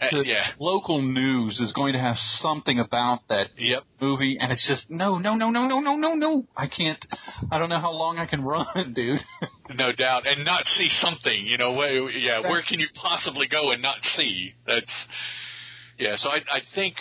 uh, 0.02 0.22
yeah. 0.22 0.48
local 0.60 1.02
news 1.02 1.60
is 1.60 1.72
going 1.74 1.94
to 1.94 2.00
have 2.00 2.16
something 2.42 2.80
about 2.80 3.20
that 3.30 3.48
yep. 3.58 3.84
movie, 4.02 4.38
and 4.40 4.52
it's 4.52 4.66
just 4.68 4.90
no, 4.90 5.18
no, 5.18 5.36
no, 5.36 5.52
no, 5.52 5.68
no, 5.68 5.80
no, 5.80 5.96
no, 5.96 6.14
no. 6.16 6.44
I 6.58 6.68
can't. 6.68 7.04
I 7.52 7.58
don't 7.60 7.70
know 7.70 7.80
how 7.80 7.92
long 7.92 8.18
I 8.18 8.26
can 8.26 8.42
run, 8.44 8.94
dude. 8.94 9.20
no 9.76 9.92
doubt, 9.92 10.26
and 10.26 10.44
not 10.44 10.64
see 10.76 10.90
something. 11.02 11.46
You 11.46 11.58
know, 11.58 11.74
where, 11.74 12.10
yeah, 12.10 12.40
where 12.40 12.64
can 12.68 12.80
you 12.80 12.88
possibly 12.96 13.48
go 13.48 13.72
and 13.72 13.82
not 13.82 13.98
see? 14.18 14.54
That's 14.66 14.86
yeah. 15.98 16.16
So 16.18 16.30
I, 16.30 16.38
I 16.38 16.60
think 16.74 16.96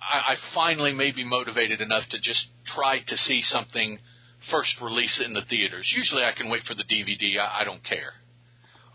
I, 0.00 0.32
I 0.32 0.34
finally 0.54 0.92
may 0.92 1.12
be 1.12 1.24
motivated 1.24 1.80
enough 1.80 2.04
to 2.10 2.18
just 2.18 2.46
try 2.74 2.98
to 3.06 3.16
see 3.16 3.42
something 3.42 3.98
first 4.50 4.70
release 4.82 5.22
in 5.24 5.34
the 5.34 5.42
theaters. 5.48 5.92
Usually, 5.96 6.22
I 6.22 6.32
can 6.36 6.50
wait 6.50 6.62
for 6.66 6.74
the 6.74 6.84
DVD. 6.84 7.38
I, 7.40 7.60
I 7.60 7.64
don't 7.64 7.84
care. 7.84 8.12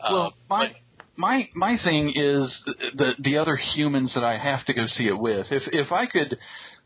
Well, 0.02 0.22
uh, 0.22 0.30
my 0.50 0.68
but, 0.68 0.76
my 1.15 1.49
my 1.53 1.77
thing 1.84 2.14
is 2.15 2.56
the 2.95 3.14
the 3.19 3.38
other 3.38 3.56
humans 3.56 4.14
that 4.15 4.23
I 4.23 4.38
have 4.38 4.65
to 4.65 4.73
go 4.73 4.88
see 4.88 5.07
it 5.07 5.18
with. 5.18 5.48
If 5.52 5.64
if 5.72 5.91
I 5.91 6.06
could 6.06 6.38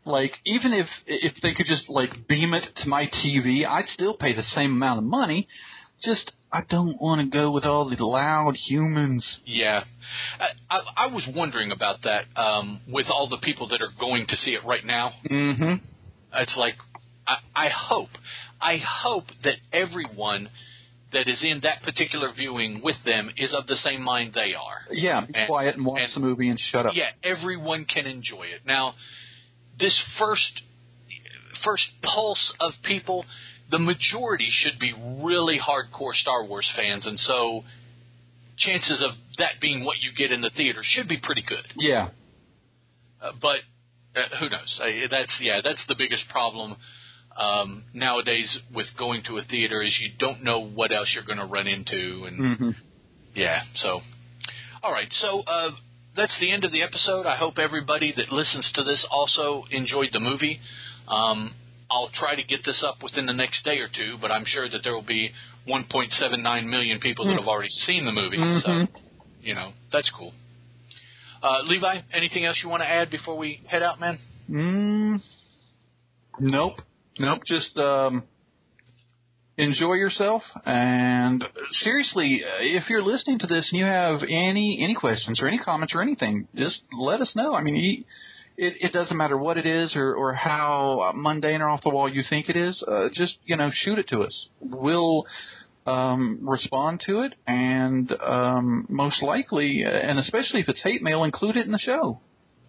like 0.04 0.32
even 0.44 0.72
if 0.72 0.86
if 1.06 1.34
they 1.42 1.54
could 1.54 1.66
just 1.66 1.88
like 1.88 2.28
beam 2.28 2.54
it 2.54 2.64
to 2.82 2.88
my 2.88 3.06
TV, 3.06 3.66
I'd 3.66 3.88
still 3.88 4.16
pay 4.16 4.34
the 4.34 4.42
same 4.42 4.72
amount 4.72 4.98
of 4.98 5.04
money. 5.04 5.48
Just 6.04 6.32
I 6.52 6.62
don't 6.68 7.00
want 7.00 7.20
to 7.20 7.26
go 7.26 7.50
with 7.50 7.64
all 7.64 7.88
the 7.88 8.02
loud 8.04 8.54
humans. 8.56 9.24
Yeah, 9.44 9.84
I, 10.38 10.76
I, 10.76 10.80
I 10.96 11.06
was 11.08 11.26
wondering 11.34 11.72
about 11.72 12.02
that 12.04 12.24
um, 12.36 12.80
with 12.88 13.06
all 13.10 13.28
the 13.28 13.38
people 13.38 13.68
that 13.68 13.82
are 13.82 13.90
going 13.98 14.26
to 14.28 14.36
see 14.36 14.52
it 14.52 14.64
right 14.64 14.84
now. 14.84 15.12
Mm-hmm. 15.30 15.84
It's 16.34 16.56
like 16.56 16.74
I, 17.26 17.36
I 17.54 17.68
hope, 17.68 18.10
I 18.60 18.78
hope 18.78 19.24
that 19.44 19.56
everyone 19.72 20.48
that 21.12 21.28
is 21.28 21.42
in 21.42 21.60
that 21.62 21.82
particular 21.82 22.30
viewing 22.36 22.80
with 22.82 22.96
them 23.04 23.30
is 23.36 23.54
of 23.54 23.66
the 23.66 23.76
same 23.76 24.02
mind 24.02 24.32
they 24.34 24.54
are. 24.54 24.80
Yeah, 24.92 25.24
be 25.26 25.32
and, 25.34 25.48
quiet 25.48 25.76
and 25.76 25.86
watch 25.86 26.00
and, 26.02 26.12
the 26.14 26.26
movie 26.26 26.48
and 26.48 26.58
shut 26.58 26.86
up. 26.86 26.94
Yeah, 26.94 27.10
everyone 27.24 27.86
can 27.86 28.06
enjoy 28.06 28.44
it. 28.44 28.66
Now, 28.66 28.94
this 29.78 29.98
first 30.18 30.62
first 31.64 31.84
pulse 32.02 32.52
of 32.60 32.72
people, 32.84 33.24
the 33.70 33.78
majority 33.78 34.48
should 34.50 34.78
be 34.78 34.92
really 35.22 35.58
hardcore 35.58 36.14
Star 36.14 36.44
Wars 36.44 36.70
fans, 36.76 37.06
and 37.06 37.18
so 37.20 37.64
chances 38.58 39.02
of 39.02 39.12
that 39.38 39.60
being 39.60 39.84
what 39.84 39.96
you 40.00 40.10
get 40.16 40.32
in 40.32 40.42
the 40.42 40.50
theater 40.50 40.80
should 40.82 41.08
be 41.08 41.18
pretty 41.22 41.44
good. 41.46 41.66
Yeah, 41.76 42.08
uh, 43.22 43.32
but 43.40 43.60
uh, 44.14 44.36
who 44.40 44.50
knows? 44.50 44.80
Uh, 44.82 45.08
that's 45.10 45.38
yeah, 45.40 45.60
that's 45.64 45.84
the 45.88 45.94
biggest 45.96 46.24
problem 46.30 46.76
um, 47.38 47.84
nowadays 47.94 48.58
with 48.74 48.86
going 48.98 49.22
to 49.28 49.38
a 49.38 49.42
theater 49.44 49.80
is 49.82 49.96
you 50.00 50.10
don't 50.18 50.42
know 50.42 50.60
what 50.60 50.92
else 50.92 51.12
you're 51.14 51.24
going 51.24 51.38
to 51.38 51.46
run 51.46 51.66
into, 51.68 52.24
and 52.26 52.40
mm-hmm. 52.40 52.70
yeah. 53.34 53.62
So, 53.76 54.00
all 54.82 54.92
right. 54.92 55.08
So 55.20 55.40
uh, 55.40 55.70
that's 56.16 56.36
the 56.40 56.50
end 56.50 56.64
of 56.64 56.72
the 56.72 56.82
episode. 56.82 57.26
I 57.26 57.36
hope 57.36 57.58
everybody 57.58 58.12
that 58.16 58.32
listens 58.32 58.70
to 58.74 58.82
this 58.82 59.06
also 59.10 59.64
enjoyed 59.70 60.10
the 60.12 60.20
movie. 60.20 60.58
Um, 61.06 61.54
I'll 61.90 62.10
try 62.12 62.34
to 62.34 62.42
get 62.42 62.60
this 62.64 62.84
up 62.86 63.02
within 63.02 63.26
the 63.26 63.32
next 63.32 63.64
day 63.64 63.78
or 63.78 63.88
two, 63.88 64.16
but 64.20 64.30
I'm 64.30 64.44
sure 64.44 64.68
that 64.68 64.80
there 64.82 64.92
will 64.92 65.06
be 65.06 65.30
1.79 65.68 66.68
million 66.68 67.00
people 67.00 67.24
that 67.26 67.32
hmm. 67.32 67.38
have 67.38 67.48
already 67.48 67.70
seen 67.70 68.04
the 68.04 68.12
movie. 68.12 68.36
Mm-hmm. 68.36 68.84
So, 68.86 69.00
you 69.40 69.54
know, 69.54 69.72
that's 69.92 70.10
cool. 70.16 70.32
Uh, 71.42 71.62
Levi, 71.64 72.00
anything 72.12 72.44
else 72.44 72.58
you 72.62 72.68
want 72.68 72.82
to 72.82 72.88
add 72.88 73.10
before 73.10 73.38
we 73.38 73.62
head 73.66 73.82
out, 73.82 74.00
man? 74.00 74.18
Mm, 74.50 75.22
nope. 76.40 76.80
Nope, 77.18 77.42
just 77.46 77.76
um, 77.78 78.24
enjoy 79.56 79.94
yourself. 79.94 80.42
And 80.64 81.44
seriously, 81.82 82.42
if 82.60 82.88
you're 82.88 83.02
listening 83.02 83.40
to 83.40 83.46
this 83.46 83.68
and 83.70 83.78
you 83.78 83.84
have 83.84 84.20
any 84.22 84.80
any 84.82 84.94
questions 84.94 85.40
or 85.40 85.48
any 85.48 85.58
comments 85.58 85.94
or 85.94 86.02
anything, 86.02 86.48
just 86.54 86.80
let 86.92 87.20
us 87.20 87.32
know. 87.34 87.54
I 87.54 87.62
mean, 87.62 88.04
it, 88.56 88.74
it 88.80 88.92
doesn't 88.92 89.16
matter 89.16 89.36
what 89.36 89.56
it 89.56 89.66
is 89.66 89.94
or, 89.94 90.14
or 90.14 90.34
how 90.34 91.12
mundane 91.14 91.60
or 91.60 91.68
off 91.68 91.82
the 91.82 91.90
wall 91.90 92.08
you 92.08 92.22
think 92.28 92.48
it 92.48 92.56
is. 92.56 92.82
Uh, 92.86 93.08
just 93.12 93.38
you 93.44 93.56
know, 93.56 93.70
shoot 93.72 93.98
it 93.98 94.08
to 94.08 94.22
us. 94.22 94.46
We'll 94.60 95.26
um, 95.86 96.40
respond 96.42 97.02
to 97.06 97.20
it, 97.20 97.34
and 97.46 98.12
um, 98.20 98.86
most 98.88 99.22
likely, 99.22 99.84
uh, 99.84 99.88
and 99.90 100.18
especially 100.18 100.60
if 100.60 100.68
it's 100.68 100.82
hate 100.82 101.02
mail, 101.02 101.24
include 101.24 101.56
it 101.56 101.66
in 101.66 101.72
the 101.72 101.78
show. 101.78 102.20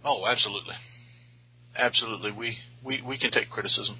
Oh, 0.03 0.25
absolutely, 0.25 0.75
absolutely. 1.75 2.31
We 2.31 2.57
we 2.83 3.01
we 3.01 3.17
can 3.17 3.31
take 3.31 3.49
criticism. 3.49 3.97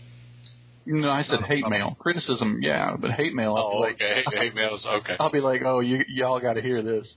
No, 0.85 1.09
I 1.09 1.23
said 1.23 1.41
hate 1.41 1.67
mail. 1.67 1.95
Criticism, 1.99 2.59
yeah, 2.61 2.95
but 2.97 3.11
hate 3.11 3.33
mail. 3.33 3.53
I'll 3.55 3.63
Oh, 3.63 3.71
be 3.83 3.87
like, 3.87 3.95
okay. 3.95 4.23
Hate, 4.25 4.39
hate 4.39 4.55
mail 4.55 4.75
is 4.75 4.85
okay. 4.85 5.15
I'll 5.19 5.29
be 5.31 5.39
like, 5.39 5.61
oh, 5.63 5.81
you 5.81 6.03
y'all 6.07 6.39
got 6.39 6.53
to 6.53 6.61
hear 6.61 6.81
this. 6.81 7.15